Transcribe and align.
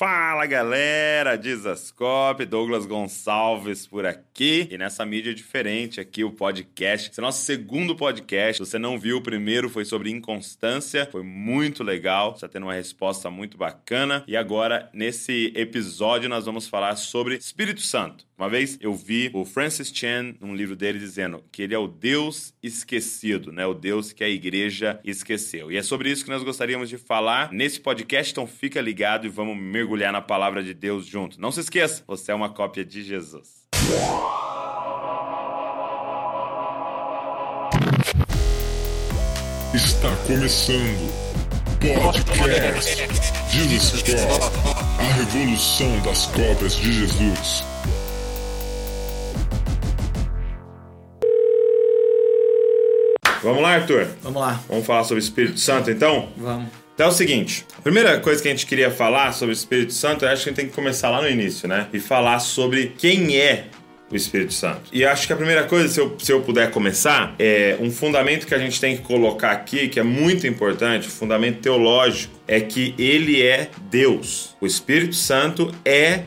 Fala 0.00 0.46
galera, 0.46 1.36
Dizascope, 1.36 2.46
Douglas 2.46 2.86
Gonçalves 2.86 3.86
por 3.86 4.06
aqui 4.06 4.66
e 4.70 4.78
nessa 4.78 5.04
mídia 5.04 5.34
diferente 5.34 6.00
aqui 6.00 6.24
o 6.24 6.30
podcast. 6.30 7.10
Esse 7.10 7.20
é 7.20 7.22
nosso 7.22 7.44
segundo 7.44 7.94
podcast. 7.94 8.64
Se 8.64 8.70
você 8.70 8.78
não 8.78 8.98
viu, 8.98 9.18
o 9.18 9.22
primeiro 9.22 9.68
foi 9.68 9.84
sobre 9.84 10.08
inconstância, 10.08 11.06
foi 11.12 11.22
muito 11.22 11.84
legal, 11.84 12.32
está 12.32 12.48
tendo 12.48 12.62
uma 12.62 12.72
resposta 12.72 13.30
muito 13.30 13.58
bacana. 13.58 14.24
E 14.26 14.38
agora, 14.38 14.88
nesse 14.94 15.52
episódio, 15.54 16.30
nós 16.30 16.46
vamos 16.46 16.66
falar 16.66 16.96
sobre 16.96 17.36
Espírito 17.36 17.82
Santo. 17.82 18.24
Uma 18.38 18.48
vez 18.48 18.78
eu 18.80 18.94
vi 18.94 19.30
o 19.34 19.44
Francis 19.44 19.92
Chan, 19.94 20.34
num 20.40 20.56
livro 20.56 20.74
dele, 20.74 20.98
dizendo 20.98 21.44
que 21.52 21.60
ele 21.60 21.74
é 21.74 21.78
o 21.78 21.86
Deus 21.86 22.54
esquecido, 22.62 23.52
né? 23.52 23.66
O 23.66 23.74
Deus 23.74 24.14
que 24.14 24.24
a 24.24 24.28
igreja 24.30 24.98
esqueceu. 25.04 25.70
E 25.70 25.76
é 25.76 25.82
sobre 25.82 26.10
isso 26.10 26.24
que 26.24 26.30
nós 26.30 26.42
gostaríamos 26.42 26.88
de 26.88 26.96
falar 26.96 27.52
nesse 27.52 27.78
podcast, 27.78 28.32
então 28.32 28.46
fica 28.46 28.80
ligado 28.80 29.26
e 29.26 29.28
vamos 29.28 29.58
mergulhar 29.58 29.89
na 30.12 30.22
palavra 30.22 30.62
de 30.62 30.72
Deus 30.72 31.04
junto. 31.04 31.40
Não 31.40 31.50
se 31.50 31.60
esqueça, 31.60 32.02
você 32.06 32.30
é 32.30 32.34
uma 32.34 32.48
cópia 32.48 32.84
de 32.84 33.02
Jesus. 33.02 33.66
Está 39.74 40.14
começando 40.26 41.12
Podcast 41.80 43.08
Jesus 43.50 44.02
Cop, 44.02 44.44
a 44.98 45.12
revolução 45.14 46.00
das 46.02 46.26
cópias 46.26 46.76
de 46.76 46.92
Jesus. 46.92 47.64
Vamos 53.42 53.62
lá, 53.62 53.74
Arthur? 53.74 54.06
Vamos 54.22 54.40
lá. 54.40 54.60
Vamos 54.68 54.86
falar 54.86 55.04
sobre 55.04 55.16
o 55.16 55.24
Espírito 55.24 55.58
Santo, 55.58 55.90
então? 55.90 56.28
Vamos. 56.36 56.89
Então 57.00 57.08
é 57.08 57.12
o 57.12 57.16
seguinte, 57.16 57.64
a 57.78 57.80
primeira 57.80 58.20
coisa 58.20 58.42
que 58.42 58.48
a 58.48 58.50
gente 58.50 58.66
queria 58.66 58.90
falar 58.90 59.32
sobre 59.32 59.54
o 59.54 59.56
Espírito 59.56 59.90
Santo, 59.94 60.22
eu 60.22 60.28
acho 60.28 60.42
que 60.42 60.50
a 60.50 60.52
gente 60.52 60.56
tem 60.60 60.68
que 60.68 60.74
começar 60.74 61.08
lá 61.08 61.22
no 61.22 61.30
início, 61.30 61.66
né? 61.66 61.86
E 61.94 61.98
falar 61.98 62.38
sobre 62.40 62.92
quem 62.98 63.38
é 63.38 63.68
o 64.12 64.14
Espírito 64.14 64.52
Santo. 64.52 64.82
E 64.92 65.02
acho 65.02 65.26
que 65.26 65.32
a 65.32 65.36
primeira 65.36 65.64
coisa, 65.64 65.88
se 65.88 65.98
eu, 65.98 66.14
se 66.18 66.30
eu 66.30 66.42
puder 66.42 66.70
começar, 66.70 67.34
é 67.38 67.78
um 67.80 67.90
fundamento 67.90 68.46
que 68.46 68.54
a 68.54 68.58
gente 68.58 68.78
tem 68.78 68.98
que 68.98 69.02
colocar 69.02 69.50
aqui, 69.50 69.88
que 69.88 69.98
é 69.98 70.02
muito 70.02 70.46
importante, 70.46 71.08
o 71.08 71.10
fundamento 71.10 71.60
teológico, 71.60 72.34
é 72.46 72.60
que 72.60 72.94
ele 72.98 73.40
é 73.40 73.70
Deus. 73.90 74.54
O 74.60 74.66
Espírito 74.66 75.14
Santo 75.14 75.74
é 75.86 76.24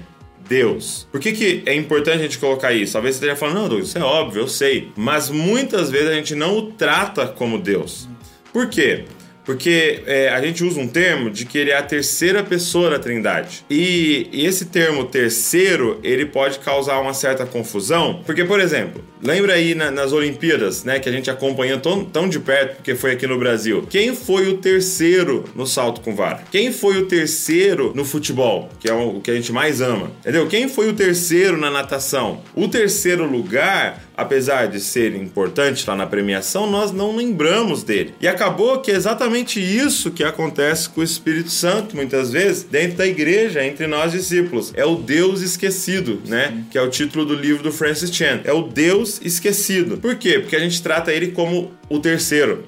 Deus. 0.50 1.08
Por 1.12 1.22
que, 1.22 1.34
que 1.34 1.62
é 1.68 1.76
importante 1.76 2.18
a 2.18 2.24
gente 2.24 2.40
colocar 2.40 2.74
isso? 2.74 2.94
Talvez 2.94 3.18
você 3.18 3.26
esteja 3.26 3.36
falando, 3.36 3.70
não, 3.70 3.80
isso 3.80 3.96
é 3.96 4.02
óbvio, 4.02 4.42
eu 4.42 4.48
sei. 4.48 4.92
Mas 4.96 5.30
muitas 5.30 5.92
vezes 5.92 6.10
a 6.10 6.16
gente 6.16 6.34
não 6.34 6.58
o 6.58 6.72
trata 6.72 7.28
como 7.28 7.60
Deus. 7.60 8.10
Por 8.52 8.68
quê? 8.68 9.06
Porque 9.46 10.04
é, 10.06 10.30
a 10.30 10.42
gente 10.42 10.64
usa 10.64 10.80
um 10.80 10.88
termo 10.88 11.30
de 11.30 11.46
que 11.46 11.58
ele 11.58 11.72
é 11.72 11.78
a 11.78 11.84
terceira 11.84 12.44
pessoa 12.44 12.90
da 12.90 13.00
Trindade. 13.00 13.66
E, 13.70 14.30
e 14.32 14.46
esse 14.46 14.66
termo 14.66 15.06
terceiro, 15.06 16.00
ele 16.04 16.26
pode 16.26 16.60
causar 16.60 17.00
uma 17.00 17.14
certa 17.14 17.46
confusão. 17.46 18.22
Porque, 18.26 18.46
por 18.46 18.60
exemplo, 18.60 19.04
lembra 19.24 19.54
aí 19.54 19.74
na, 19.74 19.90
nas 19.90 20.12
Olimpíadas, 20.12 20.84
né, 20.84 21.00
que 21.00 21.10
a 21.10 21.12
gente 21.12 21.30
acompanhou 21.30 21.80
tão, 21.80 22.04
tão 22.04 22.30
de 22.30 22.40
perto, 22.40 22.76
porque 22.76 22.96
foi 22.96 23.12
aqui 23.12 23.26
no 23.26 23.40
Brasil. 23.40 23.88
Quem 23.90 24.16
foi 24.16 24.48
o 24.48 24.58
terceiro 24.58 25.46
no 25.56 25.66
salto 25.66 26.02
com 26.02 26.16
vara? 26.16 26.44
Quem 26.52 26.72
foi 26.72 26.98
o 26.98 27.06
terceiro 27.06 27.92
no 27.96 28.06
futebol, 28.06 28.70
que 28.80 28.90
é 28.90 28.94
o 28.94 29.20
que 29.22 29.32
a 29.32 29.36
gente 29.36 29.52
mais 29.52 29.82
ama? 29.82 30.12
Entendeu? 30.20 30.48
Quem 30.48 30.68
foi 30.68 30.90
o 30.90 30.94
terceiro 30.94 31.58
na 31.58 31.72
natação? 31.72 32.42
O 32.56 32.68
terceiro 32.68 33.26
lugar 33.26 34.02
apesar 34.16 34.68
de 34.68 34.80
ser 34.80 35.16
importante 35.16 35.88
lá 35.88 35.96
na 35.96 36.06
premiação, 36.06 36.70
nós 36.70 36.92
não 36.92 37.16
lembramos 37.16 37.84
dele. 37.84 38.14
E 38.22 38.28
acabou 38.28 38.80
que 38.80 38.92
é 38.92 38.96
exatamente 38.96 39.60
isso 39.60 40.12
que 40.12 40.24
acontece 40.24 40.90
com 40.90 41.02
o 41.02 41.04
Espírito 41.04 41.50
Santo, 41.50 41.96
muitas 41.96 42.32
vezes, 42.32 42.64
dentro 42.64 42.98
da 42.98 43.08
igreja, 43.08 43.64
entre 43.66 43.88
nós 43.88 44.12
discípulos. 44.12 44.72
É 44.76 44.86
o 44.86 44.96
Deus 44.96 45.42
esquecido, 45.42 46.22
né? 46.26 46.64
Que 46.72 46.78
é 46.78 46.82
o 46.82 46.90
título 46.90 47.26
do 47.26 47.36
livro 47.36 47.64
do 47.64 47.72
Francis 47.72 48.14
Chan. 48.14 48.42
É 48.44 48.54
o 48.54 48.62
Deus 48.64 49.12
esquecido. 49.23 49.97
Por 49.97 50.16
quê? 50.16 50.39
Porque 50.39 50.56
a 50.56 50.59
gente 50.59 50.81
trata 50.81 51.11
ele 51.11 51.31
como 51.31 51.72
o 51.90 52.00
terceiro. 52.00 52.66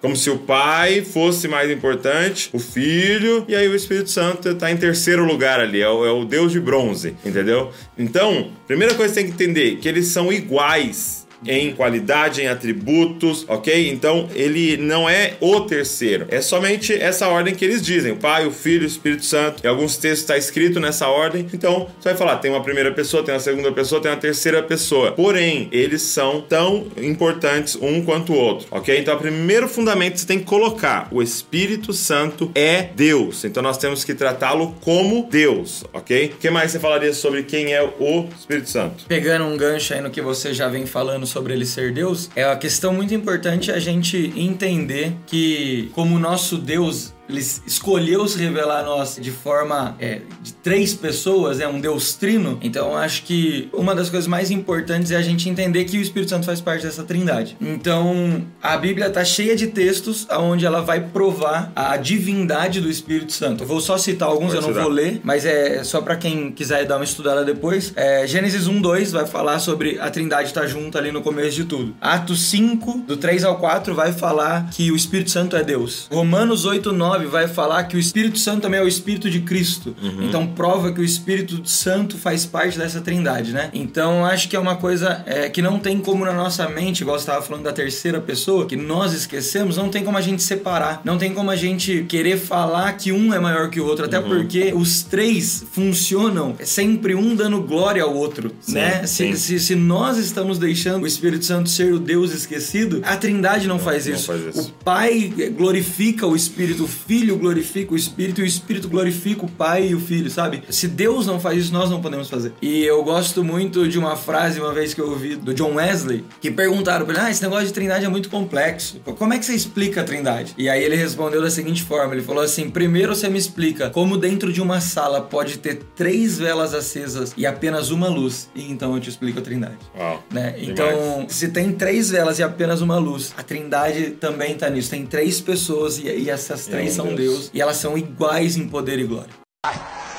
Como 0.00 0.14
se 0.14 0.30
o 0.30 0.38
pai 0.38 1.02
fosse 1.02 1.48
mais 1.48 1.68
importante, 1.70 2.50
o 2.52 2.58
filho, 2.58 3.44
e 3.48 3.56
aí 3.56 3.66
o 3.66 3.74
Espírito 3.74 4.10
Santo 4.10 4.48
está 4.50 4.70
em 4.70 4.76
terceiro 4.76 5.24
lugar 5.24 5.58
ali, 5.58 5.80
é 5.80 5.88
o, 5.88 6.06
é 6.06 6.12
o 6.12 6.24
Deus 6.24 6.52
de 6.52 6.60
bronze, 6.60 7.16
entendeu? 7.24 7.72
Então, 7.98 8.52
primeira 8.66 8.94
coisa 8.94 9.12
que 9.12 9.20
tem 9.20 9.26
que 9.26 9.32
entender 9.32 9.76
que 9.78 9.88
eles 9.88 10.06
são 10.06 10.32
iguais 10.32 11.26
em 11.46 11.72
qualidade, 11.72 12.42
em 12.42 12.48
atributos, 12.48 13.44
ok? 13.48 13.90
Então 13.90 14.28
ele 14.34 14.76
não 14.76 15.08
é 15.08 15.34
o 15.40 15.60
terceiro, 15.60 16.26
é 16.30 16.40
somente 16.40 16.92
essa 16.92 17.28
ordem 17.28 17.54
que 17.54 17.64
eles 17.64 17.82
dizem: 17.82 18.12
o 18.12 18.16
Pai, 18.16 18.46
o 18.46 18.50
Filho, 18.50 18.84
o 18.84 18.86
Espírito 18.86 19.24
Santo. 19.24 19.64
Em 19.64 19.68
alguns 19.68 19.96
textos 19.96 20.20
está 20.20 20.36
escrito 20.36 20.80
nessa 20.80 21.08
ordem, 21.08 21.46
então 21.52 21.88
você 21.98 22.10
vai 22.10 22.16
falar: 22.16 22.36
tem 22.36 22.50
uma 22.50 22.62
primeira 22.62 22.92
pessoa, 22.92 23.22
tem 23.22 23.34
uma 23.34 23.40
segunda 23.40 23.72
pessoa, 23.72 24.00
tem 24.00 24.10
uma 24.10 24.16
terceira 24.16 24.62
pessoa. 24.62 25.12
Porém, 25.12 25.68
eles 25.70 26.02
são 26.02 26.40
tão 26.40 26.88
importantes 27.00 27.76
um 27.80 28.02
quanto 28.02 28.32
o 28.32 28.36
outro, 28.36 28.66
ok? 28.70 28.98
Então, 28.98 29.14
o 29.14 29.18
primeiro 29.18 29.68
fundamento 29.68 30.14
que 30.14 30.20
você 30.20 30.26
tem 30.26 30.38
que 30.38 30.44
colocar: 30.44 31.08
o 31.10 31.22
Espírito 31.22 31.92
Santo 31.92 32.50
é 32.54 32.88
Deus, 32.94 33.44
então 33.44 33.62
nós 33.62 33.78
temos 33.78 34.04
que 34.04 34.14
tratá-lo 34.14 34.74
como 34.80 35.28
Deus, 35.30 35.84
ok? 35.92 36.32
O 36.34 36.38
que 36.38 36.50
mais 36.50 36.72
você 36.72 36.78
falaria 36.78 37.12
sobre 37.12 37.42
quem 37.42 37.72
é 37.72 37.82
o 37.82 38.28
Espírito 38.38 38.68
Santo? 38.68 39.04
Pegando 39.06 39.44
um 39.44 39.56
gancho 39.56 39.94
aí 39.94 40.00
no 40.00 40.10
que 40.10 40.20
você 40.20 40.52
já 40.52 40.68
vem 40.68 40.86
falando 40.86 41.27
sobre 41.28 41.52
ele 41.52 41.66
ser 41.66 41.92
Deus, 41.92 42.30
é 42.34 42.46
uma 42.46 42.56
questão 42.56 42.92
muito 42.92 43.14
importante 43.14 43.70
a 43.70 43.78
gente 43.78 44.32
entender 44.36 45.14
que, 45.26 45.90
como 45.94 46.18
nosso 46.18 46.56
Deus 46.58 47.14
ele 47.28 47.40
escolheu 47.66 48.26
se 48.26 48.38
revelar 48.38 48.80
a 48.80 48.82
nós 48.82 49.18
de 49.20 49.30
forma 49.30 49.96
é, 50.00 50.22
de 50.42 50.52
três 50.54 50.94
pessoas, 50.94 51.60
é 51.60 51.68
um 51.68 51.80
Deus 51.80 52.14
trino. 52.14 52.58
Então 52.62 52.96
acho 52.96 53.22
que 53.24 53.68
uma 53.72 53.94
das 53.94 54.08
coisas 54.08 54.26
mais 54.26 54.50
importantes 54.50 55.10
é 55.10 55.16
a 55.16 55.22
gente 55.22 55.48
entender 55.48 55.84
que 55.84 55.98
o 55.98 56.00
Espírito 56.00 56.30
Santo 56.30 56.46
faz 56.46 56.60
parte 56.60 56.84
dessa 56.84 57.04
trindade. 57.04 57.56
Então 57.60 58.44
a 58.62 58.76
Bíblia 58.76 59.10
tá 59.10 59.24
cheia 59.24 59.54
de 59.54 59.68
textos 59.68 60.26
onde 60.30 60.64
ela 60.64 60.80
vai 60.80 61.00
provar 61.00 61.72
a 61.74 61.96
divindade 61.96 62.80
do 62.80 62.90
Espírito 62.90 63.32
Santo. 63.32 63.64
Eu 63.64 63.66
vou 63.66 63.80
só 63.80 63.98
citar 63.98 64.28
alguns, 64.28 64.54
Pode 64.54 64.66
eu 64.66 64.74
não 64.74 64.82
vou 64.82 64.90
ler, 64.90 65.20
mas 65.22 65.44
é 65.44 65.82
só 65.84 66.00
para 66.00 66.16
quem 66.16 66.50
quiser 66.52 66.86
dar 66.86 66.96
uma 66.96 67.04
estudada 67.04 67.44
depois. 67.44 67.92
É, 67.94 68.26
Gênesis 68.26 68.66
1, 68.66 68.80
2 68.80 69.12
vai 69.12 69.26
falar 69.26 69.58
sobre 69.58 69.98
a 70.00 70.10
trindade 70.10 70.48
estar 70.48 70.62
tá 70.62 70.66
junto 70.66 70.96
ali 70.96 71.12
no 71.12 71.22
começo 71.22 71.56
de 71.56 71.64
tudo. 71.64 71.94
Atos 72.00 72.46
5, 72.48 73.04
do 73.06 73.16
3 73.16 73.44
ao 73.44 73.58
4, 73.58 73.94
vai 73.94 74.12
falar 74.12 74.70
que 74.70 74.90
o 74.90 74.96
Espírito 74.96 75.30
Santo 75.30 75.56
é 75.56 75.62
Deus. 75.62 76.08
Romanos 76.10 76.64
8, 76.64 76.92
9 76.92 77.17
9 77.18 77.26
vai 77.26 77.48
falar 77.48 77.84
que 77.84 77.96
o 77.96 77.98
Espírito 77.98 78.38
Santo 78.38 78.62
também 78.62 78.80
é 78.80 78.82
o 78.82 78.88
Espírito 78.88 79.30
de 79.30 79.40
Cristo. 79.40 79.94
Uhum. 80.02 80.24
Então 80.24 80.46
prova 80.46 80.92
que 80.92 81.00
o 81.00 81.04
Espírito 81.04 81.60
Santo 81.68 82.16
faz 82.16 82.46
parte 82.46 82.78
dessa 82.78 83.00
trindade, 83.00 83.52
né? 83.52 83.70
Então 83.72 84.24
acho 84.24 84.48
que 84.48 84.56
é 84.56 84.58
uma 84.58 84.76
coisa 84.76 85.22
é, 85.26 85.48
que 85.48 85.60
não 85.60 85.78
tem 85.78 86.00
como 86.00 86.24
na 86.24 86.32
nossa 86.32 86.68
mente, 86.68 87.00
igual 87.00 87.18
você 87.18 87.22
estava 87.22 87.42
falando 87.44 87.64
da 87.64 87.72
terceira 87.72 88.20
pessoa, 88.20 88.66
que 88.66 88.76
nós 88.76 89.12
esquecemos, 89.12 89.76
não 89.76 89.88
tem 89.88 90.04
como 90.04 90.16
a 90.16 90.20
gente 90.20 90.42
separar. 90.42 91.00
Não 91.04 91.18
tem 91.18 91.32
como 91.34 91.50
a 91.50 91.56
gente 91.56 92.04
querer 92.08 92.38
falar 92.38 92.92
que 92.92 93.12
um 93.12 93.32
é 93.34 93.38
maior 93.38 93.70
que 93.70 93.80
o 93.80 93.86
outro, 93.86 94.04
até 94.04 94.18
uhum. 94.18 94.28
porque 94.28 94.72
os 94.74 95.02
três 95.02 95.64
funcionam 95.72 96.56
sempre 96.62 97.14
um 97.14 97.34
dando 97.34 97.60
glória 97.62 98.02
ao 98.02 98.14
outro, 98.14 98.52
sim, 98.60 98.74
né? 98.74 99.06
Sim. 99.06 99.34
Se, 99.34 99.58
se, 99.58 99.60
se, 99.60 99.74
nós 99.74 100.18
estamos 100.18 100.58
deixando 100.58 101.04
o 101.04 101.06
Espírito 101.06 101.44
Santo 101.44 101.68
ser 101.68 101.92
o 101.92 101.98
Deus 101.98 102.32
esquecido, 102.32 103.00
a 103.04 103.16
trindade 103.16 103.66
não, 103.66 103.76
não, 103.76 103.84
faz, 103.84 104.06
não 104.06 104.14
isso. 104.14 104.26
faz 104.26 104.42
isso. 104.46 104.60
O 104.68 104.84
Pai 104.84 105.32
glorifica 105.56 106.26
o 106.26 106.36
Espírito 106.36 106.86
Filho 107.08 107.38
glorifica 107.38 107.94
o 107.94 107.96
Espírito 107.96 108.42
e 108.42 108.44
o 108.44 108.46
Espírito 108.46 108.86
glorifica 108.86 109.46
o 109.46 109.48
Pai 109.48 109.88
e 109.88 109.94
o 109.94 110.00
Filho, 110.00 110.30
sabe? 110.30 110.62
Se 110.68 110.86
Deus 110.86 111.24
não 111.24 111.40
faz 111.40 111.56
isso, 111.56 111.72
nós 111.72 111.88
não 111.88 112.02
podemos 112.02 112.28
fazer. 112.28 112.52
E 112.60 112.84
eu 112.84 113.02
gosto 113.02 113.42
muito 113.42 113.88
de 113.88 113.98
uma 113.98 114.14
frase, 114.14 114.60
uma 114.60 114.74
vez 114.74 114.92
que 114.92 115.00
eu 115.00 115.08
ouvi 115.08 115.34
do 115.34 115.54
John 115.54 115.76
Wesley, 115.76 116.22
que 116.38 116.50
perguntaram 116.50 117.06
pra 117.06 117.14
ele: 117.14 117.24
Ah, 117.24 117.30
esse 117.30 117.42
negócio 117.42 117.66
de 117.66 117.72
trindade 117.72 118.04
é 118.04 118.08
muito 118.10 118.28
complexo. 118.28 119.00
Como 119.16 119.32
é 119.32 119.38
que 119.38 119.46
você 119.46 119.54
explica 119.54 120.02
a 120.02 120.04
trindade? 120.04 120.54
E 120.58 120.68
aí 120.68 120.84
ele 120.84 120.96
respondeu 120.96 121.40
da 121.40 121.48
seguinte 121.48 121.82
forma: 121.82 122.12
ele 122.12 122.22
falou 122.22 122.42
assim: 122.42 122.68
primeiro 122.68 123.16
você 123.16 123.30
me 123.30 123.38
explica 123.38 123.88
como 123.88 124.18
dentro 124.18 124.52
de 124.52 124.60
uma 124.60 124.78
sala 124.78 125.22
pode 125.22 125.56
ter 125.60 125.80
três 125.96 126.36
velas 126.38 126.74
acesas 126.74 127.32
e 127.38 127.46
apenas 127.46 127.90
uma 127.90 128.08
luz, 128.08 128.50
e 128.54 128.70
então 128.70 128.94
eu 128.94 129.00
te 129.00 129.08
explico 129.08 129.38
a 129.38 129.42
trindade. 129.42 129.78
Uau, 129.98 130.22
né? 130.30 130.56
Então, 130.58 131.24
se 131.26 131.48
tem 131.48 131.72
três 131.72 132.10
velas 132.10 132.38
e 132.38 132.42
apenas 132.42 132.82
uma 132.82 132.98
luz, 132.98 133.32
a 133.34 133.42
trindade 133.42 134.10
também 134.10 134.54
tá 134.54 134.68
nisso. 134.68 134.90
Tem 134.90 135.06
três 135.06 135.40
pessoas 135.40 135.98
e, 135.98 136.02
e 136.02 136.28
essas 136.28 136.66
três 136.66 136.97
são 136.98 137.14
Deus. 137.14 137.16
Deus 137.16 137.50
e 137.54 137.60
elas 137.60 137.76
são 137.76 137.96
iguais 137.96 138.56
em 138.56 138.68
poder 138.68 138.98
e 138.98 139.04
glória. 139.04 139.30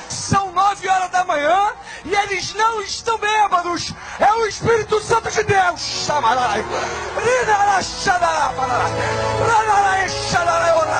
São 0.08 0.52
nove 0.52 0.88
horas 0.88 1.10
da 1.10 1.24
manhã 1.24 1.72
e 2.04 2.14
eles 2.14 2.54
não 2.54 2.82
estão 2.82 3.18
bêbados. 3.18 3.92
É 4.18 4.32
o 4.32 4.46
Espírito 4.46 5.00
Santo 5.00 5.30
de 5.30 5.42
Deus. 5.44 6.08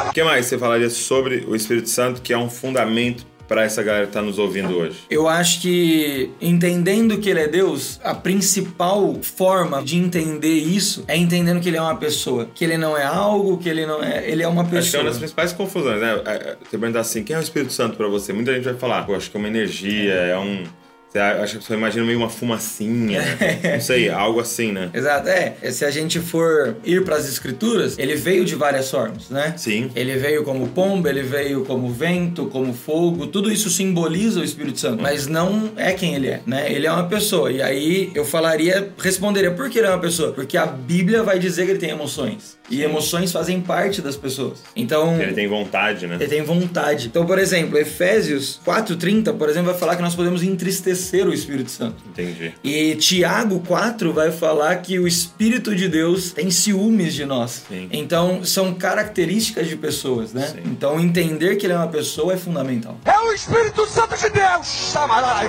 O 0.08 0.12
que 0.12 0.22
mais 0.22 0.46
você 0.46 0.58
falaria 0.58 0.90
sobre 0.90 1.44
o 1.48 1.56
Espírito 1.56 1.88
Santo, 1.88 2.22
que 2.22 2.32
é 2.32 2.38
um 2.38 2.50
fundamento 2.50 3.26
pra 3.50 3.64
essa 3.64 3.82
galera 3.82 4.06
que 4.06 4.12
tá 4.12 4.22
nos 4.22 4.38
ouvindo 4.38 4.76
hoje? 4.78 4.98
Eu 5.10 5.26
acho 5.26 5.60
que 5.60 6.30
entendendo 6.40 7.18
que 7.18 7.28
ele 7.28 7.40
é 7.40 7.48
Deus, 7.48 7.98
a 8.04 8.14
principal 8.14 9.16
forma 9.22 9.82
de 9.82 9.96
entender 9.96 10.54
isso 10.54 11.02
é 11.08 11.16
entendendo 11.16 11.60
que 11.60 11.68
ele 11.68 11.76
é 11.76 11.82
uma 11.82 11.96
pessoa, 11.96 12.48
que 12.54 12.64
ele 12.64 12.78
não 12.78 12.96
é 12.96 13.04
algo, 13.04 13.58
que 13.58 13.68
ele 13.68 13.84
não 13.84 14.00
é, 14.00 14.24
ele 14.30 14.44
é 14.44 14.46
uma 14.46 14.62
Acho 14.62 14.70
que 14.70 14.76
é 14.76 14.80
pessoa. 14.80 15.02
uma 15.02 15.08
das 15.10 15.18
principais 15.18 15.52
confusões, 15.52 16.00
né? 16.00 16.22
É, 16.26 16.30
é, 16.30 16.56
Você 16.62 16.78
perguntar 16.78 17.00
assim, 17.00 17.24
quem 17.24 17.34
é 17.34 17.40
o 17.40 17.42
Espírito 17.42 17.72
Santo 17.72 17.96
pra 17.96 18.06
você? 18.06 18.32
Muita 18.32 18.54
gente 18.54 18.62
vai 18.62 18.74
falar, 18.74 19.04
pô, 19.04 19.16
acho 19.16 19.28
que 19.28 19.36
é 19.36 19.40
uma 19.40 19.48
energia, 19.48 20.14
é 20.14 20.38
um... 20.38 20.62
Você 21.10 21.18
acha 21.18 21.52
que 21.52 21.56
a 21.56 21.60
pessoa 21.60 21.76
imagina 21.76 22.04
meio 22.04 22.18
uma 22.18 22.30
fumacinha, 22.30 23.20
não 23.74 23.80
sei, 23.80 24.08
algo 24.08 24.38
assim, 24.38 24.70
né? 24.70 24.90
Exato, 24.94 25.28
é. 25.28 25.54
Se 25.72 25.84
a 25.84 25.90
gente 25.90 26.20
for 26.20 26.76
ir 26.84 27.02
para 27.04 27.16
as 27.16 27.28
escrituras, 27.28 27.98
ele 27.98 28.14
veio 28.14 28.44
de 28.44 28.54
várias 28.54 28.88
formas, 28.88 29.28
né? 29.28 29.54
Sim. 29.56 29.90
Ele 29.96 30.16
veio 30.16 30.44
como 30.44 30.68
pomba, 30.68 31.08
ele 31.08 31.22
veio 31.22 31.64
como 31.64 31.90
vento, 31.90 32.46
como 32.46 32.72
fogo, 32.72 33.26
tudo 33.26 33.50
isso 33.50 33.68
simboliza 33.68 34.38
o 34.38 34.44
Espírito 34.44 34.78
Santo, 34.78 35.02
mas 35.02 35.26
não 35.26 35.72
é 35.76 35.92
quem 35.92 36.14
ele 36.14 36.28
é, 36.28 36.40
né? 36.46 36.72
Ele 36.72 36.86
é 36.86 36.92
uma 36.92 37.08
pessoa. 37.08 37.50
E 37.50 37.60
aí 37.60 38.12
eu 38.14 38.24
falaria, 38.24 38.92
responderia 38.96 39.50
por 39.50 39.68
que 39.68 39.78
ele 39.78 39.88
é 39.88 39.90
uma 39.90 39.98
pessoa? 39.98 40.32
Porque 40.32 40.56
a 40.56 40.66
Bíblia 40.66 41.24
vai 41.24 41.40
dizer 41.40 41.64
que 41.64 41.72
ele 41.72 41.80
tem 41.80 41.90
emoções. 41.90 42.56
E 42.70 42.82
emoções 42.82 43.32
fazem 43.32 43.60
parte 43.60 44.00
das 44.00 44.16
pessoas. 44.16 44.58
Então, 44.76 45.20
Ele 45.20 45.32
tem 45.32 45.48
vontade, 45.48 46.06
né? 46.06 46.14
ele 46.14 46.28
tem 46.28 46.42
vontade. 46.42 47.08
Então, 47.08 47.26
por 47.26 47.36
exemplo, 47.36 47.76
Efésios 47.76 48.60
4:30, 48.64 49.32
por 49.36 49.48
exemplo, 49.48 49.72
vai 49.72 49.80
falar 49.80 49.96
que 49.96 50.02
nós 50.02 50.14
podemos 50.14 50.40
entristecer 50.44 50.99
o 51.28 51.32
Espírito 51.32 51.70
Santo. 51.70 51.96
Entendi. 52.08 52.52
E 52.62 52.94
Tiago 52.96 53.60
4 53.60 54.12
vai 54.12 54.30
falar 54.30 54.76
que 54.76 54.98
o 54.98 55.06
Espírito 55.06 55.74
de 55.74 55.88
Deus 55.88 56.32
tem 56.32 56.50
ciúmes 56.50 57.14
de 57.14 57.24
nós. 57.24 57.64
Sim. 57.68 57.88
Então, 57.92 58.44
são 58.44 58.74
características 58.74 59.68
de 59.68 59.76
pessoas, 59.76 60.32
né? 60.32 60.46
Sim. 60.46 60.60
Então, 60.66 60.98
entender 61.00 61.56
que 61.56 61.66
ele 61.66 61.72
é 61.72 61.76
uma 61.76 61.88
pessoa 61.88 62.32
é 62.34 62.36
fundamental. 62.36 62.98
É 63.04 63.18
o 63.18 63.32
Espírito 63.32 63.86
Santo 63.86 64.16
de 64.16 64.28
Deus. 64.30 64.92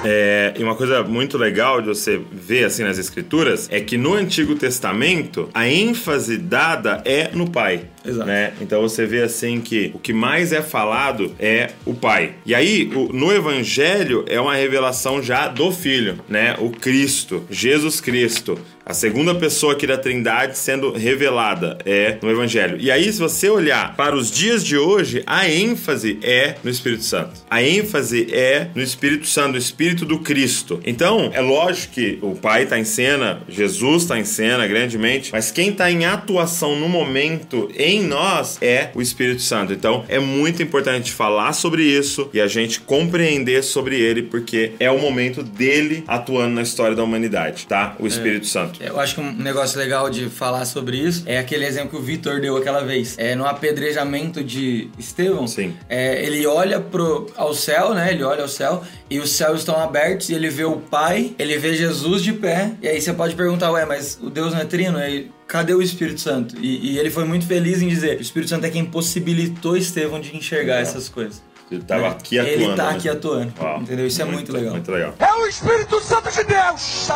É, 0.03 0.53
e 0.57 0.63
uma 0.63 0.75
coisa 0.75 1.03
muito 1.03 1.38
legal 1.38 1.81
de 1.81 1.88
você 1.88 2.21
ver 2.31 2.65
assim 2.65 2.83
nas 2.83 2.97
escrituras 2.97 3.68
é 3.71 3.80
que 3.81 3.97
no 3.97 4.13
Antigo 4.13 4.56
Testamento 4.56 5.50
a 5.54 5.68
ênfase 5.68 6.38
dada 6.38 7.01
é 7.06 7.30
no 7.33 7.50
pai. 7.50 7.86
Exato. 8.04 8.27
Né? 8.27 8.54
Então 8.59 8.81
você 8.81 9.06
vê 9.06 9.21
assim 9.21 9.62
que 9.62 9.92
o 9.94 10.00
que 10.00 10.12
mais 10.13 10.51
é 10.51 10.62
falado 10.62 11.36
é 11.39 11.69
o 11.86 11.94
pai. 11.94 12.33
E 12.45 12.56
aí, 12.56 12.92
o- 12.95 13.13
no 13.13 13.31
Evangelho 13.31 14.25
é 14.27 14.39
uma 14.42 14.56
revelação 14.56 15.21
já 15.21 15.40
do 15.47 15.71
Filho, 15.71 16.19
né? 16.27 16.55
O 16.59 16.69
Cristo, 16.69 17.45
Jesus 17.49 18.01
Cristo. 18.01 18.59
A 18.91 18.93
segunda 18.93 19.33
pessoa 19.33 19.71
aqui 19.71 19.88
da 19.88 19.97
Trindade 19.97 20.57
sendo 20.57 20.91
revelada 20.91 21.77
é 21.85 22.17
no 22.21 22.29
Evangelho. 22.29 22.75
E 22.77 22.91
aí, 22.91 23.09
se 23.09 23.19
você 23.19 23.49
olhar 23.49 23.95
para 23.95 24.13
os 24.13 24.29
dias 24.29 24.65
de 24.65 24.77
hoje, 24.77 25.23
a 25.25 25.49
ênfase 25.49 26.19
é 26.21 26.55
no 26.61 26.69
Espírito 26.69 27.03
Santo. 27.03 27.39
A 27.49 27.63
ênfase 27.63 28.27
é 28.33 28.67
no 28.75 28.81
Espírito 28.81 29.27
Santo, 29.27 29.53
no 29.53 29.57
Espírito 29.57 30.03
do 30.03 30.19
Cristo. 30.19 30.81
Então, 30.85 31.31
é 31.33 31.39
lógico 31.39 31.93
que 31.93 32.19
o 32.21 32.35
Pai 32.35 32.63
está 32.63 32.77
em 32.77 32.83
cena, 32.83 33.41
Jesus 33.47 34.01
está 34.01 34.19
em 34.19 34.25
cena 34.25 34.67
grandemente, 34.67 35.31
mas 35.31 35.51
quem 35.51 35.69
está 35.69 35.89
em 35.89 36.03
atuação 36.03 36.75
no 36.75 36.89
momento 36.89 37.71
em 37.77 38.03
nós 38.03 38.57
é 38.61 38.89
o 38.94 39.01
Espírito 39.01 39.41
Santo. 39.41 39.71
Então, 39.71 40.03
é 40.09 40.19
muito 40.19 40.61
importante 40.61 41.13
falar 41.13 41.53
sobre 41.53 41.81
isso 41.81 42.29
e 42.33 42.41
a 42.41 42.47
gente 42.47 42.81
compreender 42.81 43.63
sobre 43.63 43.97
ele, 43.97 44.23
porque 44.23 44.73
é 44.81 44.91
o 44.91 44.99
momento 44.99 45.41
dele 45.41 46.03
atuando 46.05 46.55
na 46.55 46.61
história 46.61 46.94
da 46.94 47.05
humanidade, 47.05 47.65
tá? 47.67 47.95
O 47.97 48.05
Espírito 48.05 48.47
Santo. 48.47 48.81
Eu 48.81 49.00
acho 49.00 49.16
que 49.16 49.22
um 49.22 49.31
negócio 49.31 49.78
legal 49.78 50.10
de 50.10 50.30
falar 50.30 50.66
sobre 50.66 50.98
isso 50.98 51.24
é 51.25 51.38
aquele 51.38 51.66
exemplo 51.66 51.92
que 51.92 51.95
o 51.95 52.01
Vitor 52.01 52.42
deu 52.42 52.57
aquela 52.57 52.83
vez. 52.83 53.16
É 53.18 53.36
no 53.36 53.45
apedrejamento 53.45 54.44
de 54.44 54.89
Estevão. 54.98 55.48
Sim. 55.48 55.75
É, 55.88 56.24
ele 56.25 56.45
olha 56.48 56.80
pro, 56.80 57.28
ao 57.36 57.54
céu, 57.54 57.94
né? 57.94 58.12
Ele 58.12 58.24
olha 58.24 58.42
ao 58.42 58.48
céu 58.48 58.83
e 59.10 59.19
os 59.19 59.31
céus 59.31 59.60
estão 59.60 59.80
abertos 59.80 60.30
e 60.30 60.33
ele 60.33 60.50
vê 60.50 60.63
o 60.63 60.78
Pai, 60.78 61.36
ele 61.38 61.57
vê 61.57 61.75
Jesus 61.75 62.24
de 62.24 62.33
pé. 62.33 62.72
E 62.81 62.88
aí 62.88 63.00
você 63.00 63.13
pode 63.13 63.36
perguntar, 63.36 63.72
ué, 63.72 63.86
mas 63.86 64.18
o 64.22 64.30
Deus 64.30 64.54
não 64.54 64.62
é 64.62 64.66
trino? 64.66 64.98
Aí, 64.98 65.30
cadê 65.48 65.74
o 65.74 65.81
Espírito 65.81 66.22
Santo? 66.22 66.56
E, 66.60 66.94
e 66.94 67.00
ele 67.00 67.10
foi 67.10 67.25
muito 67.25 67.45
feliz 67.45 67.81
em 67.81 67.88
dizer: 67.88 68.18
o 68.18 68.22
Espírito 68.22 68.50
Santo 68.50 68.66
é 68.66 68.69
quem 68.69 68.86
possibilitou 68.86 69.78
Estevão 69.78 70.19
de 70.19 70.36
enxergar 70.36 70.80
essas 70.80 71.07
coisas. 71.07 71.42
Ele 71.71 71.81
estava 71.81 72.01
Né? 72.01 72.07
aqui 72.09 72.38
atuando. 72.39 72.62
Ele 72.63 72.75
tá 72.75 72.83
né? 72.91 72.97
aqui 72.97 73.09
atuando. 73.09 73.53
Uau. 73.62 73.81
Entendeu? 73.81 74.07
Isso 74.07 74.21
é 74.21 74.25
muito 74.25 74.51
legal. 74.51 74.71
Muito 74.73 74.91
legal. 74.91 75.13
É 75.18 75.33
o 75.33 75.47
Espírito 75.47 76.00
Santo 76.01 76.29
de 76.29 76.44
Deus. 76.44 77.07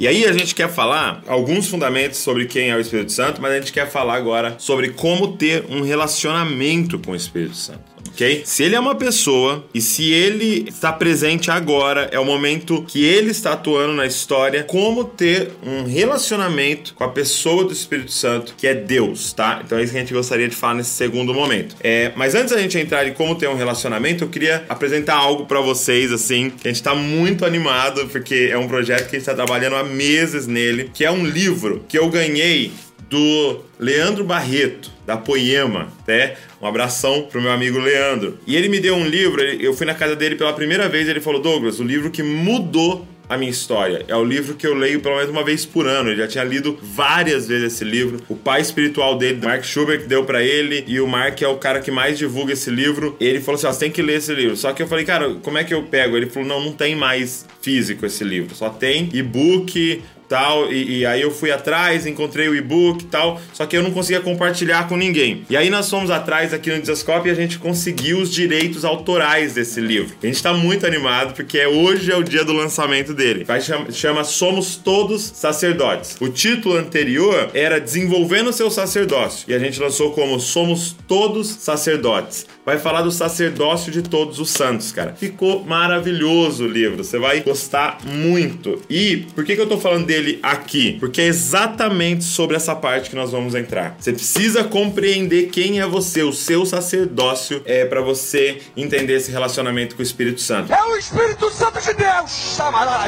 E 0.00 0.08
aí 0.08 0.24
a 0.24 0.32
gente 0.32 0.54
quer 0.54 0.68
falar 0.68 1.22
alguns 1.26 1.68
fundamentos 1.68 2.18
sobre 2.18 2.46
quem 2.46 2.70
é 2.70 2.76
o 2.76 2.80
Espírito 2.80 3.12
Santo, 3.12 3.42
mas 3.42 3.52
a 3.52 3.56
gente 3.56 3.72
quer 3.72 3.90
falar 3.90 4.14
agora 4.14 4.54
sobre 4.58 4.90
como 4.90 5.36
ter 5.36 5.66
um 5.68 5.82
relacionamento 5.82 6.98
com 6.98 7.12
o 7.12 7.16
Espírito 7.16 7.56
Santo. 7.56 7.89
Ok? 8.08 8.42
Se 8.44 8.62
ele 8.64 8.74
é 8.74 8.80
uma 8.80 8.94
pessoa 8.94 9.64
e 9.72 9.80
se 9.80 10.12
ele 10.12 10.66
está 10.68 10.92
presente 10.92 11.50
agora, 11.50 12.08
é 12.12 12.18
o 12.18 12.24
momento 12.24 12.82
que 12.86 13.04
ele 13.04 13.30
está 13.30 13.52
atuando 13.52 13.94
na 13.94 14.06
história, 14.06 14.64
como 14.64 15.04
ter 15.04 15.50
um 15.64 15.84
relacionamento 15.84 16.94
com 16.94 17.04
a 17.04 17.08
pessoa 17.08 17.64
do 17.64 17.72
Espírito 17.72 18.12
Santo, 18.12 18.54
que 18.56 18.66
é 18.66 18.74
Deus, 18.74 19.32
tá? 19.32 19.62
Então 19.64 19.78
é 19.78 19.82
isso 19.82 19.92
que 19.92 19.98
a 19.98 20.00
gente 20.00 20.12
gostaria 20.12 20.48
de 20.48 20.56
falar 20.56 20.74
nesse 20.74 20.90
segundo 20.90 21.32
momento. 21.32 21.76
É, 21.80 22.12
mas 22.16 22.34
antes 22.34 22.54
da 22.54 22.60
gente 22.60 22.78
entrar 22.78 23.06
em 23.06 23.12
como 23.12 23.34
ter 23.34 23.48
um 23.48 23.54
relacionamento, 23.54 24.24
eu 24.24 24.28
queria 24.28 24.64
apresentar 24.68 25.14
algo 25.14 25.46
pra 25.46 25.60
vocês, 25.60 26.12
assim, 26.12 26.50
que 26.50 26.68
a 26.68 26.72
gente 26.72 26.82
tá 26.82 26.94
muito 26.94 27.44
animado, 27.44 28.06
porque 28.08 28.48
é 28.50 28.58
um 28.58 28.68
projeto 28.68 29.08
que 29.08 29.16
a 29.16 29.18
gente 29.18 29.26
tá 29.26 29.34
trabalhando 29.34 29.76
há 29.76 29.84
meses 29.84 30.46
nele, 30.46 30.90
que 30.92 31.04
é 31.04 31.10
um 31.10 31.24
livro 31.24 31.84
que 31.88 31.98
eu 31.98 32.08
ganhei 32.08 32.72
do 33.08 33.64
Leandro 33.78 34.24
Barreto, 34.24 34.90
da 35.06 35.16
Poema, 35.16 35.88
né? 36.06 36.36
Um 36.60 36.66
abração 36.66 37.22
pro 37.22 37.40
meu 37.40 37.50
amigo 37.50 37.78
Leandro. 37.78 38.38
E 38.46 38.56
ele 38.56 38.68
me 38.68 38.80
deu 38.80 38.94
um 38.94 39.06
livro, 39.06 39.42
eu 39.42 39.72
fui 39.74 39.86
na 39.86 39.94
casa 39.94 40.14
dele 40.14 40.36
pela 40.36 40.52
primeira 40.52 40.88
vez, 40.88 41.08
ele 41.08 41.20
falou: 41.20 41.40
Douglas, 41.40 41.80
o 41.80 41.84
livro 41.84 42.10
que 42.10 42.22
mudou 42.22 43.06
a 43.30 43.38
minha 43.38 43.50
história. 43.50 44.04
É 44.08 44.16
o 44.16 44.24
livro 44.24 44.56
que 44.56 44.66
eu 44.66 44.74
leio 44.74 45.00
pelo 45.00 45.14
menos 45.14 45.30
uma 45.30 45.44
vez 45.44 45.64
por 45.64 45.86
ano. 45.86 46.10
Ele 46.10 46.20
já 46.20 46.26
tinha 46.26 46.42
lido 46.42 46.76
várias 46.82 47.46
vezes 47.46 47.74
esse 47.74 47.84
livro. 47.84 48.20
O 48.28 48.34
pai 48.34 48.60
espiritual 48.60 49.16
dele, 49.16 49.38
Mark 49.40 49.62
Schubert, 49.62 50.04
deu 50.08 50.24
pra 50.24 50.42
ele. 50.42 50.84
E 50.88 51.00
o 51.00 51.06
Mark 51.06 51.40
é 51.40 51.46
o 51.46 51.56
cara 51.56 51.78
que 51.78 51.92
mais 51.92 52.18
divulga 52.18 52.54
esse 52.54 52.70
livro. 52.70 53.16
Ele 53.20 53.40
falou 53.40 53.56
assim: 53.56 53.68
ó, 53.68 53.72
você 53.72 53.80
tem 53.80 53.90
que 53.92 54.02
ler 54.02 54.16
esse 54.16 54.34
livro. 54.34 54.56
Só 54.56 54.72
que 54.72 54.82
eu 54.82 54.88
falei, 54.88 55.04
cara, 55.04 55.32
como 55.42 55.58
é 55.58 55.62
que 55.62 55.72
eu 55.72 55.84
pego? 55.84 56.16
Ele 56.16 56.26
falou: 56.26 56.48
não, 56.48 56.64
não 56.64 56.72
tem 56.72 56.96
mais 56.96 57.46
físico 57.62 58.04
esse 58.04 58.24
livro. 58.24 58.52
Só 58.52 58.68
tem 58.68 59.08
e-book, 59.12 60.02
tal, 60.30 60.72
e, 60.72 61.00
e 61.00 61.06
aí 61.06 61.20
eu 61.20 61.30
fui 61.32 61.50
atrás, 61.50 62.06
encontrei 62.06 62.48
o 62.48 62.54
e-book 62.54 63.02
e 63.02 63.06
tal, 63.06 63.40
só 63.52 63.66
que 63.66 63.76
eu 63.76 63.82
não 63.82 63.90
conseguia 63.90 64.20
compartilhar 64.20 64.88
com 64.88 64.96
ninguém. 64.96 65.44
E 65.50 65.56
aí 65.56 65.68
nós 65.68 65.90
fomos 65.90 66.08
atrás 66.08 66.54
aqui 66.54 66.70
no 66.70 66.80
Desascope 66.80 67.28
e 67.28 67.32
a 67.32 67.34
gente 67.34 67.58
conseguiu 67.58 68.18
os 68.18 68.32
direitos 68.32 68.84
autorais 68.84 69.54
desse 69.54 69.80
livro. 69.80 70.14
A 70.22 70.26
gente 70.26 70.40
tá 70.40 70.52
muito 70.54 70.86
animado 70.86 71.34
porque 71.34 71.58
é- 71.58 71.66
hoje 71.66 72.12
é 72.12 72.16
o 72.16 72.22
dia 72.22 72.44
do 72.44 72.52
lançamento 72.52 73.12
dele. 73.12 73.42
Vai 73.42 73.60
chama, 73.60 73.90
chama 73.90 74.22
Somos 74.22 74.76
Todos 74.76 75.20
Sacerdotes. 75.20 76.16
O 76.20 76.28
título 76.28 76.76
anterior 76.76 77.50
era 77.52 77.80
Desenvolvendo 77.80 78.52
seu 78.52 78.70
sacerdócio 78.70 79.44
e 79.48 79.54
a 79.54 79.58
gente 79.58 79.80
lançou 79.80 80.12
como 80.12 80.38
Somos 80.38 80.94
Todos 81.08 81.48
Sacerdotes. 81.48 82.46
Vai 82.70 82.78
falar 82.78 83.02
do 83.02 83.10
sacerdócio 83.10 83.90
de 83.90 84.00
todos 84.00 84.38
os 84.38 84.50
santos, 84.50 84.92
cara. 84.92 85.12
Ficou 85.18 85.64
maravilhoso 85.64 86.66
o 86.66 86.68
livro, 86.68 87.02
você 87.02 87.18
vai 87.18 87.40
gostar 87.40 87.98
muito. 88.06 88.80
E 88.88 89.26
por 89.34 89.44
que, 89.44 89.56
que 89.56 89.60
eu 89.60 89.68
tô 89.68 89.76
falando 89.76 90.06
dele 90.06 90.38
aqui? 90.40 90.96
Porque 91.00 91.20
é 91.20 91.26
exatamente 91.26 92.22
sobre 92.22 92.54
essa 92.54 92.76
parte 92.76 93.10
que 93.10 93.16
nós 93.16 93.32
vamos 93.32 93.56
entrar. 93.56 93.96
Você 93.98 94.12
precisa 94.12 94.62
compreender 94.62 95.48
quem 95.48 95.80
é 95.80 95.86
você, 95.86 96.22
o 96.22 96.32
seu 96.32 96.64
sacerdócio, 96.64 97.60
é 97.64 97.84
para 97.84 98.00
você 98.02 98.60
entender 98.76 99.14
esse 99.14 99.32
relacionamento 99.32 99.96
com 99.96 100.02
o 100.02 100.04
Espírito 100.04 100.40
Santo. 100.40 100.72
É 100.72 100.84
o 100.84 100.96
Espírito 100.96 101.50
Santo 101.50 101.80
de 101.80 101.92
Deus. 101.94 102.56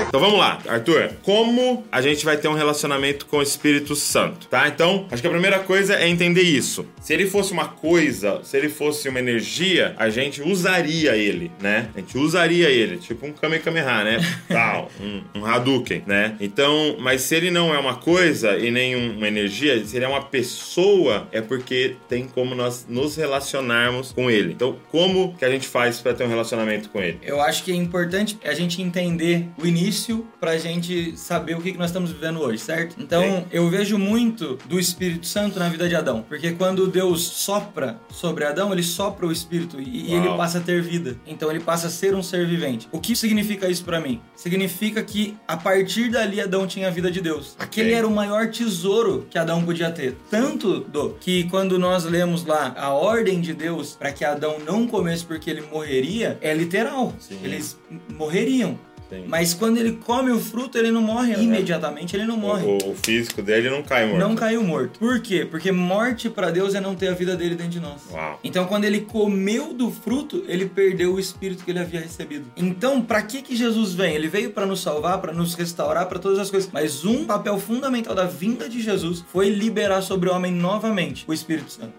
Então 0.08 0.20
vamos 0.20 0.40
lá, 0.40 0.58
Arthur. 0.66 1.12
Como 1.22 1.87
a 1.92 2.02
gente 2.02 2.25
vai 2.25 2.37
ter 2.37 2.48
um 2.48 2.54
relacionamento 2.54 3.26
com 3.26 3.37
o 3.37 3.42
Espírito 3.42 3.94
Santo, 3.94 4.48
tá? 4.48 4.66
Então, 4.66 5.06
acho 5.08 5.22
que 5.22 5.28
a 5.28 5.30
primeira 5.30 5.60
coisa 5.60 5.94
é 5.94 6.08
entender 6.08 6.42
isso. 6.42 6.84
Se 7.00 7.14
ele 7.14 7.30
fosse 7.30 7.52
uma 7.52 7.68
coisa, 7.68 8.40
se 8.42 8.56
ele 8.56 8.68
fosse 8.68 9.08
uma 9.08 9.20
energia, 9.20 9.51
a 9.99 10.09
gente 10.09 10.40
usaria 10.42 11.16
ele, 11.16 11.50
né? 11.61 11.88
A 11.94 12.00
gente 12.00 12.16
usaria 12.16 12.68
ele, 12.71 12.97
tipo 12.99 13.26
um 13.26 13.32
Kamehameha, 13.32 14.04
né? 14.04 14.18
Tal, 14.49 14.90
um, 15.00 15.40
um 15.40 15.44
Hadouken, 15.47 16.02
né? 16.06 16.37
Então, 16.40 16.97
mas 16.99 17.23
se 17.23 17.35
ele 17.35 17.50
não 17.50 17.75
é 17.75 17.78
uma 17.78 17.97
coisa 17.97 18.56
e 18.59 18.71
nem 18.71 18.97
um- 18.97 19.16
uma 19.16 19.28
energia, 19.28 19.85
se 19.85 19.97
ele 19.97 20.04
é 20.04 20.09
uma 20.09 20.23
pessoa, 20.23 21.28
é 21.32 21.40
porque 21.40 21.97
tem 22.09 22.26
como 22.26 22.54
nós 22.54 22.87
nos 22.88 23.16
relacionarmos 23.16 24.12
com 24.12 24.30
ele. 24.30 24.52
Então, 24.52 24.76
como 24.90 25.35
que 25.37 25.44
a 25.44 25.50
gente 25.50 25.66
faz 25.66 26.00
para 26.00 26.14
ter 26.14 26.25
um 26.25 26.28
relacionamento 26.28 26.88
com 26.88 27.00
ele? 27.00 27.18
Eu 27.23 27.40
acho 27.40 27.62
que 27.64 27.73
é 27.73 27.75
importante 27.75 28.38
a 28.44 28.54
gente 28.54 28.80
entender 28.80 29.47
o 29.61 29.66
início 29.66 30.26
pra 30.40 30.56
gente 30.56 31.16
saber 31.16 31.56
o 31.56 31.61
que 31.61 31.73
que 31.73 31.78
nós 31.78 31.88
estamos 31.90 32.11
vivendo 32.11 32.40
hoje, 32.40 32.59
certo? 32.59 32.97
Então, 32.99 33.23
Sim. 33.23 33.44
eu 33.50 33.68
vejo 33.68 33.99
muito 33.99 34.59
do 34.66 34.78
Espírito 34.78 35.26
Santo 35.26 35.59
na 35.59 35.68
vida 35.68 35.88
de 35.88 35.94
Adão. 35.94 36.25
Porque 36.28 36.52
quando 36.52 36.87
Deus 36.87 37.23
sopra 37.23 37.99
sobre 38.11 38.44
Adão, 38.44 38.73
ele 38.73 38.82
sopra 38.82 39.26
o 39.26 39.31
o 39.32 39.34
Espírito 39.34 39.80
e, 39.80 40.12
Uau. 40.12 40.24
ele 40.24 40.36
passa 40.36 40.58
a 40.58 40.60
ter 40.60 40.82
vida. 40.82 41.16
Então 41.26 41.50
ele 41.50 41.60
passa 41.60 41.86
a 41.88 41.90
ser 41.90 42.14
um 42.14 42.22
ser 42.22 42.46
vivente. 42.46 42.88
O 42.92 43.00
que 43.00 43.16
significa 43.16 43.68
isso 43.68 43.84
pra 43.84 44.00
mim? 44.00 44.20
Significa 44.36 45.02
que 45.02 45.36
a 45.48 45.56
partir 45.56 46.10
dali 46.10 46.40
Adão 46.40 46.66
tinha 46.66 46.88
a 46.88 46.90
vida 46.90 47.10
de 47.10 47.20
Deus. 47.20 47.56
Aquele 47.58 47.92
era 47.92 48.06
o 48.06 48.10
maior 48.10 48.48
tesouro 48.50 49.26
que 49.30 49.38
Adão 49.38 49.64
podia 49.64 49.90
ter. 49.90 50.16
Tanto 50.30 50.80
do 50.80 51.10
que 51.20 51.44
quando 51.44 51.78
nós 51.78 52.04
lemos 52.04 52.44
lá 52.44 52.74
a 52.76 52.90
ordem 52.90 53.40
de 53.40 53.54
Deus 53.54 53.96
para 53.98 54.12
que 54.12 54.24
Adão 54.24 54.58
não 54.64 54.86
comesse 54.86 55.24
porque 55.24 55.50
ele 55.50 55.62
morreria, 55.62 56.38
é 56.40 56.52
literal. 56.54 57.14
Sim. 57.18 57.38
Eles 57.42 57.78
morreriam. 58.16 58.78
Sim. 59.12 59.25
Mas 59.28 59.52
quando 59.52 59.76
ele 59.76 59.92
come 59.92 60.31
o 60.31 60.40
fruto, 60.40 60.78
ele 60.78 60.90
não 60.90 61.02
morre 61.02 61.35
imediatamente, 61.35 62.16
ele 62.16 62.25
não 62.25 62.38
morre. 62.38 62.64
O, 62.64 62.92
o 62.92 62.95
físico 62.95 63.42
dele 63.42 63.69
não 63.69 63.83
cai 63.83 64.07
morto. 64.07 64.19
Não 64.19 64.35
caiu 64.35 64.64
morto. 64.64 64.99
Por 64.99 65.21
quê? 65.21 65.45
Porque 65.45 65.71
morte 65.71 66.31
pra 66.31 66.50
Deus 66.50 66.75
é 66.75 66.81
não 66.81 66.95
ter 66.95 67.09
a 67.09 67.12
vida 67.12 67.37
dele 67.37 67.54
dentro 67.54 67.73
de 67.73 67.81
nós. 67.81 68.00
Uau. 68.11 68.40
Então, 68.42 68.64
quando 68.64 68.85
ele 68.85 69.02
comeu 69.02 69.75
do 69.75 69.90
fruto, 69.90 70.42
ele 70.49 70.64
perdeu 70.64 71.12
o 71.12 71.21
espírito 71.21 71.62
que 71.62 71.71
ele 71.71 71.78
havia 71.81 72.00
recebido. 72.00 72.47
Então, 72.57 73.02
pra 73.02 73.21
que 73.21 73.42
que 73.42 73.54
Jesus 73.54 73.92
vem? 73.92 74.14
Ele 74.14 74.28
veio 74.28 74.50
pra 74.50 74.64
nos 74.64 74.81
salvar, 74.81 75.21
pra 75.21 75.33
nos 75.33 75.54
restaurar, 75.54 76.07
pra 76.07 76.19
todas 76.19 76.38
as 76.38 76.50
coisas. 76.50 76.71
Mas 76.73 77.04
um 77.04 77.26
papel 77.26 77.59
fundamental 77.59 78.14
da 78.14 78.25
vinda 78.25 78.66
de 78.66 78.81
Jesus 78.81 79.23
foi 79.31 79.50
liberar 79.50 80.00
sobre 80.00 80.31
o 80.31 80.33
homem 80.33 80.52
novamente 80.52 81.25
o 81.28 81.35
Espírito 81.35 81.71
Santo. 81.71 81.92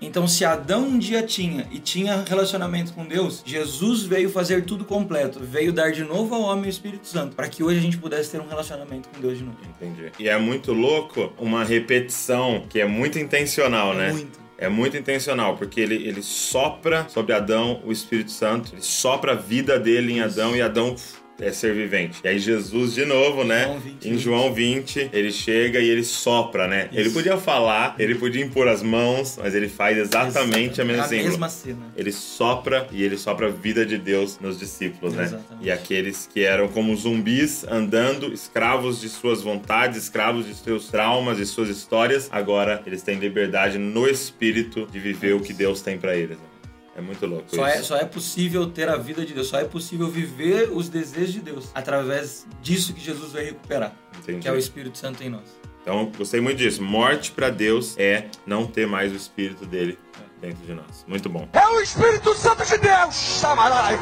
Então, 0.00 0.28
se 0.28 0.44
Adão 0.44 0.84
um 0.86 0.98
dia 0.98 1.22
tinha 1.22 1.66
e 1.70 1.78
tinha 1.78 2.24
relacionamento 2.26 2.92
com 2.92 3.06
Deus, 3.06 3.42
Jesus 3.44 4.04
veio 4.04 4.30
fazer 4.30 4.64
tudo 4.64 4.84
completo, 4.84 5.40
veio 5.40 5.72
dar 5.72 5.92
de 5.92 6.04
novo 6.04 6.34
ao 6.34 6.42
homem 6.42 6.66
o 6.66 6.68
Espírito 6.68 7.06
Santo, 7.06 7.34
para 7.34 7.48
que 7.48 7.62
hoje 7.62 7.78
a 7.78 7.82
gente 7.82 7.98
pudesse 7.98 8.30
ter 8.30 8.40
um 8.40 8.48
relacionamento 8.48 9.08
com 9.08 9.20
Deus 9.20 9.38
de 9.38 9.44
novo. 9.44 9.58
Entendi. 9.64 10.12
E 10.18 10.28
é 10.28 10.38
muito 10.38 10.72
louco 10.72 11.32
uma 11.38 11.64
repetição 11.64 12.64
que 12.68 12.80
é 12.80 12.86
muito 12.86 13.18
intencional, 13.18 13.94
né? 13.94 14.12
Muito. 14.12 14.46
É 14.58 14.70
muito 14.70 14.96
intencional, 14.96 15.56
porque 15.56 15.78
ele, 15.80 15.96
ele 15.96 16.22
sopra 16.22 17.06
sobre 17.10 17.34
Adão 17.34 17.82
o 17.84 17.92
Espírito 17.92 18.30
Santo, 18.30 18.74
ele 18.74 18.80
sopra 18.80 19.32
a 19.32 19.34
vida 19.34 19.78
dele 19.78 20.14
em 20.14 20.20
Adão 20.20 20.56
e 20.56 20.62
Adão 20.62 20.96
é 21.40 21.52
ser 21.52 21.74
vivente. 21.74 22.20
E 22.24 22.28
aí 22.28 22.38
Jesus 22.38 22.94
de 22.94 23.04
novo, 23.04 23.44
né? 23.44 23.64
João 23.64 23.78
20, 23.80 24.08
em 24.08 24.18
João 24.18 24.54
20, 24.54 25.10
ele 25.12 25.32
chega 25.32 25.78
e 25.80 25.88
ele 25.88 26.04
sopra, 26.04 26.66
né? 26.66 26.88
Ele 26.92 27.10
podia 27.10 27.36
falar, 27.36 27.94
ele 27.98 28.14
podia 28.14 28.42
impor 28.44 28.68
as 28.68 28.82
mãos, 28.82 29.38
mas 29.40 29.54
ele 29.54 29.68
faz 29.68 29.98
exatamente 29.98 30.80
a 30.80 30.84
mesma 30.84 31.04
a 31.04 31.08
mesma 31.08 31.48
cena. 31.48 31.78
ele 31.96 32.12
sopra 32.12 32.86
e 32.90 33.02
ele 33.02 33.16
sopra 33.18 33.48
a 33.48 33.50
vida 33.50 33.84
de 33.84 33.98
Deus 33.98 34.38
nos 34.40 34.58
discípulos, 34.58 35.14
né? 35.14 35.24
Exatamente. 35.24 35.64
E 35.66 35.70
aqueles 35.70 36.28
que 36.32 36.42
eram 36.44 36.68
como 36.68 36.94
zumbis 36.96 37.64
andando, 37.68 38.32
escravos 38.32 39.00
de 39.00 39.08
suas 39.08 39.42
vontades, 39.42 40.02
escravos 40.02 40.46
de 40.46 40.54
seus 40.54 40.88
traumas, 40.88 41.36
de 41.36 41.46
suas 41.46 41.68
histórias, 41.68 42.28
agora 42.32 42.82
eles 42.86 43.02
têm 43.02 43.18
liberdade 43.18 43.78
no 43.78 44.08
espírito 44.08 44.86
de 44.90 44.98
viver 44.98 45.34
o 45.34 45.40
que 45.40 45.52
Deus 45.52 45.80
tem 45.82 45.98
pra 45.98 46.16
eles. 46.16 46.36
né? 46.38 46.44
É 46.96 47.00
muito 47.00 47.26
louco 47.26 47.54
Só 47.54 47.66
é, 47.66 47.76
isso. 47.76 47.84
só 47.88 47.96
é 47.96 48.04
possível 48.06 48.66
ter 48.66 48.88
a 48.88 48.96
vida 48.96 49.24
de 49.24 49.34
Deus, 49.34 49.48
só 49.48 49.58
é 49.58 49.64
possível 49.64 50.08
viver 50.08 50.70
os 50.72 50.88
desejos 50.88 51.34
de 51.34 51.40
Deus 51.40 51.70
através 51.74 52.46
disso 52.62 52.94
que 52.94 53.00
Jesus 53.00 53.32
vai 53.32 53.44
recuperar, 53.44 53.94
Entendi. 54.18 54.40
que 54.40 54.48
é 54.48 54.52
o 54.52 54.56
Espírito 54.56 54.96
Santo 54.96 55.22
em 55.22 55.28
nós. 55.28 55.44
Então, 55.82 56.10
gostei 56.16 56.40
muito 56.40 56.56
disso. 56.58 56.82
Morte 56.82 57.30
pra 57.30 57.50
Deus 57.50 57.96
é 57.98 58.28
não 58.46 58.66
ter 58.66 58.86
mais 58.86 59.12
o 59.12 59.14
espírito 59.16 59.64
dele 59.66 59.98
dentro 60.46 60.64
de 60.64 60.74
nós. 60.74 61.04
Muito 61.06 61.28
bom. 61.28 61.48
É 61.52 61.66
o 61.68 61.80
Espírito 61.80 62.34
Santo 62.34 62.64
de 62.64 62.78
Deus. 62.78 63.42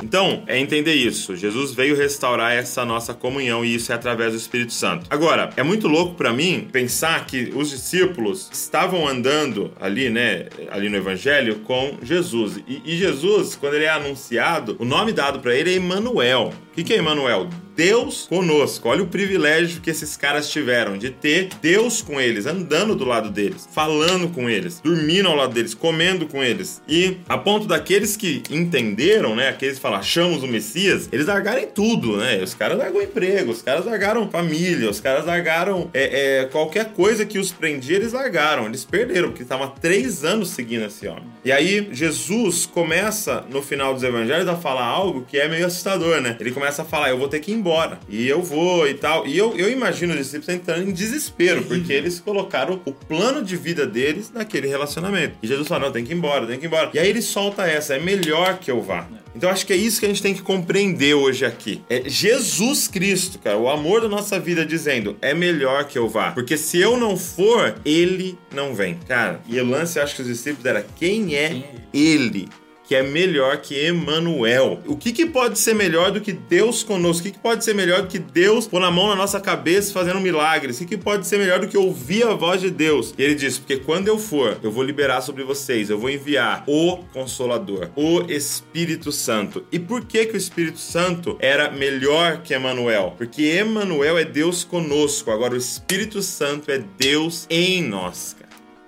Então, 0.03 0.43
é 0.47 0.59
entender 0.59 0.95
isso. 0.95 1.35
Jesus 1.37 1.73
veio 1.73 1.97
restaurar 1.97 2.53
essa 2.53 2.85
nossa 2.85 3.15
comunhão 3.15 3.65
e 3.65 3.75
isso 3.75 3.93
é 3.93 3.95
através 3.95 4.33
do 4.33 4.39
Espírito 4.39 4.73
Santo. 4.73 5.07
Agora, 5.09 5.51
é 5.57 5.63
muito 5.63 5.89
louco 5.89 6.15
pra 6.15 6.33
mim 6.33 6.69
pensar 6.71 7.25
que 7.27 7.53
os 7.55 7.71
discípulos 7.71 8.51
estavam 8.53 9.09
andando 9.09 9.73
ali, 9.81 10.11
né, 10.11 10.47
ali 10.71 10.89
no 10.89 10.97
evangelho 10.97 11.61
com 11.61 11.99
Jesus. 12.03 12.59
E, 12.69 12.83
e 12.85 12.97
Jesus, 12.97 13.57
quando 13.57 13.75
ele 13.75 13.85
é 13.85 13.91
anunciado, 13.91 14.77
o 14.79 14.85
nome 14.85 15.13
dado 15.13 15.41
pra 15.41 15.55
ele 15.55 15.71
é 15.71 15.75
Emanuel. 15.75 16.53
O 16.71 16.75
que, 16.75 16.85
que 16.85 16.93
é 16.93 16.99
Emanuel? 16.99 17.49
Deus 17.77 18.27
conosco. 18.29 18.89
Olha 18.89 19.03
o 19.03 19.07
privilégio 19.07 19.81
que 19.81 19.91
esses 19.91 20.17
caras 20.17 20.49
tiveram 20.49 20.97
de 20.97 21.11
ter 21.11 21.49
Deus 21.61 22.03
com 22.03 22.21
eles, 22.21 22.47
andando 22.47 22.95
do 22.95 23.05
lado 23.05 23.31
deles, 23.31 23.69
falando 23.73 24.29
com 24.29 24.49
eles, 24.49 24.81
dormindo 24.81 25.29
ao 25.29 25.37
lado 25.37 25.53
deles, 25.53 25.75
comendo 25.75 26.27
com 26.27 26.43
eles. 26.43 26.83
E 26.89 27.19
a 27.29 27.37
ponto 27.37 27.67
daqueles 27.67 28.17
que 28.17 28.43
entenderam, 28.51 29.35
né, 29.35 29.49
aqueles 29.49 29.77
que 29.77 29.83
falam, 29.83 29.99
achamos 29.99 30.43
o 30.43 30.47
Messias, 30.47 31.09
eles 31.13 31.27
largarem 31.27 31.67
tudo, 31.67 32.17
né? 32.17 32.43
Os 32.43 32.55
caras 32.55 32.79
largam 32.79 33.03
emprego, 33.03 33.51
os 33.51 33.63
caras 33.63 33.85
largaram 33.85 34.31
família, 34.31 34.89
os 34.91 35.01
caras 35.01 35.25
largaram 35.25 35.91
é, 35.93 36.41
é, 36.41 36.45
qualquer 36.47 36.93
coisa 36.93 37.25
que 37.25 37.39
os 37.39 37.53
prendia, 37.53 37.97
eles 37.97 38.13
largaram. 38.13 38.67
Eles 38.67 38.85
perderam, 38.85 39.29
porque 39.29 39.43
estavam 39.43 39.69
três 39.81 40.25
anos 40.25 40.51
seguindo 40.51 40.85
esse 40.85 41.07
homem. 41.07 41.25
E 41.45 41.53
aí, 41.53 41.89
Jesus 41.93 42.67
começa, 42.67 43.45
no 43.51 43.63
final 43.63 43.95
dos 43.95 44.03
evangelhos, 44.03 44.49
a 44.49 44.57
falar 44.57 44.85
algo 44.85 45.25
que 45.29 45.39
é 45.39 45.49
meio 45.49 45.67
assustador, 45.67 46.21
né? 46.21 46.37
Ele 46.41 46.51
começa 46.51 46.83
a 46.83 46.85
falar, 46.85 47.11
eu 47.11 47.19
vou 47.19 47.29
ter 47.29 47.41
que 47.41 47.51
ir 47.51 47.55
embora. 47.65 47.99
E 48.07 48.29
eu 48.29 48.43
vou 48.43 48.87
e 48.87 48.93
tal. 48.93 49.27
E 49.27 49.37
eu, 49.39 49.57
eu 49.57 49.71
imagino 49.71 50.13
os 50.13 50.19
discípulos 50.19 50.51
entrando 50.51 50.87
em 50.87 50.93
desespero, 50.93 51.65
porque 51.65 51.93
eles 51.93 52.21
colocaram 52.21 52.79
o 52.85 52.93
plano 52.93 53.43
de 53.43 53.57
vida 53.57 53.87
deles 53.87 54.31
naquele 54.33 54.69
relacionamento. 54.69 55.37
E 55.43 55.47
Jesus 55.47 55.67
fala, 55.67 55.87
não, 55.87 55.93
tem 55.93 56.05
que 56.05 56.13
ir 56.13 56.17
embora, 56.17 56.47
tem 56.47 56.59
que 56.59 56.67
ir 56.67 56.69
embora. 56.69 56.91
E 56.93 56.99
aí 56.99 57.09
ele 57.09 57.23
solta 57.23 57.67
essa, 57.67 57.95
é 57.95 57.99
melhor 57.99 58.59
que 58.59 58.71
eu 58.71 58.83
vá. 58.83 59.09
Então 59.35 59.51
acho 59.51 59.67
que 59.67 59.73
é 59.73 59.77
isso 59.77 59.99
que 59.99 60.07
a 60.07 60.09
gente 60.09 60.23
tem 60.23 60.35
que 60.35 60.43
compreender 60.43 61.15
hoje 61.15 61.45
aqui. 61.45 61.83
É 61.89 62.09
Jesus 62.09 62.87
Cristo, 62.87 63.39
cara, 63.39 63.57
o 63.57 63.69
amor 63.69 64.01
da 64.01 64.09
nossa 64.09 64.39
vida 64.39 64.65
dizendo, 64.65 65.17
é 65.21 65.35
melhor 65.35 65.85
que 65.85 65.99
eu 65.99 66.09
vá. 66.09 66.31
Porque 66.31 66.57
se 66.57 66.79
eu 66.79 66.97
não 66.97 67.17
for, 67.17 67.75
ele 67.85 68.39
não 68.55 68.75
vem. 68.75 68.99
Cara, 69.09 69.41
e 69.49 69.59
o 69.59 69.67
lance, 69.67 69.99
eu 69.99 70.05
acho 70.05 70.15
que 70.15 70.23
os 70.23 70.29
discípulos 70.29 70.65
era 70.67 70.87
quem 70.97 71.35
é 71.35 71.49
Quem 71.49 71.59
é 71.59 71.75
ele? 71.93 72.49
Que 72.87 72.95
é 72.95 73.03
melhor 73.03 73.59
que 73.59 73.75
Emanuel. 73.75 74.81
O 74.87 74.97
que, 74.97 75.13
que 75.13 75.27
pode 75.27 75.59
ser 75.59 75.75
melhor 75.75 76.11
do 76.11 76.21
que 76.21 76.33
Deus 76.33 76.83
conosco? 76.83 77.21
O 77.21 77.25
que, 77.25 77.33
que 77.33 77.39
pode 77.39 77.65
ser 77.65 77.75
melhor 77.75 78.03
do 78.03 78.09
que 78.09 78.19
Deus 78.19 78.67
pôr 78.67 78.81
na 78.81 78.91
mão 78.91 79.09
na 79.09 79.17
nossa 79.17 79.41
cabeça 79.41 79.93
fazendo 79.93 80.21
milagres? 80.21 80.77
O 80.77 80.81
que, 80.81 80.97
que 80.97 81.03
pode 81.03 81.27
ser 81.27 81.39
melhor 81.39 81.61
do 81.61 81.69
que 81.69 81.79
ouvir 81.79 82.25
a 82.25 82.35
voz 82.35 82.61
de 82.61 82.71
Deus? 82.71 83.15
E 83.17 83.23
ele 83.23 83.35
diz: 83.35 83.59
Porque 83.59 83.79
quando 83.79 84.09
eu 84.09 84.19
for, 84.19 84.59
eu 84.63 84.71
vou 84.71 84.83
liberar 84.85 85.21
sobre 85.23 85.45
vocês, 85.45 85.89
eu 85.89 85.99
vou 85.99 86.11
enviar 86.11 86.65
o 86.67 86.99
Consolador, 87.13 87.91
o 87.97 88.23
Espírito 88.31 89.11
Santo. 89.11 89.65
E 89.73 89.79
por 89.79 90.05
que, 90.05 90.27
que 90.27 90.35
o 90.35 90.37
Espírito 90.37 90.79
Santo 90.79 91.37
era 91.41 91.71
melhor 91.71 92.43
que 92.43 92.55
Emanuel? 92.55 93.15
Porque 93.17 93.43
Emanuel 93.43 94.19
é 94.19 94.25
Deus 94.25 94.65
conosco, 94.65 95.31
agora 95.31 95.55
o 95.55 95.59
Espírito 95.59 96.23
Santo 96.23 96.71
é 96.71 96.79
Deus 96.99 97.47
em 97.49 97.83
nós. 97.83 98.37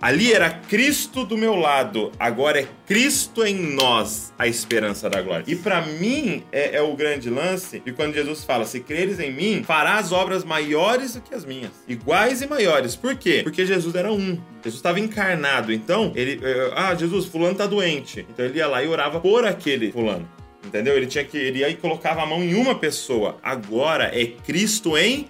Ali 0.06 0.32
era 0.32 0.48
Cristo 0.50 1.24
do 1.24 1.36
meu 1.36 1.56
lado, 1.56 2.12
agora 2.16 2.60
é 2.60 2.68
Cristo 2.86 3.44
em 3.44 3.74
nós, 3.74 4.32
a 4.38 4.46
esperança 4.46 5.10
da 5.10 5.20
glória. 5.20 5.42
E 5.48 5.56
pra 5.56 5.82
mim 5.82 6.44
é, 6.52 6.76
é 6.76 6.80
o 6.80 6.94
grande 6.94 7.28
lance 7.28 7.80
de 7.80 7.92
quando 7.92 8.14
Jesus 8.14 8.44
fala: 8.44 8.64
Se 8.64 8.78
creres 8.78 9.18
em 9.18 9.32
mim, 9.32 9.64
farás 9.64 10.12
obras 10.12 10.44
maiores 10.44 11.14
do 11.14 11.20
que 11.20 11.34
as 11.34 11.44
minhas, 11.44 11.72
iguais 11.88 12.40
e 12.40 12.46
maiores. 12.46 12.94
Por 12.94 13.16
quê? 13.16 13.40
Porque 13.42 13.66
Jesus 13.66 13.96
era 13.96 14.12
um. 14.12 14.38
Jesus 14.62 14.76
estava 14.76 15.00
encarnado. 15.00 15.72
Então, 15.72 16.12
ele, 16.14 16.38
eh, 16.40 16.70
ah, 16.76 16.94
Jesus, 16.94 17.26
fulano 17.26 17.56
tá 17.56 17.66
doente. 17.66 18.24
Então 18.30 18.44
ele 18.44 18.58
ia 18.58 18.68
lá 18.68 18.84
e 18.84 18.86
orava 18.86 19.18
por 19.18 19.44
aquele 19.44 19.90
fulano. 19.90 20.30
Entendeu? 20.64 20.96
Ele 20.96 21.06
tinha 21.08 21.24
que 21.24 21.36
ele 21.36 21.58
ia 21.58 21.68
e 21.68 21.74
colocava 21.74 22.22
a 22.22 22.26
mão 22.26 22.44
em 22.44 22.54
uma 22.54 22.76
pessoa. 22.76 23.40
Agora 23.42 24.16
é 24.16 24.24
Cristo 24.26 24.96
em 24.96 25.26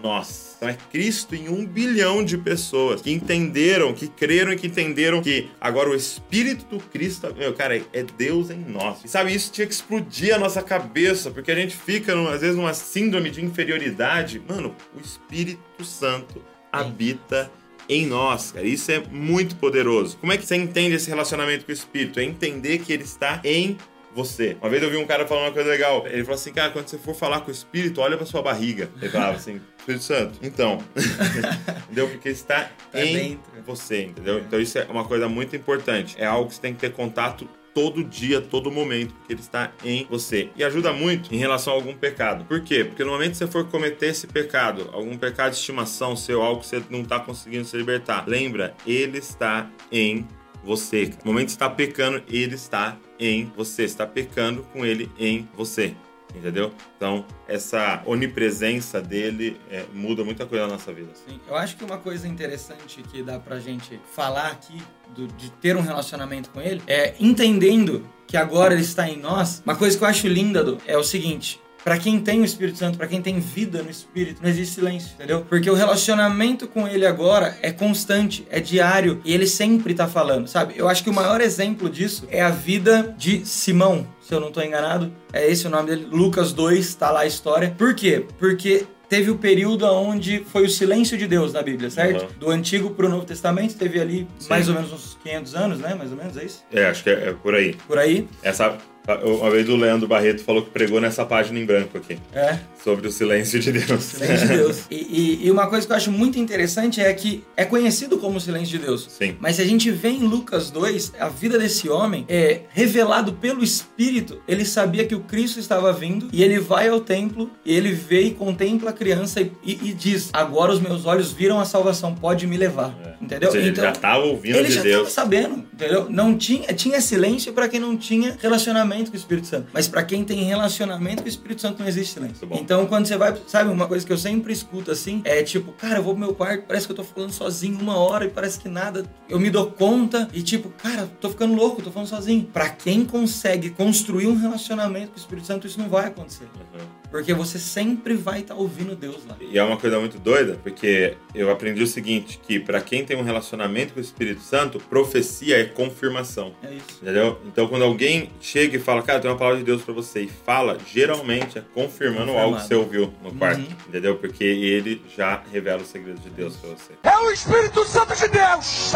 nós. 0.00 0.51
Então 0.62 0.70
é 0.70 0.78
Cristo 0.92 1.34
em 1.34 1.48
um 1.48 1.66
bilhão 1.66 2.24
de 2.24 2.38
pessoas 2.38 3.02
que 3.02 3.10
entenderam, 3.10 3.92
que 3.92 4.06
creram 4.06 4.52
e 4.52 4.56
que 4.56 4.68
entenderam 4.68 5.20
que 5.20 5.50
agora 5.60 5.90
o 5.90 5.94
Espírito 5.94 6.64
do 6.66 6.78
Cristo, 6.78 7.34
meu, 7.36 7.52
cara, 7.52 7.82
é 7.92 8.04
Deus 8.04 8.48
em 8.48 8.60
nós. 8.60 8.98
E 9.04 9.08
sabe, 9.08 9.34
isso 9.34 9.50
tinha 9.50 9.66
que 9.66 9.72
explodir 9.72 10.32
a 10.32 10.38
nossa 10.38 10.62
cabeça, 10.62 11.32
porque 11.32 11.50
a 11.50 11.56
gente 11.56 11.76
fica, 11.76 12.14
às 12.30 12.42
vezes, 12.42 12.54
numa 12.54 12.72
síndrome 12.74 13.28
de 13.28 13.44
inferioridade. 13.44 14.40
Mano, 14.48 14.72
o 14.96 15.00
Espírito 15.00 15.84
Santo 15.84 16.40
habita 16.70 17.50
em 17.88 18.06
nós, 18.06 18.52
cara. 18.52 18.64
Isso 18.64 18.92
é 18.92 19.02
muito 19.10 19.56
poderoso. 19.56 20.16
Como 20.18 20.32
é 20.32 20.36
que 20.36 20.46
você 20.46 20.54
entende 20.54 20.94
esse 20.94 21.10
relacionamento 21.10 21.64
com 21.64 21.72
o 21.72 21.74
Espírito? 21.74 22.20
É 22.20 22.22
entender 22.22 22.78
que 22.78 22.92
ele 22.92 23.02
está 23.02 23.40
em 23.42 23.76
você. 24.14 24.56
Uma 24.60 24.70
vez 24.70 24.82
eu 24.82 24.90
vi 24.90 24.96
um 24.96 25.06
cara 25.06 25.26
falando 25.26 25.46
uma 25.46 25.52
coisa 25.52 25.70
legal. 25.70 26.06
Ele 26.06 26.22
falou 26.22 26.34
assim, 26.34 26.52
cara, 26.52 26.70
quando 26.70 26.86
você 26.86 26.98
for 26.98 27.14
falar 27.14 27.40
com 27.40 27.48
o 27.48 27.50
Espírito, 27.50 28.00
olha 28.00 28.16
pra 28.16 28.26
sua 28.26 28.42
barriga. 28.42 28.90
Ele 29.00 29.10
falava 29.10 29.36
assim, 29.36 29.60
Espírito 29.82 30.04
Santo. 30.04 30.38
Então, 30.42 30.78
entendeu? 31.84 32.08
Porque 32.08 32.28
está 32.28 32.70
Tá 32.90 33.04
em 33.04 33.12
dentro. 33.14 33.52
você, 33.66 34.04
entendeu? 34.04 34.38
Então 34.38 34.60
isso 34.60 34.78
é 34.78 34.84
uma 34.88 35.04
coisa 35.04 35.28
muito 35.28 35.54
importante. 35.56 36.14
É 36.18 36.24
algo 36.26 36.48
que 36.48 36.54
você 36.54 36.60
tem 36.60 36.72
que 36.74 36.80
ter 36.80 36.92
contato 36.92 37.48
todo 37.74 38.04
dia, 38.04 38.40
todo 38.40 38.70
momento, 38.70 39.14
porque 39.14 39.32
ele 39.32 39.40
está 39.40 39.72
em 39.82 40.06
você. 40.08 40.50
E 40.54 40.62
ajuda 40.62 40.92
muito 40.92 41.34
em 41.34 41.38
relação 41.38 41.72
a 41.72 41.76
algum 41.76 41.94
pecado. 41.94 42.44
Por 42.44 42.60
quê? 42.60 42.84
Porque 42.84 43.02
no 43.02 43.10
momento 43.12 43.32
que 43.32 43.38
você 43.38 43.46
for 43.46 43.66
cometer 43.66 44.08
esse 44.08 44.26
pecado, 44.26 44.90
algum 44.92 45.16
pecado 45.16 45.52
de 45.52 45.56
estimação 45.56 46.14
seu, 46.14 46.42
algo 46.42 46.60
que 46.60 46.66
você 46.66 46.82
não 46.90 47.00
está 47.00 47.18
conseguindo 47.18 47.64
se 47.64 47.76
libertar, 47.76 48.24
lembra, 48.28 48.74
ele 48.86 49.18
está 49.18 49.70
em 49.90 50.26
você. 50.62 51.10
No 51.24 51.32
momento 51.32 51.46
que 51.46 51.52
você 51.52 51.56
está 51.56 51.70
pecando, 51.70 52.22
ele 52.28 52.54
está 52.54 52.98
em 53.18 53.46
você. 53.56 53.72
Você 53.72 53.84
está 53.84 54.06
pecando 54.06 54.62
com 54.72 54.84
ele 54.84 55.10
em 55.18 55.48
você. 55.56 55.94
Entendeu? 56.34 56.72
Então, 56.96 57.24
essa 57.46 58.02
onipresença 58.06 59.00
dele 59.00 59.60
é, 59.70 59.84
muda 59.92 60.24
muita 60.24 60.46
coisa 60.46 60.66
na 60.66 60.72
nossa 60.74 60.92
vida. 60.92 61.10
Sim, 61.14 61.40
eu 61.48 61.54
acho 61.54 61.76
que 61.76 61.84
uma 61.84 61.98
coisa 61.98 62.26
interessante 62.28 63.02
que 63.02 63.22
dá 63.22 63.38
pra 63.38 63.58
gente 63.60 64.00
falar 64.14 64.48
aqui 64.48 64.80
do- 65.14 65.26
de 65.28 65.50
ter 65.52 65.76
um 65.76 65.82
relacionamento 65.82 66.50
com 66.50 66.60
ele 66.60 66.82
é 66.86 67.14
entendendo 67.20 68.06
que 68.26 68.36
agora 68.36 68.72
ele 68.74 68.82
está 68.82 69.08
em 69.08 69.18
nós. 69.18 69.62
Uma 69.64 69.76
coisa 69.76 69.96
que 69.98 70.02
eu 70.04 70.08
acho 70.08 70.26
linda 70.26 70.64
do, 70.64 70.78
é 70.86 70.96
o 70.96 71.04
seguinte. 71.04 71.60
Pra 71.84 71.98
quem 71.98 72.20
tem 72.20 72.40
o 72.40 72.44
Espírito 72.44 72.78
Santo, 72.78 72.96
pra 72.96 73.06
quem 73.06 73.20
tem 73.20 73.40
vida 73.40 73.82
no 73.82 73.90
Espírito, 73.90 74.40
não 74.42 74.48
existe 74.48 74.76
silêncio, 74.76 75.10
entendeu? 75.14 75.44
Porque 75.48 75.68
o 75.68 75.74
relacionamento 75.74 76.68
com 76.68 76.86
ele 76.86 77.04
agora 77.04 77.56
é 77.60 77.72
constante, 77.72 78.46
é 78.50 78.60
diário 78.60 79.20
e 79.24 79.34
ele 79.34 79.46
sempre 79.46 79.92
tá 79.92 80.06
falando, 80.06 80.46
sabe? 80.46 80.74
Eu 80.76 80.88
acho 80.88 81.02
que 81.02 81.10
o 81.10 81.14
maior 81.14 81.40
exemplo 81.40 81.90
disso 81.90 82.26
é 82.30 82.40
a 82.40 82.50
vida 82.50 83.14
de 83.18 83.44
Simão, 83.44 84.06
se 84.20 84.32
eu 84.32 84.40
não 84.40 84.52
tô 84.52 84.62
enganado. 84.62 85.12
É 85.32 85.50
esse 85.50 85.66
o 85.66 85.70
nome 85.70 85.88
dele, 85.88 86.06
Lucas 86.10 86.52
2, 86.52 86.94
tá 86.94 87.10
lá 87.10 87.20
a 87.20 87.26
história. 87.26 87.74
Por 87.76 87.94
quê? 87.94 88.24
Porque 88.38 88.86
teve 89.08 89.30
o 89.30 89.36
período 89.36 89.84
onde 89.84 90.42
foi 90.50 90.64
o 90.64 90.70
silêncio 90.70 91.18
de 91.18 91.26
Deus 91.26 91.52
na 91.52 91.62
Bíblia, 91.62 91.90
certo? 91.90 92.22
Uhum. 92.22 92.28
Do 92.38 92.50
Antigo 92.50 92.90
pro 92.90 93.10
Novo 93.10 93.26
Testamento 93.26 93.76
teve 93.76 94.00
ali 94.00 94.26
Sim. 94.38 94.48
mais 94.48 94.68
ou 94.68 94.74
menos 94.74 94.90
uns 94.90 95.18
500 95.22 95.54
anos, 95.54 95.78
né? 95.80 95.94
Mais 95.94 96.10
ou 96.10 96.16
menos, 96.16 96.36
é 96.36 96.44
isso? 96.44 96.64
É, 96.72 96.86
acho 96.86 97.02
que 97.02 97.10
é, 97.10 97.28
é 97.28 97.32
por 97.32 97.54
aí. 97.54 97.74
Por 97.86 97.98
aí. 97.98 98.26
Essa, 98.42 98.78
uma 99.24 99.50
vez 99.50 99.68
o 99.68 99.76
Leandro 99.76 100.06
Barreto 100.06 100.42
falou 100.44 100.62
que 100.62 100.70
pregou 100.70 101.00
nessa 101.00 101.24
página 101.24 101.58
em 101.58 101.64
branco 101.64 101.98
aqui, 101.98 102.18
É. 102.32 102.58
sobre 102.82 103.08
o 103.08 103.12
silêncio 103.12 103.58
de 103.58 103.72
Deus. 103.72 104.02
Silêncio 104.04 104.46
de 104.48 104.56
Deus. 104.56 104.82
E, 104.90 104.94
e- 104.96 105.46
e 105.46 105.50
uma 105.50 105.66
coisa 105.66 105.86
que 105.86 105.92
eu 105.92 105.96
acho 105.96 106.12
muito 106.12 106.38
interessante 106.38 107.00
é 107.00 107.12
que 107.12 107.42
é 107.56 107.64
conhecido 107.64 108.18
como 108.18 108.40
silêncio 108.40 108.78
de 108.78 108.84
Deus. 108.86 109.08
Sim. 109.10 109.36
Mas 109.40 109.56
se 109.56 109.62
a 109.62 109.64
gente 109.64 109.90
vê 109.90 110.08
em 110.10 110.20
Lucas 110.20 110.70
2, 110.70 111.12
a 111.18 111.28
vida 111.28 111.58
desse 111.58 111.88
homem 111.88 112.24
é 112.28 112.60
revelado 112.70 113.32
pelo 113.32 113.62
Espírito. 113.64 114.40
Ele 114.46 114.64
sabia 114.64 115.04
que 115.04 115.14
o 115.14 115.20
Cristo 115.20 115.58
estava 115.58 115.92
vindo 115.92 116.28
e 116.32 116.42
ele 116.42 116.58
vai 116.60 116.88
ao 116.88 117.00
templo 117.00 117.50
e 117.64 117.74
ele 117.74 117.92
vê 117.92 118.22
e 118.22 118.30
contempla 118.30 118.90
a 118.90 118.92
criança 118.92 119.40
e, 119.40 119.50
e- 119.64 119.92
diz: 119.92 120.30
Agora 120.32 120.72
os 120.72 120.80
meus 120.80 121.06
olhos 121.06 121.32
viram 121.32 121.58
a 121.58 121.64
salvação, 121.64 122.14
pode 122.14 122.46
me 122.46 122.56
levar. 122.56 122.94
É. 123.04 123.12
Entendeu? 123.24 123.50
Seja, 123.52 123.66
ele 123.68 123.76
já 123.76 123.90
estava 123.90 124.24
ouvindo 124.24 124.56
ele 124.56 124.68
de 124.68 124.74
já 124.74 124.80
estava 124.80 124.96
Deus. 125.02 125.12
sabendo, 125.12 125.64
entendeu? 125.72 126.06
Não 126.10 126.36
tinha, 126.36 126.72
tinha 126.72 127.00
silêncio 127.00 127.52
pra 127.52 127.68
quem 127.68 127.78
não 127.80 127.96
tinha 127.96 128.36
relacionamento 128.40 128.91
com 129.10 129.16
o 129.16 129.16
Espírito 129.16 129.46
Santo. 129.46 129.68
Mas 129.72 129.88
pra 129.88 130.02
quem 130.02 130.24
tem 130.24 130.44
relacionamento 130.44 131.22
com 131.22 131.26
o 131.26 131.28
Espírito 131.28 131.60
Santo 131.60 131.80
não 131.80 131.88
existe 131.88 132.14
silêncio. 132.14 132.48
Então 132.52 132.86
quando 132.86 133.06
você 133.06 133.16
vai, 133.16 133.34
sabe, 133.46 133.70
uma 133.70 133.86
coisa 133.86 134.06
que 134.06 134.12
eu 134.12 134.18
sempre 134.18 134.52
escuto 134.52 134.90
assim, 134.90 135.22
é 135.24 135.42
tipo, 135.42 135.72
cara, 135.72 135.98
eu 135.98 136.02
vou 136.02 136.14
pro 136.14 136.24
meu 136.24 136.34
quarto, 136.34 136.64
parece 136.66 136.86
que 136.86 136.92
eu 136.92 136.96
tô 136.96 137.04
falando 137.04 137.32
sozinho 137.32 137.78
uma 137.78 137.96
hora 137.96 138.24
e 138.24 138.28
parece 138.28 138.58
que 138.60 138.68
nada, 138.68 139.04
eu 139.28 139.38
me 139.40 139.50
dou 139.50 139.70
conta 139.70 140.28
e 140.32 140.42
tipo, 140.42 140.68
cara, 140.70 141.10
tô 141.20 141.30
ficando 141.30 141.54
louco, 141.54 141.82
tô 141.82 141.90
falando 141.90 142.08
sozinho. 142.08 142.44
Pra 142.52 142.68
quem 142.68 143.04
consegue 143.04 143.70
construir 143.70 144.26
um 144.26 144.36
relacionamento 144.36 145.08
com 145.08 145.16
o 145.16 145.20
Espírito 145.20 145.46
Santo, 145.46 145.66
isso 145.66 145.78
não 145.78 145.88
vai 145.88 146.06
acontecer. 146.06 146.44
Uhum. 146.44 147.02
Porque 147.10 147.34
você 147.34 147.58
sempre 147.58 148.14
vai 148.14 148.40
estar 148.40 148.54
ouvindo 148.54 148.96
Deus 148.96 149.18
lá. 149.28 149.36
E 149.40 149.58
é 149.58 149.62
uma 149.62 149.76
coisa 149.76 149.98
muito 150.00 150.18
doida, 150.18 150.58
porque 150.62 151.14
eu 151.34 151.50
aprendi 151.50 151.82
o 151.82 151.86
seguinte, 151.86 152.40
que 152.42 152.58
pra 152.58 152.80
quem 152.80 153.04
tem 153.04 153.16
um 153.16 153.22
relacionamento 153.22 153.92
com 153.92 154.00
o 154.00 154.02
Espírito 154.02 154.40
Santo, 154.40 154.78
profecia 154.78 155.58
é 155.58 155.64
confirmação. 155.64 156.54
É 156.62 156.72
isso. 156.72 157.00
Entendeu? 157.02 157.38
Então, 157.46 157.68
quando 157.68 157.82
alguém 157.82 158.30
chega 158.40 158.76
e 158.76 158.80
fala, 158.82 159.02
cara, 159.02 159.20
tem 159.20 159.30
uma 159.30 159.36
palavra 159.36 159.58
de 159.58 159.64
Deus 159.64 159.82
pra 159.82 159.94
você, 159.94 160.22
e 160.22 160.28
fala, 160.28 160.76
geralmente 160.86 161.58
é 161.58 161.62
confirmando 161.74 162.26
Confirmado. 162.26 162.38
algo 162.38 162.56
que 162.56 162.66
você 162.66 162.74
ouviu 162.74 163.12
no 163.22 163.32
quarto. 163.34 163.60
Uhum. 163.60 163.66
Entendeu? 163.88 164.16
Porque 164.16 164.44
ele 164.44 165.02
já 165.16 165.42
revela 165.50 165.82
os 165.82 165.88
segredos 165.88 166.22
de 166.22 166.30
Deus 166.30 166.56
pra 166.56 166.70
você. 166.70 166.92
É 167.02 167.18
o 167.18 167.30
Espírito 167.30 167.84
Santo 167.84 168.14
de 168.14 168.28
Deus. 168.28 168.92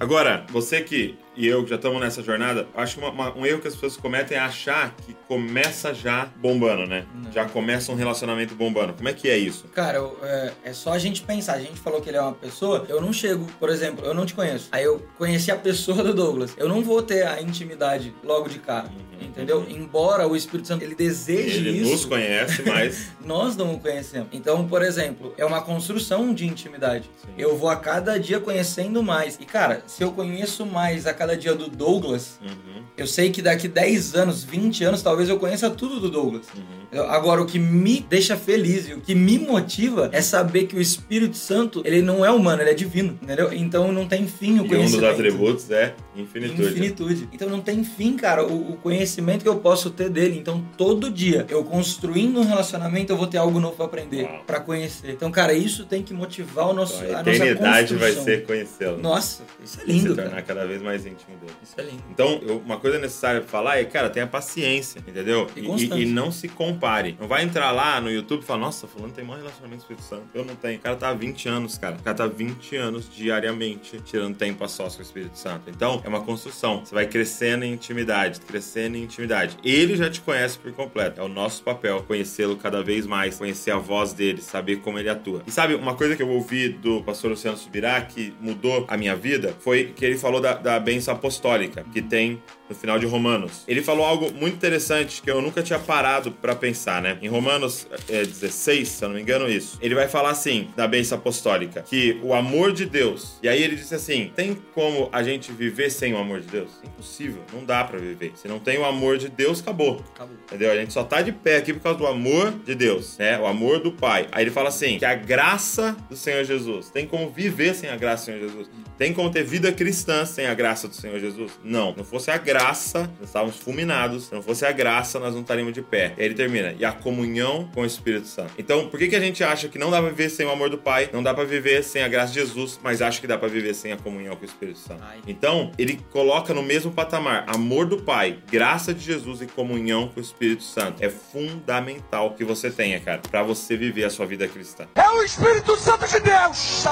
Agora, 0.00 0.44
você 0.50 0.80
que 0.80 1.16
e 1.38 1.46
eu 1.46 1.62
que 1.64 1.70
já 1.70 1.76
estamos 1.76 2.00
nessa 2.00 2.22
jornada, 2.22 2.66
acho 2.74 2.96
que 2.96 3.00
uma- 3.00 3.10
uma- 3.10 3.34
um 3.36 3.46
erro 3.46 3.60
que 3.60 3.68
as 3.68 3.74
pessoas 3.74 3.96
cometem 3.96 4.36
é 4.36 4.40
achar 4.40 4.94
que 5.06 5.14
começa 5.28 5.94
já 5.94 6.28
bombando, 6.36 6.86
né? 6.86 7.06
Não. 7.14 7.32
Já 7.32 7.44
começa 7.46 7.92
um 7.92 7.94
relacionamento 7.94 8.54
bombando. 8.54 8.92
Como 8.94 9.08
é 9.08 9.12
que 9.12 9.28
é 9.30 9.38
isso? 9.38 9.66
Cara, 9.68 9.98
eu- 9.98 10.18
é, 10.22 10.52
é 10.64 10.72
só 10.72 10.92
a 10.92 10.98
gente 10.98 11.22
pensar. 11.22 11.54
A 11.54 11.60
gente 11.60 11.78
falou 11.80 12.00
que 12.00 12.10
ele 12.10 12.16
é 12.16 12.20
uma 12.20 12.32
pessoa. 12.32 12.84
Eu 12.88 13.00
não 13.00 13.12
chego, 13.12 13.46
por 13.60 13.70
exemplo, 13.70 14.04
eu 14.04 14.12
não 14.12 14.26
te 14.26 14.34
conheço. 14.34 14.68
Aí 14.72 14.84
eu 14.84 15.06
conheci 15.16 15.50
a 15.50 15.56
pessoa 15.56 16.02
do 16.02 16.12
Douglas. 16.12 16.54
Eu 16.56 16.68
não 16.68 16.82
vou 16.82 17.02
ter 17.02 17.26
a 17.26 17.40
intimidade 17.40 18.12
logo 18.24 18.48
de 18.48 18.58
cara. 18.58 18.88
Entendeu? 19.20 19.66
Embora 19.68 20.26
o 20.28 20.34
Espírito 20.36 20.66
Santo 20.68 20.84
ele 20.84 20.94
deseje 20.94 21.58
Ele 21.58 21.78
isso. 21.82 21.90
nos 21.90 22.04
conhece, 22.04 22.62
mas 22.64 23.08
Nós 23.24 23.56
não 23.56 23.74
o 23.74 23.80
conhecemos. 23.80 24.28
Então, 24.32 24.66
por 24.66 24.82
exemplo, 24.82 25.34
é 25.36 25.44
uma 25.44 25.60
construção 25.60 26.32
de 26.32 26.46
intimidade. 26.46 27.10
Sim. 27.20 27.28
Eu 27.36 27.56
vou 27.56 27.68
a 27.68 27.76
cada 27.76 28.18
dia 28.18 28.40
conhecendo 28.40 29.02
mais. 29.02 29.36
E, 29.40 29.44
cara, 29.44 29.82
se 29.86 30.02
eu 30.02 30.12
conheço 30.12 30.64
mais 30.64 31.06
a 31.06 31.12
cada 31.12 31.27
dia 31.36 31.54
do 31.54 31.68
Douglas, 31.68 32.38
Uhum, 32.42 32.82
eu 32.96 33.06
sei 33.06 33.30
que 33.30 33.40
daqui 33.42 33.68
10 33.68 34.14
anos, 34.14 34.44
20 34.44 34.84
anos, 34.84 35.02
talvez 35.02 35.28
eu 35.28 35.38
conheça 35.38 35.68
tudo 35.70 36.00
do 36.00 36.10
Douglas. 36.10 36.46
uhum. 36.54 36.77
Agora, 37.08 37.42
o 37.42 37.46
que 37.46 37.58
me 37.58 38.00
deixa 38.08 38.36
feliz 38.36 38.88
e 38.88 38.94
o 38.94 39.00
que 39.00 39.14
me 39.14 39.38
motiva 39.38 40.08
é 40.12 40.22
saber 40.22 40.64
que 40.66 40.74
o 40.76 40.80
Espírito 40.80 41.36
Santo, 41.36 41.82
ele 41.84 42.00
não 42.00 42.24
é 42.24 42.30
humano, 42.30 42.62
ele 42.62 42.70
é 42.70 42.74
divino, 42.74 43.18
entendeu? 43.22 43.52
Então 43.52 43.92
não 43.92 44.06
tem 44.08 44.26
fim 44.26 44.52
o 44.54 44.56
E 44.56 44.60
um 44.60 44.62
dos 44.62 44.68
conhecimento. 44.70 45.06
atributos 45.06 45.70
é 45.70 45.94
infinitude. 46.16 46.62
Infinitude. 46.70 47.28
Então 47.32 47.48
não 47.50 47.60
tem 47.60 47.84
fim, 47.84 48.16
cara, 48.16 48.44
o, 48.46 48.72
o 48.72 48.76
conhecimento 48.76 49.42
que 49.42 49.48
eu 49.48 49.56
posso 49.56 49.90
ter 49.90 50.08
dele. 50.08 50.38
Então 50.38 50.64
todo 50.76 51.10
dia, 51.10 51.44
eu 51.50 51.62
construindo 51.62 52.40
um 52.40 52.44
relacionamento, 52.44 53.12
eu 53.12 53.16
vou 53.16 53.26
ter 53.26 53.38
algo 53.38 53.60
novo 53.60 53.76
pra 53.76 53.84
aprender, 53.84 54.26
pra 54.46 54.58
conhecer. 54.60 55.10
Então, 55.10 55.30
cara, 55.30 55.52
isso 55.52 55.84
tem 55.84 56.02
que 56.02 56.14
motivar 56.14 56.68
o 56.68 56.72
nosso, 56.72 57.02
Então, 57.04 57.16
a 57.16 57.18
a 57.18 57.20
eternidade 57.20 57.94
vai 57.96 58.12
ser 58.12 58.44
conhecê-lo. 58.46 58.98
Nossa, 58.98 59.42
isso 59.62 59.78
é 59.80 59.84
E 59.84 59.92
lindo, 59.92 60.08
se 60.10 60.14
tornar 60.16 60.30
cara. 60.30 60.42
cada 60.42 60.66
vez 60.66 60.80
mais 60.82 61.04
íntimo 61.04 61.36
dele. 61.38 61.52
Isso 61.62 61.74
é 61.76 61.82
lindo. 61.82 62.02
Então, 62.10 62.40
eu- 62.46 62.58
uma 62.64 62.78
coisa 62.78 62.98
necessária 62.98 63.40
pra 63.40 63.48
falar 63.50 63.78
é, 63.78 63.84
cara, 63.84 64.08
tenha 64.08 64.26
paciência, 64.26 65.00
entendeu? 65.06 65.46
E 65.56 65.60
E, 65.60 66.02
e- 66.02 66.06
não 66.06 66.32
se 66.32 66.48
compare. 66.78 67.16
Não 67.20 67.26
vai 67.26 67.42
entrar 67.42 67.72
lá 67.72 68.00
no 68.00 68.10
YouTube 68.10 68.42
e 68.42 68.44
falar, 68.44 68.60
nossa, 68.60 68.86
fulano 68.86 69.12
tem 69.12 69.24
maior 69.24 69.40
relacionamento 69.40 69.84
com 69.84 69.92
o 69.92 69.96
Espírito 69.96 70.04
Santo. 70.04 70.28
Eu 70.32 70.44
não 70.44 70.54
tenho. 70.54 70.78
O 70.78 70.80
cara 70.80 70.96
tá 70.96 71.08
há 71.08 71.14
20 71.14 71.48
anos, 71.48 71.76
cara. 71.76 71.96
O 71.96 72.02
cara 72.02 72.16
tá 72.16 72.24
há 72.24 72.28
20 72.28 72.76
anos 72.76 73.10
diariamente 73.12 74.00
tirando 74.00 74.36
tempo 74.36 74.62
a 74.64 74.68
sós 74.68 74.94
com 74.94 75.00
o 75.00 75.04
Espírito 75.04 75.36
Santo. 75.36 75.68
Então, 75.68 76.00
é 76.04 76.08
uma 76.08 76.20
construção. 76.20 76.84
Você 76.84 76.94
vai 76.94 77.06
crescendo 77.06 77.64
em 77.64 77.72
intimidade, 77.72 78.40
crescendo 78.40 78.96
em 78.96 79.02
intimidade. 79.02 79.56
Ele 79.64 79.96
já 79.96 80.08
te 80.08 80.20
conhece 80.20 80.56
por 80.58 80.72
completo. 80.72 81.20
É 81.20 81.24
o 81.24 81.28
nosso 81.28 81.62
papel 81.62 82.02
conhecê-lo 82.04 82.56
cada 82.56 82.82
vez 82.82 83.06
mais, 83.06 83.36
conhecer 83.36 83.72
a 83.72 83.78
voz 83.78 84.12
dele, 84.12 84.40
saber 84.40 84.76
como 84.76 84.98
ele 84.98 85.08
atua. 85.08 85.42
E 85.46 85.50
sabe, 85.50 85.74
uma 85.74 85.94
coisa 85.94 86.14
que 86.14 86.22
eu 86.22 86.28
ouvi 86.28 86.68
do 86.68 87.02
pastor 87.02 87.30
Luciano 87.30 87.56
Subirá 87.56 88.00
que 88.02 88.32
mudou 88.40 88.84
a 88.88 88.96
minha 88.96 89.16
vida 89.16 89.54
foi 89.60 89.92
que 89.96 90.04
ele 90.04 90.16
falou 90.16 90.40
da, 90.40 90.54
da 90.54 90.78
bênção 90.78 91.14
apostólica 91.14 91.84
que 91.92 92.00
tem 92.00 92.40
no 92.68 92.74
final 92.74 92.98
de 92.98 93.06
Romanos. 93.06 93.64
Ele 93.66 93.82
falou 93.82 94.04
algo 94.04 94.32
muito 94.32 94.54
interessante 94.54 95.22
que 95.22 95.30
eu 95.30 95.40
nunca 95.40 95.62
tinha 95.62 95.78
parado 95.78 96.30
pra 96.30 96.54
pensar, 96.54 97.00
né? 97.02 97.18
Em 97.22 97.28
Romanos 97.28 97.86
é, 98.08 98.24
16, 98.24 98.88
se 98.88 99.04
eu 99.04 99.08
não 99.08 99.16
me 99.16 99.22
engano, 99.22 99.48
isso. 99.48 99.78
Ele 99.80 99.94
vai 99.94 100.08
falar 100.08 100.30
assim, 100.30 100.68
da 100.76 100.86
bênção 100.86 101.18
apostólica, 101.18 101.82
que 101.82 102.20
o 102.22 102.34
amor 102.34 102.72
de 102.72 102.86
Deus. 102.86 103.38
E 103.42 103.48
aí 103.48 103.62
ele 103.62 103.76
disse 103.76 103.94
assim: 103.94 104.32
tem 104.34 104.56
como 104.74 105.08
a 105.12 105.22
gente 105.22 105.52
viver 105.52 105.90
sem 105.90 106.12
o 106.14 106.18
amor 106.18 106.40
de 106.40 106.48
Deus? 106.48 106.70
Impossível, 106.84 107.42
não 107.52 107.64
dá 107.64 107.84
pra 107.84 107.98
viver. 107.98 108.32
Se 108.34 108.48
não 108.48 108.58
tem 108.58 108.78
o 108.78 108.84
amor 108.84 109.18
de 109.18 109.28
Deus, 109.28 109.60
acabou. 109.60 110.04
Acabou. 110.14 110.36
Entendeu? 110.46 110.70
A 110.70 110.76
gente 110.76 110.92
só 110.92 111.04
tá 111.04 111.22
de 111.22 111.32
pé 111.32 111.56
aqui 111.56 111.72
por 111.72 111.80
causa 111.80 111.98
do 111.98 112.06
amor 112.06 112.52
de 112.64 112.74
Deus, 112.74 113.16
né? 113.18 113.38
O 113.38 113.46
amor 113.46 113.80
do 113.80 113.92
Pai. 113.92 114.28
Aí 114.32 114.44
ele 114.44 114.50
fala 114.50 114.68
assim: 114.68 114.98
que 114.98 115.04
a 115.04 115.14
graça 115.14 115.96
do 116.08 116.16
Senhor 116.16 116.44
Jesus. 116.44 116.90
Tem 116.90 117.06
como 117.06 117.30
viver 117.30 117.74
sem 117.74 117.90
a 117.90 117.96
graça 117.96 118.24
do 118.24 118.26
Senhor 118.26 118.48
Jesus? 118.48 118.70
Tem 118.96 119.12
como 119.12 119.30
ter 119.30 119.44
vida 119.44 119.70
cristã 119.72 120.24
sem 120.24 120.46
a 120.46 120.54
graça 120.54 120.88
do 120.88 120.94
Senhor 120.94 121.18
Jesus? 121.18 121.52
Não. 121.62 121.94
Não 121.96 122.04
fosse 122.04 122.30
a 122.30 122.36
graça, 122.36 122.57
nós 122.58 122.94
estávamos 123.22 123.56
fulminados. 123.56 124.24
Se 124.24 124.34
não 124.34 124.42
fosse 124.42 124.64
a 124.64 124.72
graça, 124.72 125.18
nós 125.18 125.34
não 125.34 125.42
estaríamos 125.42 125.72
de 125.72 125.82
pé. 125.82 126.14
E 126.16 126.20
aí 126.20 126.26
ele 126.26 126.34
termina: 126.34 126.74
e 126.78 126.84
a 126.84 126.92
comunhão 126.92 127.68
com 127.74 127.82
o 127.82 127.86
Espírito 127.86 128.26
Santo. 128.26 128.52
Então, 128.58 128.88
por 128.88 128.98
que, 128.98 129.08
que 129.08 129.16
a 129.16 129.20
gente 129.20 129.42
acha 129.44 129.68
que 129.68 129.78
não 129.78 129.90
dá 129.90 130.00
pra 130.00 130.10
viver 130.10 130.28
sem 130.28 130.46
o 130.46 130.50
amor 130.50 130.70
do 130.70 130.78
Pai? 130.78 131.10
Não 131.12 131.22
dá 131.22 131.34
pra 131.34 131.44
viver 131.44 131.82
sem 131.82 132.02
a 132.02 132.08
graça 132.08 132.32
de 132.32 132.40
Jesus, 132.40 132.78
mas 132.82 133.02
acha 133.02 133.20
que 133.20 133.26
dá 133.26 133.38
pra 133.38 133.48
viver 133.48 133.74
sem 133.74 133.92
a 133.92 133.96
comunhão 133.96 134.36
com 134.36 134.42
o 134.42 134.44
Espírito 134.44 134.78
Santo? 134.78 135.02
Ai. 135.02 135.18
Então, 135.26 135.72
ele 135.78 136.00
coloca 136.10 136.52
no 136.52 136.62
mesmo 136.62 136.90
patamar 136.92 137.44
amor 137.46 137.86
do 137.86 137.98
Pai, 137.98 138.38
graça 138.50 138.92
de 138.92 139.04
Jesus 139.04 139.42
e 139.42 139.46
comunhão 139.46 140.08
com 140.08 140.20
o 140.20 140.22
Espírito 140.22 140.62
Santo. 140.62 141.02
É 141.02 141.08
fundamental 141.08 142.34
que 142.34 142.44
você 142.44 142.70
tenha, 142.70 143.00
cara, 143.00 143.20
pra 143.30 143.42
você 143.42 143.76
viver 143.76 144.04
a 144.04 144.10
sua 144.10 144.26
vida 144.26 144.46
cristã. 144.48 144.86
É 144.94 145.08
o 145.10 145.22
Espírito 145.22 145.76
Santo 145.76 146.06
de 146.06 146.20
Deus. 146.20 146.86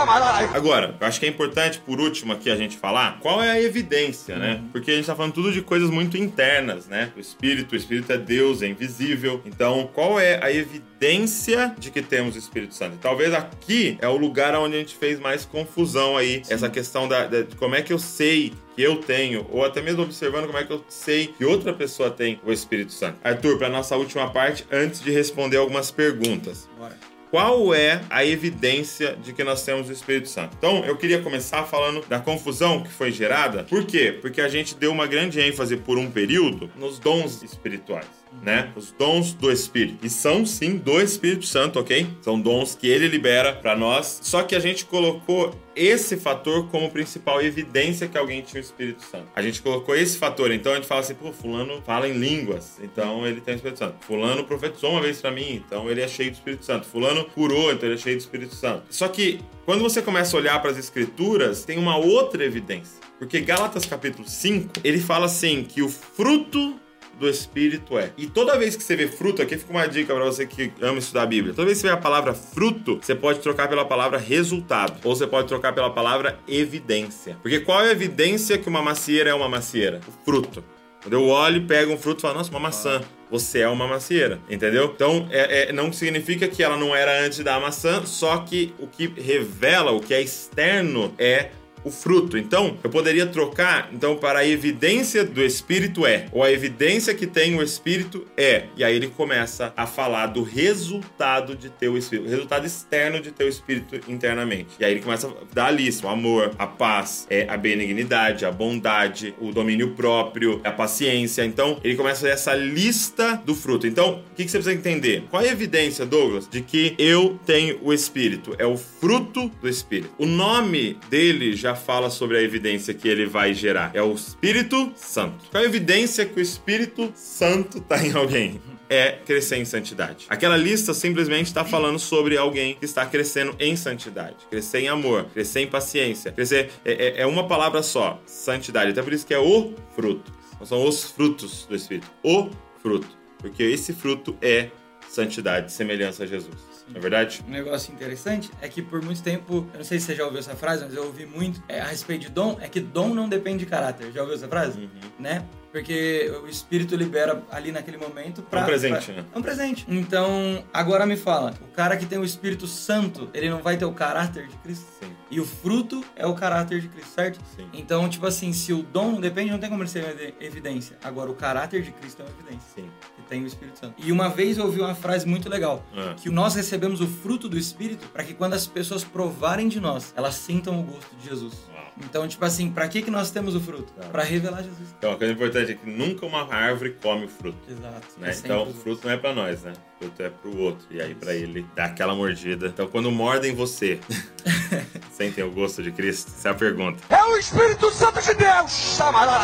Agora, 0.54 0.96
eu 1.00 1.06
acho 1.06 1.20
que 1.20 1.26
é 1.26 1.28
importante, 1.28 1.78
por 1.78 2.00
último, 2.00 2.32
aqui 2.32 2.50
a 2.50 2.56
gente 2.56 2.76
falar 2.76 3.18
qual 3.20 3.42
é 3.42 3.50
a 3.50 3.62
evidência, 3.62 4.36
né? 4.36 4.62
Porque 4.72 4.90
a 4.90 4.94
gente 4.94 5.06
tá 5.06 5.14
falando 5.14 5.32
tudo 5.32 5.52
de 5.52 5.55
coisas 5.62 5.90
muito 5.90 6.16
internas, 6.16 6.86
né? 6.86 7.12
O 7.16 7.20
Espírito, 7.20 7.72
o 7.72 7.76
Espírito 7.76 8.12
é 8.12 8.18
Deus, 8.18 8.62
é 8.62 8.66
invisível. 8.68 9.40
Então, 9.44 9.88
qual 9.92 10.18
é 10.20 10.38
a 10.42 10.50
evidência 10.52 11.74
de 11.78 11.90
que 11.90 12.02
temos 12.02 12.34
o 12.34 12.38
Espírito 12.38 12.74
Santo? 12.74 12.94
E 12.94 12.98
talvez 12.98 13.32
aqui 13.34 13.98
é 14.00 14.08
o 14.08 14.16
lugar 14.16 14.54
onde 14.56 14.76
a 14.76 14.78
gente 14.78 14.94
fez 14.94 15.18
mais 15.20 15.44
confusão 15.44 16.16
aí. 16.16 16.42
Essa 16.48 16.68
questão 16.70 17.06
da, 17.08 17.26
da- 17.26 17.42
de 17.42 17.54
como 17.56 17.74
é 17.74 17.82
que 17.82 17.92
eu 17.92 17.98
sei 17.98 18.52
que 18.74 18.82
eu 18.82 18.96
tenho, 18.96 19.46
ou 19.50 19.64
até 19.64 19.80
mesmo 19.80 20.02
observando 20.02 20.46
como 20.46 20.58
é 20.58 20.64
que 20.64 20.72
eu 20.72 20.84
sei 20.88 21.28
que 21.28 21.44
outra 21.44 21.72
pessoa 21.72 22.10
tem 22.10 22.38
o 22.44 22.52
Espírito 22.52 22.92
Santo. 22.92 23.18
Arthur, 23.24 23.58
para 23.58 23.68
nossa 23.70 23.96
última 23.96 24.30
parte, 24.30 24.66
antes 24.70 25.00
de 25.00 25.10
responder 25.10 25.56
algumas 25.56 25.90
perguntas. 25.90 26.68
Bora. 26.78 26.96
Qual 27.30 27.74
é 27.74 28.00
a 28.08 28.24
evidência 28.24 29.16
de 29.16 29.32
que 29.32 29.42
nós 29.42 29.64
temos 29.64 29.88
o 29.88 29.92
Espírito 29.92 30.28
Santo? 30.28 30.56
Então, 30.56 30.84
eu 30.84 30.96
queria 30.96 31.20
começar 31.20 31.64
falando 31.64 32.06
da 32.08 32.20
confusão 32.20 32.82
que 32.82 32.88
foi 32.88 33.10
gerada. 33.10 33.64
Por 33.64 33.84
quê? 33.84 34.16
Porque 34.20 34.40
a 34.40 34.48
gente 34.48 34.76
deu 34.76 34.92
uma 34.92 35.06
grande 35.06 35.40
ênfase 35.40 35.76
por 35.76 35.98
um 35.98 36.10
período 36.10 36.70
nos 36.76 36.98
dons 36.98 37.42
espirituais. 37.42 38.06
Né? 38.42 38.72
Os 38.76 38.92
dons 38.92 39.32
do 39.32 39.50
Espírito. 39.50 40.04
E 40.04 40.10
são 40.10 40.46
sim 40.46 40.76
do 40.76 41.00
Espírito 41.00 41.46
Santo, 41.46 41.78
ok? 41.78 42.06
São 42.20 42.40
dons 42.40 42.74
que 42.74 42.86
ele 42.86 43.08
libera 43.08 43.52
para 43.52 43.76
nós. 43.76 44.20
Só 44.22 44.42
que 44.42 44.54
a 44.54 44.60
gente 44.60 44.84
colocou 44.84 45.54
esse 45.74 46.16
fator 46.16 46.68
como 46.68 46.90
principal 46.90 47.42
evidência 47.42 48.08
que 48.08 48.16
alguém 48.16 48.40
tinha 48.40 48.60
o 48.60 48.64
Espírito 48.64 49.02
Santo. 49.02 49.26
A 49.36 49.42
gente 49.42 49.60
colocou 49.60 49.94
esse 49.94 50.16
fator, 50.16 50.50
então 50.50 50.72
a 50.72 50.76
gente 50.76 50.86
fala 50.86 51.00
assim, 51.00 51.14
pô, 51.14 51.32
fulano 51.32 51.82
fala 51.84 52.08
em 52.08 52.14
línguas, 52.14 52.78
então 52.82 53.26
ele 53.26 53.42
tem 53.42 53.54
o 53.54 53.56
Espírito 53.56 53.78
Santo. 53.78 53.96
Fulano 54.06 54.44
profetizou 54.44 54.92
uma 54.92 55.02
vez 55.02 55.20
para 55.20 55.30
mim, 55.30 55.62
então 55.66 55.90
ele 55.90 56.00
é 56.00 56.08
cheio 56.08 56.30
do 56.30 56.34
Espírito 56.34 56.64
Santo. 56.64 56.86
Fulano 56.86 57.24
curou, 57.26 57.70
então 57.70 57.86
ele 57.86 57.96
é 57.96 57.98
cheio 57.98 58.16
do 58.16 58.20
Espírito 58.20 58.54
Santo. 58.54 58.84
Só 58.88 59.06
que 59.08 59.40
quando 59.66 59.82
você 59.82 60.00
começa 60.00 60.34
a 60.36 60.40
olhar 60.40 60.62
para 60.62 60.70
as 60.70 60.78
escrituras, 60.78 61.64
tem 61.64 61.76
uma 61.78 61.96
outra 61.96 62.42
evidência. 62.44 63.00
Porque 63.18 63.40
Gálatas 63.40 63.84
capítulo 63.84 64.28
5, 64.28 64.80
ele 64.82 64.98
fala 64.98 65.26
assim 65.26 65.64
que 65.64 65.82
o 65.82 65.88
fruto 65.88 66.80
do 67.18 67.28
Espírito 67.28 67.98
é. 67.98 68.10
E 68.16 68.26
toda 68.26 68.58
vez 68.58 68.76
que 68.76 68.82
você 68.82 68.96
vê 68.96 69.08
fruto, 69.08 69.42
aqui 69.42 69.56
fica 69.56 69.70
uma 69.70 69.86
dica 69.86 70.14
para 70.14 70.24
você 70.24 70.46
que 70.46 70.72
ama 70.80 70.98
estudar 70.98 71.22
a 71.22 71.26
Bíblia. 71.26 71.54
Toda 71.54 71.66
vez 71.66 71.78
que 71.78 71.82
você 71.82 71.88
vê 71.88 71.94
a 71.94 71.96
palavra 71.96 72.34
fruto, 72.34 72.98
você 73.00 73.14
pode 73.14 73.40
trocar 73.40 73.68
pela 73.68 73.84
palavra 73.84 74.18
resultado. 74.18 75.00
Ou 75.04 75.14
você 75.14 75.26
pode 75.26 75.48
trocar 75.48 75.72
pela 75.72 75.90
palavra 75.90 76.38
evidência. 76.46 77.36
Porque 77.42 77.60
qual 77.60 77.84
é 77.84 77.88
a 77.88 77.92
evidência 77.92 78.58
que 78.58 78.68
uma 78.68 78.82
macieira 78.82 79.30
é 79.30 79.34
uma 79.34 79.48
macieira? 79.48 80.00
O 80.06 80.24
fruto. 80.24 80.62
Quando 81.02 81.14
eu 81.14 81.28
olho, 81.28 81.64
pego 81.66 81.92
um 81.92 81.96
fruto 81.96 82.20
e 82.20 82.22
falo, 82.22 82.34
nossa, 82.34 82.50
uma 82.50 82.60
maçã. 82.60 83.00
Você 83.30 83.60
é 83.60 83.68
uma 83.68 83.88
macieira, 83.88 84.40
entendeu? 84.48 84.92
Então, 84.94 85.28
é, 85.30 85.68
é, 85.68 85.72
não 85.72 85.92
significa 85.92 86.46
que 86.46 86.62
ela 86.62 86.76
não 86.76 86.94
era 86.94 87.24
antes 87.24 87.40
da 87.40 87.58
maçã, 87.58 88.04
só 88.04 88.38
que 88.38 88.72
o 88.78 88.86
que 88.86 89.06
revela, 89.20 89.90
o 89.90 90.00
que 90.00 90.14
é 90.14 90.20
externo, 90.20 91.12
é 91.18 91.50
o 91.86 91.90
fruto. 91.90 92.36
Então, 92.36 92.76
eu 92.82 92.90
poderia 92.90 93.26
trocar 93.26 93.90
então 93.92 94.16
para 94.16 94.40
a 94.40 94.46
evidência 94.46 95.24
do 95.24 95.40
espírito 95.40 96.04
é, 96.04 96.26
ou 96.32 96.42
a 96.42 96.50
evidência 96.50 97.14
que 97.14 97.28
tem 97.28 97.56
o 97.56 97.62
espírito 97.62 98.26
é. 98.36 98.64
E 98.76 98.82
aí 98.82 98.96
ele 98.96 99.06
começa 99.06 99.72
a 99.76 99.86
falar 99.86 100.26
do 100.26 100.42
resultado 100.42 101.54
de 101.54 101.70
ter 101.70 101.88
o 101.88 101.96
espírito, 101.96 102.26
o 102.26 102.30
resultado 102.30 102.66
externo 102.66 103.20
de 103.20 103.30
ter 103.30 103.44
o 103.44 103.48
espírito 103.48 104.00
internamente. 104.10 104.70
E 104.80 104.84
aí 104.84 104.90
ele 104.90 105.00
começa 105.00 105.28
a 105.28 105.54
dar 105.54 105.66
a 105.66 105.70
lista, 105.70 106.08
o 106.08 106.10
amor, 106.10 106.50
a 106.58 106.66
paz, 106.66 107.24
é 107.30 107.46
a 107.48 107.56
benignidade, 107.56 108.44
a 108.44 108.50
bondade, 108.50 109.32
o 109.40 109.52
domínio 109.52 109.90
próprio, 109.90 110.60
a 110.64 110.72
paciência. 110.72 111.44
Então, 111.44 111.78
ele 111.84 111.94
começa 111.94 112.26
a 112.26 112.30
essa 112.30 112.52
lista 112.52 113.40
do 113.44 113.54
fruto. 113.54 113.86
Então, 113.86 114.24
o 114.32 114.34
que, 114.34 114.44
que 114.44 114.50
você 114.50 114.58
precisa 114.58 114.74
entender? 114.74 115.22
Qual 115.30 115.40
é 115.40 115.50
a 115.50 115.52
evidência, 115.52 116.04
Douglas, 116.04 116.48
de 116.48 116.62
que 116.62 116.96
eu 116.98 117.38
tenho 117.46 117.78
o 117.80 117.92
espírito? 117.92 118.56
É 118.58 118.66
o 118.66 118.76
fruto 118.76 119.48
do 119.60 119.68
espírito. 119.68 120.12
O 120.18 120.26
nome 120.26 120.98
dele 121.08 121.54
já 121.54 121.75
fala 121.76 122.10
sobre 122.10 122.38
a 122.38 122.42
evidência 122.42 122.92
que 122.92 123.06
ele 123.06 123.26
vai 123.26 123.54
gerar. 123.54 123.90
É 123.94 124.02
o 124.02 124.12
Espírito 124.12 124.92
Santo. 124.96 125.44
Qual 125.50 125.62
é 125.62 125.66
a 125.66 125.68
evidência 125.68 126.26
que 126.26 126.38
o 126.38 126.42
Espírito 126.42 127.12
Santo 127.14 127.78
está 127.78 128.04
em 128.04 128.12
alguém? 128.12 128.60
É 128.88 129.12
crescer 129.12 129.56
em 129.56 129.64
santidade. 129.64 130.26
Aquela 130.28 130.56
lista 130.56 130.94
simplesmente 130.94 131.46
está 131.46 131.64
falando 131.64 131.98
sobre 131.98 132.36
alguém 132.36 132.74
que 132.76 132.84
está 132.84 133.04
crescendo 133.04 133.54
em 133.58 133.76
santidade, 133.76 134.36
crescer 134.48 134.80
em 134.80 134.88
amor, 134.88 135.26
crescer 135.32 135.60
em 135.60 135.66
paciência, 135.66 136.32
crescer. 136.32 136.70
É, 136.84 136.92
é, 136.92 137.22
é 137.22 137.26
uma 137.26 137.46
palavra 137.46 137.82
só, 137.82 138.20
santidade. 138.26 138.92
Até 138.92 139.02
por 139.02 139.12
isso 139.12 139.26
que 139.26 139.34
é 139.34 139.38
o 139.38 139.74
fruto. 139.94 140.32
São 140.64 140.84
os 140.86 141.04
frutos 141.04 141.66
do 141.68 141.76
Espírito. 141.76 142.10
O 142.22 142.48
fruto. 142.80 143.08
Porque 143.38 143.62
esse 143.62 143.92
fruto 143.92 144.36
é 144.40 144.70
santidade, 145.08 145.72
semelhança 145.72 146.24
a 146.24 146.26
Jesus. 146.26 146.75
É 146.94 146.98
verdade? 146.98 147.44
Um 147.46 147.50
negócio 147.50 147.92
interessante 147.92 148.50
é 148.60 148.68
que 148.68 148.80
por 148.80 149.02
muito 149.02 149.22
tempo, 149.22 149.66
eu 149.72 149.78
não 149.78 149.84
sei 149.84 149.98
se 149.98 150.06
você 150.06 150.14
já 150.14 150.24
ouviu 150.24 150.38
essa 150.38 150.54
frase, 150.54 150.84
mas 150.84 150.94
eu 150.94 151.04
ouvi 151.04 151.26
muito 151.26 151.62
é, 151.68 151.80
a 151.80 151.86
respeito 151.86 152.22
de 152.22 152.28
dom, 152.28 152.56
é 152.60 152.68
que 152.68 152.80
dom 152.80 153.14
não 153.14 153.28
depende 153.28 153.58
de 153.58 153.66
caráter. 153.66 154.12
Já 154.12 154.22
ouviu 154.22 154.36
essa 154.36 154.48
frase? 154.48 154.78
Uhum. 154.78 154.88
Né? 155.18 155.44
Porque 155.72 156.32
o 156.42 156.46
espírito 156.46 156.96
libera 156.96 157.42
ali 157.50 157.70
naquele 157.70 157.98
momento 157.98 158.42
para 158.42 158.60
É 158.60 158.62
um 158.62 158.66
presente, 158.66 159.06
pra, 159.06 159.14
né? 159.14 159.24
É 159.34 159.38
um 159.38 159.42
presente. 159.42 159.86
Então, 159.88 160.64
agora 160.72 161.04
me 161.04 161.16
fala, 161.16 161.54
o 161.60 161.72
cara 161.74 161.96
que 161.96 162.06
tem 162.06 162.18
o 162.18 162.24
Espírito 162.24 162.66
Santo, 162.66 163.28
ele 163.34 163.50
não 163.50 163.58
vai 163.58 163.76
ter 163.76 163.84
o 163.84 163.92
caráter 163.92 164.46
de 164.46 164.56
Cristo? 164.58 164.86
Sim. 165.00 165.15
E 165.30 165.40
o 165.40 165.44
fruto 165.44 166.04
é 166.14 166.24
o 166.24 166.34
caráter 166.34 166.80
de 166.80 166.88
Cristo, 166.88 167.10
certo? 167.10 167.40
Sim. 167.56 167.66
Então, 167.72 168.08
tipo 168.08 168.24
assim, 168.26 168.52
se 168.52 168.72
o 168.72 168.82
dom 168.82 169.12
não 169.12 169.20
depende, 169.20 169.50
não 169.50 169.58
tem 169.58 169.68
como 169.68 169.82
ele 169.82 169.90
ser 169.90 170.04
evi- 170.04 170.34
evidência. 170.40 170.96
Agora, 171.02 171.28
o 171.30 171.34
caráter 171.34 171.82
de 171.82 171.90
Cristo 171.90 172.22
é 172.22 172.24
uma 172.24 172.32
evidência. 172.38 172.68
Sim. 172.76 172.88
Que 173.16 173.22
tem 173.22 173.42
o 173.42 173.46
Espírito 173.46 173.78
Santo. 173.78 173.94
E 173.98 174.12
uma 174.12 174.28
vez 174.28 174.56
eu 174.56 174.64
ouvi 174.66 174.80
uma 174.80 174.94
frase 174.94 175.26
muito 175.26 175.48
legal. 175.48 175.84
Ah. 175.96 176.14
Que 176.14 176.30
nós 176.30 176.54
recebemos 176.54 177.00
o 177.00 177.06
fruto 177.08 177.48
do 177.48 177.58
Espírito 177.58 178.06
para 178.08 178.22
que 178.22 178.34
quando 178.34 178.54
as 178.54 178.66
pessoas 178.68 179.02
provarem 179.02 179.68
de 179.68 179.80
nós, 179.80 180.12
elas 180.16 180.34
sintam 180.36 180.78
o 180.78 180.82
gosto 180.84 181.16
de 181.16 181.28
Jesus. 181.28 181.54
Uau. 181.74 181.86
Então, 182.04 182.28
tipo 182.28 182.44
assim, 182.44 182.70
para 182.70 182.86
que, 182.88 183.00
que 183.02 183.10
nós 183.10 183.30
temos 183.30 183.54
o 183.56 183.60
fruto? 183.60 183.90
Tá. 183.94 184.06
Para 184.08 184.22
revelar 184.22 184.62
Jesus. 184.62 184.94
Então, 184.98 185.12
a 185.12 185.16
coisa 185.16 185.32
importante 185.32 185.72
é 185.72 185.74
que 185.74 185.90
nunca 185.90 186.24
uma 186.26 186.52
árvore 186.54 186.94
come 187.02 187.24
o 187.24 187.28
fruto. 187.28 187.58
Exato. 187.68 188.06
né? 188.18 188.30
É 188.30 188.36
Então, 188.36 188.68
o 188.68 188.74
fruto 188.74 189.06
não 189.06 189.14
é 189.14 189.16
pra 189.16 189.34
nós, 189.34 189.62
né? 189.62 189.72
O 189.98 190.04
fruto 190.04 190.22
é 190.22 190.28
pro 190.28 190.56
outro. 190.58 190.86
E 190.90 191.00
aí, 191.00 191.14
pra 191.14 191.34
ele 191.34 191.66
dar 191.74 191.86
aquela 191.86 192.14
mordida. 192.14 192.66
Então, 192.66 192.86
quando 192.86 193.10
mordem 193.10 193.54
você, 193.54 193.98
sentem 195.16 195.42
o 195.42 195.50
gosto 195.50 195.82
de 195.82 195.90
Cristo? 195.90 196.30
Essa 196.36 196.48
é 196.48 196.50
a 196.50 196.54
pergunta. 196.54 197.02
É 197.08 197.24
o 197.24 197.38
Espírito 197.38 197.90
Santo 197.90 198.20
de 198.20 198.34
Deus! 198.34 198.98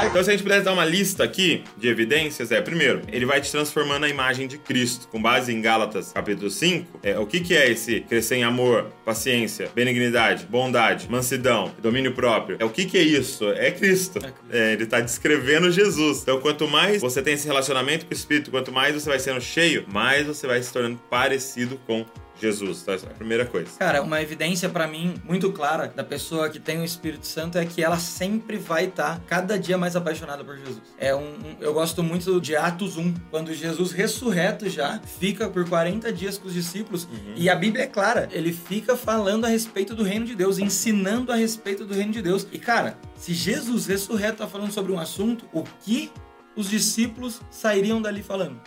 Então, 0.05 0.23
se 0.23 0.31
a 0.31 0.33
gente 0.33 0.43
pudesse 0.43 0.65
dar 0.65 0.73
uma 0.73 0.85
lista 0.85 1.25
aqui 1.25 1.65
de 1.79 1.89
evidências, 1.89 2.53
é, 2.53 2.61
primeiro, 2.61 3.03
ele 3.09 3.25
vai 3.25 3.41
te 3.41 3.51
transformando 3.51 4.01
na 4.01 4.09
imagem 4.09 4.47
de 4.47 4.59
Cristo. 4.59 5.09
Com 5.09 5.21
base 5.21 5.53
em 5.53 5.61
Gálatas, 5.63 6.13
capítulo 6.13 6.51
5, 6.51 7.01
é, 7.03 7.19
o 7.19 7.27
que, 7.27 7.41
que 7.41 7.57
é 7.57 7.71
esse 7.71 8.01
crescer 8.01 8.37
em 8.37 8.45
amor, 8.45 8.91
paciência, 9.05 9.71
benignidade, 9.75 10.47
bondade, 10.47 11.11
mansidão, 11.11 11.73
domínio 11.81 12.13
próprio? 12.13 12.57
É 12.61 12.65
o 12.65 12.71
que, 12.71 12.85
que 12.85 12.99
é 12.99 13.03
isso? 13.03 13.51
É 13.53 13.71
Cristo. 13.71 14.19
É. 14.51 14.59
É, 14.59 14.73
ele 14.75 14.85
tá 14.85 15.01
descrevendo 15.01 15.71
Jesus. 15.71 16.21
Então, 16.23 16.41
quanto 16.41 16.69
mais 16.69 17.01
você 17.01 17.23
tem 17.23 17.35
esse 17.35 17.47
relacionamento 17.47 18.05
com 18.05 18.13
o 18.13 18.15
Espírito, 18.15 18.51
quanto 18.51 18.71
mais 18.71 18.95
você 18.95 19.09
vai 19.09 19.19
sendo 19.19 19.41
cheio, 19.41 19.87
mais 19.91 20.27
você 20.27 20.47
vai 20.47 20.63
se 20.63 20.73
tornando 20.73 21.01
parecido 21.09 21.81
com 21.87 22.05
Jesus. 22.43 22.83
Então, 22.83 22.95
essa 22.95 23.07
é 23.07 23.11
a 23.11 23.15
primeira 23.15 23.47
coisa. 23.47 23.71
Cara, 23.79 24.03
uma 24.03 24.21
evidência 24.21 24.69
pra 24.69 24.87
mim 24.87 25.15
muito 25.25 25.51
clara 25.53 25.93
da 25.95 26.05
pessoa 26.05 26.49
que 26.51 26.59
tem 26.61 26.81
o 26.81 26.85
Espírito 26.85 27.27
Santo 27.27 27.57
é 27.57 27.65
que 27.65 27.83
ela 27.83 27.99
sempre 27.99 28.57
vai 28.59 28.85
estar 28.87 29.21
cada 29.27 29.59
dia 29.59 29.79
mais 29.79 29.97
apaixonada 29.97 30.45
por 30.45 30.57
Jesus. 30.59 30.83
É 30.99 31.15
um, 31.15 31.21
um- 31.21 31.57
eu 31.61 31.73
gosto 31.73 32.03
muito 32.03 32.41
de 32.41 32.55
Atos 32.57 32.97
1, 32.97 33.15
quando 33.31 33.55
Jesus 33.55 33.93
ressurreto 33.93 34.69
já 34.69 34.99
fica 35.01 35.49
por 35.49 35.69
40 35.69 36.13
dias 36.13 36.37
com 36.37 36.49
os 36.49 36.55
discípulos 36.55 37.09
e 37.37 37.49
a 37.49 37.55
Bíblia 37.55 37.85
é 37.85 37.87
clara, 37.87 38.29
ele 38.33 38.53
fica 38.53 38.97
falando 38.97 39.45
a 39.45 39.49
respeito 39.49 39.95
do 39.95 40.03
reino 40.03 40.27
de 40.27 40.35
Deus, 40.35 40.59
ensinando 40.59 41.31
a 41.33 41.37
respeito 41.37 41.85
do 41.87 41.95
reino 41.95 42.13
de 42.13 42.21
Deus. 42.21 42.47
E 42.53 42.59
cara, 42.59 42.99
se 43.17 43.33
Jesus 43.33 43.87
ressurreto 43.87 44.39
tá 44.39 44.47
falando 44.49 44.73
sobre 44.73 44.91
um 44.93 44.99
assunto, 44.99 45.47
o 45.53 45.63
que 45.85 46.11
os 46.57 46.69
discípulos 46.69 47.41
sairiam 47.51 48.03
dali 48.03 48.23
falando? 48.23 48.61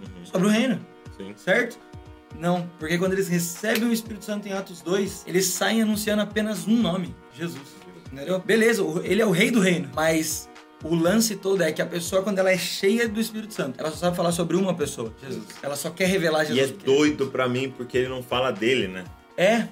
Uhum. 0.00 0.24
Sobre 0.26 0.46
o 0.46 0.50
reino 0.50 0.84
Sim. 1.16 1.32
certo? 1.36 1.78
Não, 2.38 2.68
porque 2.78 2.98
quando 2.98 3.12
eles 3.12 3.28
recebem 3.28 3.84
o 3.84 3.92
Espírito 3.92 4.24
Santo 4.24 4.48
em 4.48 4.52
Atos 4.52 4.80
2, 4.82 5.24
eles 5.26 5.46
saem 5.46 5.82
anunciando 5.82 6.22
apenas 6.22 6.66
um 6.66 6.76
nome: 6.76 7.14
Jesus. 7.32 7.82
Entendeu? 8.12 8.38
Beleza, 8.40 8.82
ele 9.04 9.22
é 9.22 9.26
o 9.26 9.30
rei 9.30 9.50
do 9.50 9.60
reino, 9.60 9.88
mas 9.94 10.48
o 10.84 10.94
lance 10.94 11.36
todo 11.36 11.62
é 11.62 11.72
que 11.72 11.80
a 11.80 11.86
pessoa, 11.86 12.22
quando 12.22 12.38
ela 12.38 12.50
é 12.50 12.58
cheia 12.58 13.08
do 13.08 13.20
Espírito 13.20 13.54
Santo, 13.54 13.78
ela 13.80 13.90
só 13.90 13.96
sabe 13.96 14.16
falar 14.16 14.32
sobre 14.32 14.56
uma 14.56 14.74
pessoa, 14.74 15.14
Jesus. 15.22 15.44
Ela 15.62 15.76
só 15.76 15.90
quer 15.90 16.06
revelar 16.08 16.44
Jesus. 16.44 16.70
E 16.70 16.72
é 16.72 16.84
doido 16.84 17.28
pra 17.28 17.48
mim 17.48 17.72
porque 17.74 17.98
ele 17.98 18.08
não 18.08 18.22
fala 18.22 18.50
dele, 18.50 18.88
né? 18.88 19.04
É, 19.36 19.68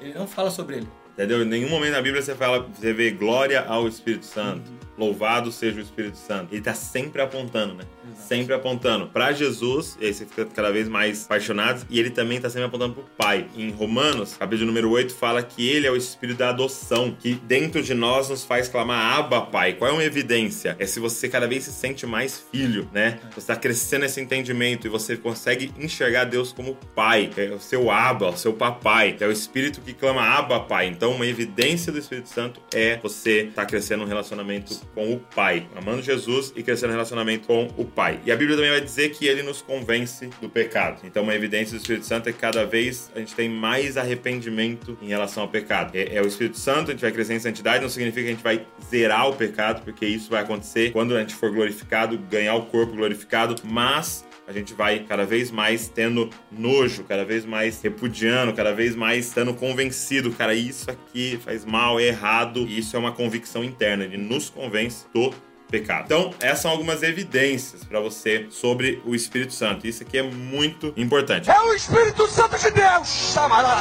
ele 0.00 0.14
não 0.14 0.26
fala 0.26 0.50
sobre 0.50 0.76
ele. 0.76 0.88
Entendeu? 1.12 1.42
Em 1.42 1.46
nenhum 1.46 1.68
momento 1.68 1.92
na 1.92 2.02
Bíblia 2.02 2.22
você 2.22 2.34
fala, 2.34 2.60
você 2.60 2.92
vê 2.92 3.10
glória 3.10 3.62
ao 3.62 3.88
Espírito 3.88 4.26
Santo. 4.26 4.77
Louvado 4.98 5.52
seja 5.52 5.78
o 5.78 5.80
Espírito 5.80 6.18
Santo. 6.18 6.52
Ele 6.52 6.60
tá 6.60 6.74
sempre 6.74 7.22
apontando, 7.22 7.74
né? 7.74 7.84
Exato. 8.04 8.28
Sempre 8.28 8.54
apontando 8.54 9.06
pra 9.06 9.32
Jesus, 9.32 9.96
e 10.00 10.06
aí 10.06 10.12
você 10.12 10.26
fica 10.26 10.44
cada 10.46 10.72
vez 10.72 10.88
mais 10.88 11.24
apaixonado, 11.24 11.86
e 11.88 12.00
ele 12.00 12.10
também 12.10 12.40
tá 12.40 12.48
sempre 12.50 12.64
apontando 12.66 12.94
pro 12.94 13.04
Pai. 13.16 13.46
Em 13.56 13.70
Romanos, 13.70 14.34
capítulo 14.36 14.66
número 14.66 14.90
8, 14.90 15.14
fala 15.14 15.42
que 15.42 15.68
ele 15.68 15.86
é 15.86 15.90
o 15.90 15.96
Espírito 15.96 16.38
da 16.38 16.50
adoção, 16.50 17.16
que 17.18 17.34
dentro 17.34 17.82
de 17.82 17.94
nós 17.94 18.28
nos 18.28 18.44
faz 18.44 18.68
clamar 18.68 19.18
Abba, 19.18 19.42
Pai. 19.42 19.74
Qual 19.74 19.90
é 19.90 19.92
uma 19.92 20.04
evidência? 20.04 20.76
É 20.78 20.86
se 20.86 20.98
você 20.98 21.28
cada 21.28 21.46
vez 21.46 21.64
se 21.64 21.72
sente 21.72 22.06
mais 22.06 22.42
filho, 22.50 22.88
né? 22.92 23.20
Você 23.34 23.46
tá 23.46 23.56
crescendo 23.56 24.04
esse 24.04 24.20
entendimento 24.20 24.86
e 24.86 24.90
você 24.90 25.16
consegue 25.16 25.72
enxergar 25.78 26.24
Deus 26.24 26.52
como 26.52 26.74
Pai. 26.94 27.30
É 27.36 27.50
o 27.50 27.60
seu 27.60 27.90
Abba, 27.90 28.30
o 28.30 28.36
seu 28.36 28.52
papai. 28.52 29.16
É 29.20 29.26
o 29.26 29.32
Espírito 29.32 29.80
que 29.80 29.92
clama 29.94 30.22
Abba, 30.22 30.60
Pai. 30.60 30.86
Então, 30.86 31.12
uma 31.12 31.26
evidência 31.26 31.92
do 31.92 31.98
Espírito 31.98 32.28
Santo 32.28 32.60
é 32.74 32.96
você 32.96 33.44
estar 33.44 33.66
crescendo 33.66 34.02
um 34.02 34.06
relacionamento 34.06 34.80
com 34.94 35.12
o 35.12 35.18
Pai, 35.18 35.66
amando 35.76 36.02
Jesus 36.02 36.52
e 36.56 36.62
crescendo 36.62 36.90
um 36.90 36.92
relacionamento 36.92 37.46
com 37.46 37.68
o 37.76 37.84
Pai. 37.84 38.20
E 38.24 38.32
a 38.32 38.36
Bíblia 38.36 38.56
também 38.56 38.70
vai 38.70 38.80
dizer 38.80 39.10
que 39.10 39.26
ele 39.26 39.42
nos 39.42 39.62
convence 39.62 40.28
do 40.40 40.48
pecado. 40.48 41.00
Então, 41.04 41.22
uma 41.22 41.34
evidência 41.34 41.76
do 41.76 41.80
Espírito 41.80 42.06
Santo 42.06 42.28
é 42.28 42.32
que 42.32 42.38
cada 42.38 42.64
vez 42.64 43.10
a 43.14 43.18
gente 43.18 43.34
tem 43.34 43.48
mais 43.48 43.96
arrependimento 43.96 44.98
em 45.00 45.08
relação 45.08 45.42
ao 45.42 45.48
pecado. 45.48 45.94
É, 45.94 46.16
é 46.16 46.22
o 46.22 46.26
Espírito 46.26 46.58
Santo, 46.58 46.90
a 46.90 46.92
gente 46.92 47.00
vai 47.00 47.12
crescer 47.12 47.34
em 47.34 47.40
santidade, 47.40 47.82
não 47.82 47.88
significa 47.88 48.22
que 48.22 48.28
a 48.28 48.32
gente 48.32 48.42
vai 48.42 48.66
zerar 48.88 49.28
o 49.28 49.34
pecado, 49.34 49.82
porque 49.82 50.06
isso 50.06 50.30
vai 50.30 50.42
acontecer 50.42 50.92
quando 50.92 51.16
a 51.16 51.20
gente 51.20 51.34
for 51.34 51.50
glorificado, 51.50 52.18
ganhar 52.18 52.54
o 52.54 52.66
corpo 52.66 52.94
glorificado, 52.94 53.56
mas 53.64 54.27
a 54.48 54.52
gente 54.52 54.72
vai 54.72 55.00
cada 55.00 55.26
vez 55.26 55.50
mais 55.50 55.88
tendo 55.88 56.30
nojo, 56.50 57.04
cada 57.04 57.22
vez 57.22 57.44
mais 57.44 57.80
repudiando, 57.82 58.54
cada 58.54 58.72
vez 58.72 58.96
mais 58.96 59.26
estando 59.26 59.52
convencido, 59.52 60.32
cara, 60.32 60.54
isso 60.54 60.90
aqui 60.90 61.38
faz 61.44 61.66
mal, 61.66 62.00
é 62.00 62.04
errado, 62.04 62.66
e 62.66 62.78
isso 62.78 62.96
é 62.96 62.98
uma 62.98 63.12
convicção 63.12 63.62
interna, 63.62 64.04
ele 64.04 64.16
nos 64.16 64.48
convence 64.48 65.04
do 65.12 65.34
pecado. 65.70 66.04
Então, 66.06 66.32
essas 66.40 66.60
são 66.60 66.70
algumas 66.70 67.02
evidências 67.02 67.84
para 67.84 68.00
você 68.00 68.46
sobre 68.48 69.02
o 69.04 69.14
Espírito 69.14 69.52
Santo. 69.52 69.86
Isso 69.86 70.02
aqui 70.02 70.16
é 70.16 70.22
muito 70.22 70.94
importante. 70.96 71.50
É 71.50 71.60
o 71.60 71.74
Espírito 71.74 72.26
Santo 72.26 72.58
de 72.58 72.70
Deus. 72.70 73.36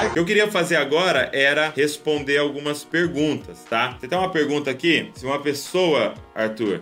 O 0.10 0.14
que 0.14 0.20
eu 0.20 0.26
queria 0.26 0.52
fazer 0.52 0.76
agora 0.76 1.32
era 1.34 1.72
responder 1.74 2.40
algumas 2.40 2.84
perguntas, 2.84 3.64
tá? 3.70 3.96
Você 3.98 4.06
tem 4.06 4.18
uma 4.18 4.30
pergunta 4.30 4.70
aqui? 4.70 5.10
Se 5.16 5.26
uma 5.26 5.40
pessoa, 5.40 6.14
Arthur, 6.36 6.82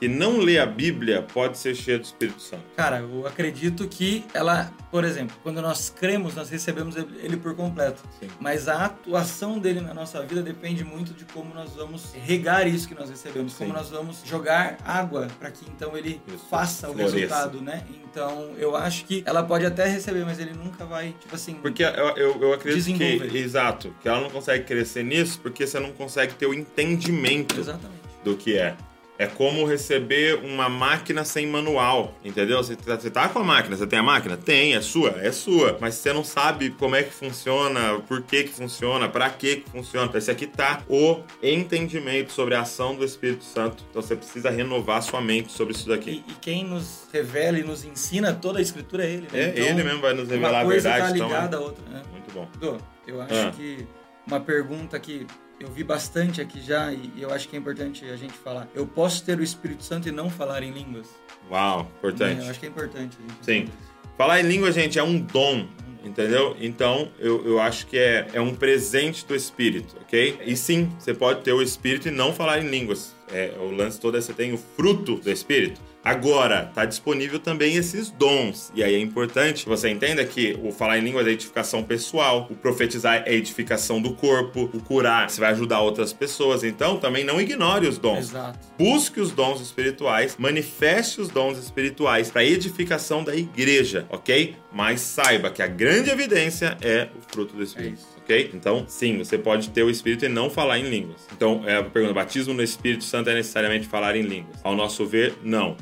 que 0.00 0.08
não 0.08 0.38
lê 0.38 0.58
a 0.58 0.64
Bíblia 0.64 1.20
pode 1.20 1.58
ser 1.58 1.74
cheia 1.74 1.98
do 1.98 2.04
Espírito 2.04 2.40
Santo? 2.40 2.64
Cara, 2.74 3.00
eu 3.00 3.26
acredito 3.26 3.86
que 3.86 4.24
ela, 4.32 4.72
por 4.90 5.04
exemplo, 5.04 5.36
quando 5.42 5.60
nós 5.60 5.90
cremos, 5.90 6.34
nós 6.34 6.48
recebemos 6.48 6.96
ele 6.96 7.36
por 7.36 7.54
completo. 7.54 8.02
Sim. 8.18 8.28
Mas 8.40 8.66
a 8.66 8.86
atuação 8.86 9.58
dele 9.58 9.82
na 9.82 9.92
nossa 9.92 10.22
vida 10.22 10.42
depende 10.42 10.82
muito 10.82 11.12
de 11.12 11.26
como 11.26 11.52
nós 11.52 11.76
vamos 11.76 12.14
regar 12.14 12.66
isso 12.66 12.88
que 12.88 12.94
nós 12.94 13.10
recebemos, 13.10 13.52
como 13.52 13.70
Sim. 13.70 13.76
nós 13.76 13.90
vamos 13.90 14.22
jogar 14.24 14.78
água 14.82 15.28
para 15.38 15.50
que 15.50 15.66
então 15.68 15.94
ele 15.94 16.18
Isso. 16.26 16.46
faça 16.48 16.88
o 16.88 16.94
Floresça. 16.94 17.16
resultado, 17.16 17.60
né? 17.60 17.84
Então, 18.10 18.54
eu 18.56 18.74
acho 18.74 19.04
que 19.04 19.22
ela 19.26 19.42
pode 19.42 19.66
até 19.66 19.86
receber, 19.86 20.24
mas 20.24 20.38
ele 20.38 20.54
nunca 20.54 20.86
vai, 20.86 21.14
tipo 21.20 21.34
assim, 21.34 21.54
Porque 21.56 21.84
eu, 21.84 21.90
eu, 22.16 22.40
eu 22.40 22.52
acredito 22.54 22.96
que, 22.96 23.36
exato, 23.36 23.94
que 24.00 24.08
ela 24.08 24.20
não 24.22 24.30
consegue 24.30 24.64
crescer 24.64 25.04
nisso 25.04 25.38
porque 25.40 25.66
você 25.66 25.78
não 25.78 25.92
consegue 25.92 26.34
ter 26.34 26.46
o 26.46 26.54
entendimento 26.54 27.60
exatamente. 27.60 28.00
do 28.24 28.34
que 28.34 28.56
é. 28.56 28.74
É 29.20 29.26
como 29.26 29.66
receber 29.66 30.36
uma 30.42 30.66
máquina 30.70 31.24
sem 31.26 31.46
manual, 31.46 32.14
entendeu? 32.24 32.56
Você 32.56 32.74
tá, 32.74 32.98
você 32.98 33.10
tá 33.10 33.28
com 33.28 33.40
a 33.40 33.44
máquina, 33.44 33.76
você 33.76 33.86
tem 33.86 33.98
a 33.98 34.02
máquina? 34.02 34.34
Tem, 34.34 34.74
é 34.74 34.80
sua, 34.80 35.10
é 35.20 35.30
sua. 35.30 35.76
Mas 35.78 35.96
você 35.96 36.10
não 36.10 36.24
sabe 36.24 36.70
como 36.70 36.96
é 36.96 37.02
que 37.02 37.12
funciona, 37.12 38.00
por 38.08 38.22
que 38.22 38.44
que 38.44 38.48
funciona, 38.54 39.10
pra 39.10 39.28
que 39.28 39.56
que 39.56 39.68
funciona. 39.70 40.10
Esse 40.16 40.30
aqui 40.30 40.46
tá 40.46 40.82
o 40.88 41.20
entendimento 41.42 42.32
sobre 42.32 42.54
a 42.54 42.62
ação 42.62 42.94
do 42.96 43.04
Espírito 43.04 43.44
Santo. 43.44 43.84
Então 43.90 44.00
você 44.00 44.16
precisa 44.16 44.48
renovar 44.48 45.02
sua 45.02 45.20
mente 45.20 45.52
sobre 45.52 45.74
isso 45.74 45.86
daqui. 45.86 46.24
E, 46.26 46.32
e 46.32 46.34
quem 46.40 46.64
nos 46.64 47.06
revela 47.12 47.58
e 47.58 47.62
nos 47.62 47.84
ensina 47.84 48.32
toda 48.32 48.58
a 48.58 48.62
escritura 48.62 49.04
é 49.04 49.10
ele, 49.10 49.28
né? 49.30 49.38
É, 49.38 49.48
Então, 49.50 49.64
ele 49.66 49.84
mesmo 49.84 50.00
vai 50.00 50.14
nos 50.14 50.30
revelar 50.30 50.50
uma 50.50 50.60
a 50.62 50.64
coisa 50.64 50.88
verdade. 50.90 51.10
tá 51.10 51.16
então, 51.16 51.28
ligada 51.28 51.56
é 51.56 51.58
à 51.58 51.62
outra, 51.62 51.84
né? 51.90 52.02
muito 52.10 52.32
bom. 52.32 52.48
Dô, 52.58 52.78
eu 53.06 53.20
acho 53.20 53.34
Ah. 53.34 53.52
que 53.54 53.86
uma 54.26 54.40
pergunta 54.40 54.98
que 54.98 55.26
eu 55.60 55.68
vi 55.68 55.84
bastante 55.84 56.40
aqui 56.40 56.60
já 56.60 56.92
e 56.92 57.10
e 57.14 57.22
eu 57.22 57.32
acho 57.32 57.48
que 57.48 57.54
é 57.54 57.58
importante 57.58 58.04
a 58.06 58.16
gente 58.16 58.32
falar. 58.32 58.66
Eu 58.74 58.86
posso 58.86 59.24
ter 59.24 59.38
o 59.38 59.42
Espírito 59.42 59.82
Santo 59.82 60.08
e 60.08 60.12
não 60.12 60.30
falar 60.30 60.62
em 60.62 60.70
línguas? 60.70 61.08
Uau, 61.50 61.90
importante. 61.98 62.40
É, 62.40 62.46
eu 62.46 62.50
acho 62.50 62.60
que 62.60 62.66
é 62.66 62.68
importante. 62.68 63.16
Sim. 63.42 63.68
Falar 64.16 64.40
em 64.40 64.44
língua, 64.44 64.72
gente, 64.72 64.98
é 64.98 65.02
um 65.02 65.18
dom, 65.18 65.66
entendeu? 66.04 66.56
Então, 66.60 67.10
eu, 67.18 67.44
eu 67.46 67.60
acho 67.60 67.86
que 67.86 67.98
é, 67.98 68.26
é 68.32 68.40
um 68.40 68.54
presente 68.54 69.24
do 69.26 69.34
Espírito, 69.34 69.96
ok? 70.00 70.38
E 70.44 70.56
sim, 70.56 70.90
você 70.98 71.14
pode 71.14 71.42
ter 71.42 71.52
o 71.52 71.62
Espírito 71.62 72.08
e 72.08 72.10
não 72.10 72.32
falar 72.32 72.58
em 72.58 72.68
línguas. 72.68 73.14
É, 73.32 73.54
o 73.58 73.70
lance 73.70 74.00
todo 74.00 74.16
é 74.16 74.20
você 74.20 74.32
tem 74.32 74.52
o 74.52 74.58
fruto 74.58 75.16
do 75.16 75.30
Espírito. 75.30 75.80
Agora, 76.02 76.70
tá 76.74 76.84
disponível 76.84 77.38
também 77.38 77.76
esses 77.76 78.10
dons. 78.10 78.72
E 78.74 78.82
aí 78.82 78.94
é 78.94 78.98
importante 78.98 79.64
que 79.64 79.68
você 79.68 79.88
entenda 79.90 80.24
que 80.24 80.58
o 80.62 80.72
falar 80.72 80.98
em 80.98 81.02
línguas 81.02 81.26
é 81.26 81.30
edificação 81.30 81.82
pessoal, 81.82 82.48
o 82.50 82.54
profetizar 82.54 83.22
é 83.26 83.34
edificação 83.34 84.00
do 84.00 84.14
corpo, 84.14 84.70
o 84.72 84.80
curar 84.80 85.28
você 85.28 85.40
vai 85.40 85.50
ajudar 85.52 85.80
outras 85.80 86.12
pessoas. 86.12 86.64
Então, 86.64 86.98
também 86.98 87.24
não 87.24 87.40
ignore 87.40 87.86
os 87.86 87.98
dons. 87.98 88.30
Exato. 88.30 88.58
Busque 88.78 89.20
os 89.20 89.30
dons 89.30 89.60
espirituais, 89.60 90.36
manifeste 90.38 91.20
os 91.20 91.28
dons 91.28 91.58
espirituais 91.58 92.30
para 92.30 92.44
edificação 92.44 93.22
da 93.22 93.36
igreja, 93.36 94.06
ok? 94.08 94.56
Mas 94.72 95.00
saiba 95.00 95.50
que 95.50 95.62
a 95.62 95.66
grande 95.66 96.10
evidência 96.10 96.76
é 96.80 97.08
o 97.16 97.32
fruto 97.32 97.56
do 97.56 97.62
Espírito. 97.62 98.00
É. 98.16 98.20
Ok? 98.20 98.50
Então, 98.54 98.84
sim, 98.86 99.18
você 99.18 99.36
pode 99.36 99.70
ter 99.70 99.82
o 99.82 99.90
Espírito 99.90 100.24
e 100.24 100.28
não 100.28 100.48
falar 100.48 100.78
em 100.78 100.88
línguas. 100.88 101.26
Então, 101.34 101.62
é 101.66 101.76
a 101.76 101.82
pergunta: 101.82 102.14
batismo 102.14 102.54
no 102.54 102.62
Espírito 102.62 103.02
Santo 103.02 103.28
é 103.30 103.34
necessariamente 103.34 103.88
falar 103.88 104.14
em 104.14 104.22
línguas? 104.22 104.58
Ao 104.62 104.76
nosso 104.76 105.04
ver, 105.04 105.34
não, 105.42 105.74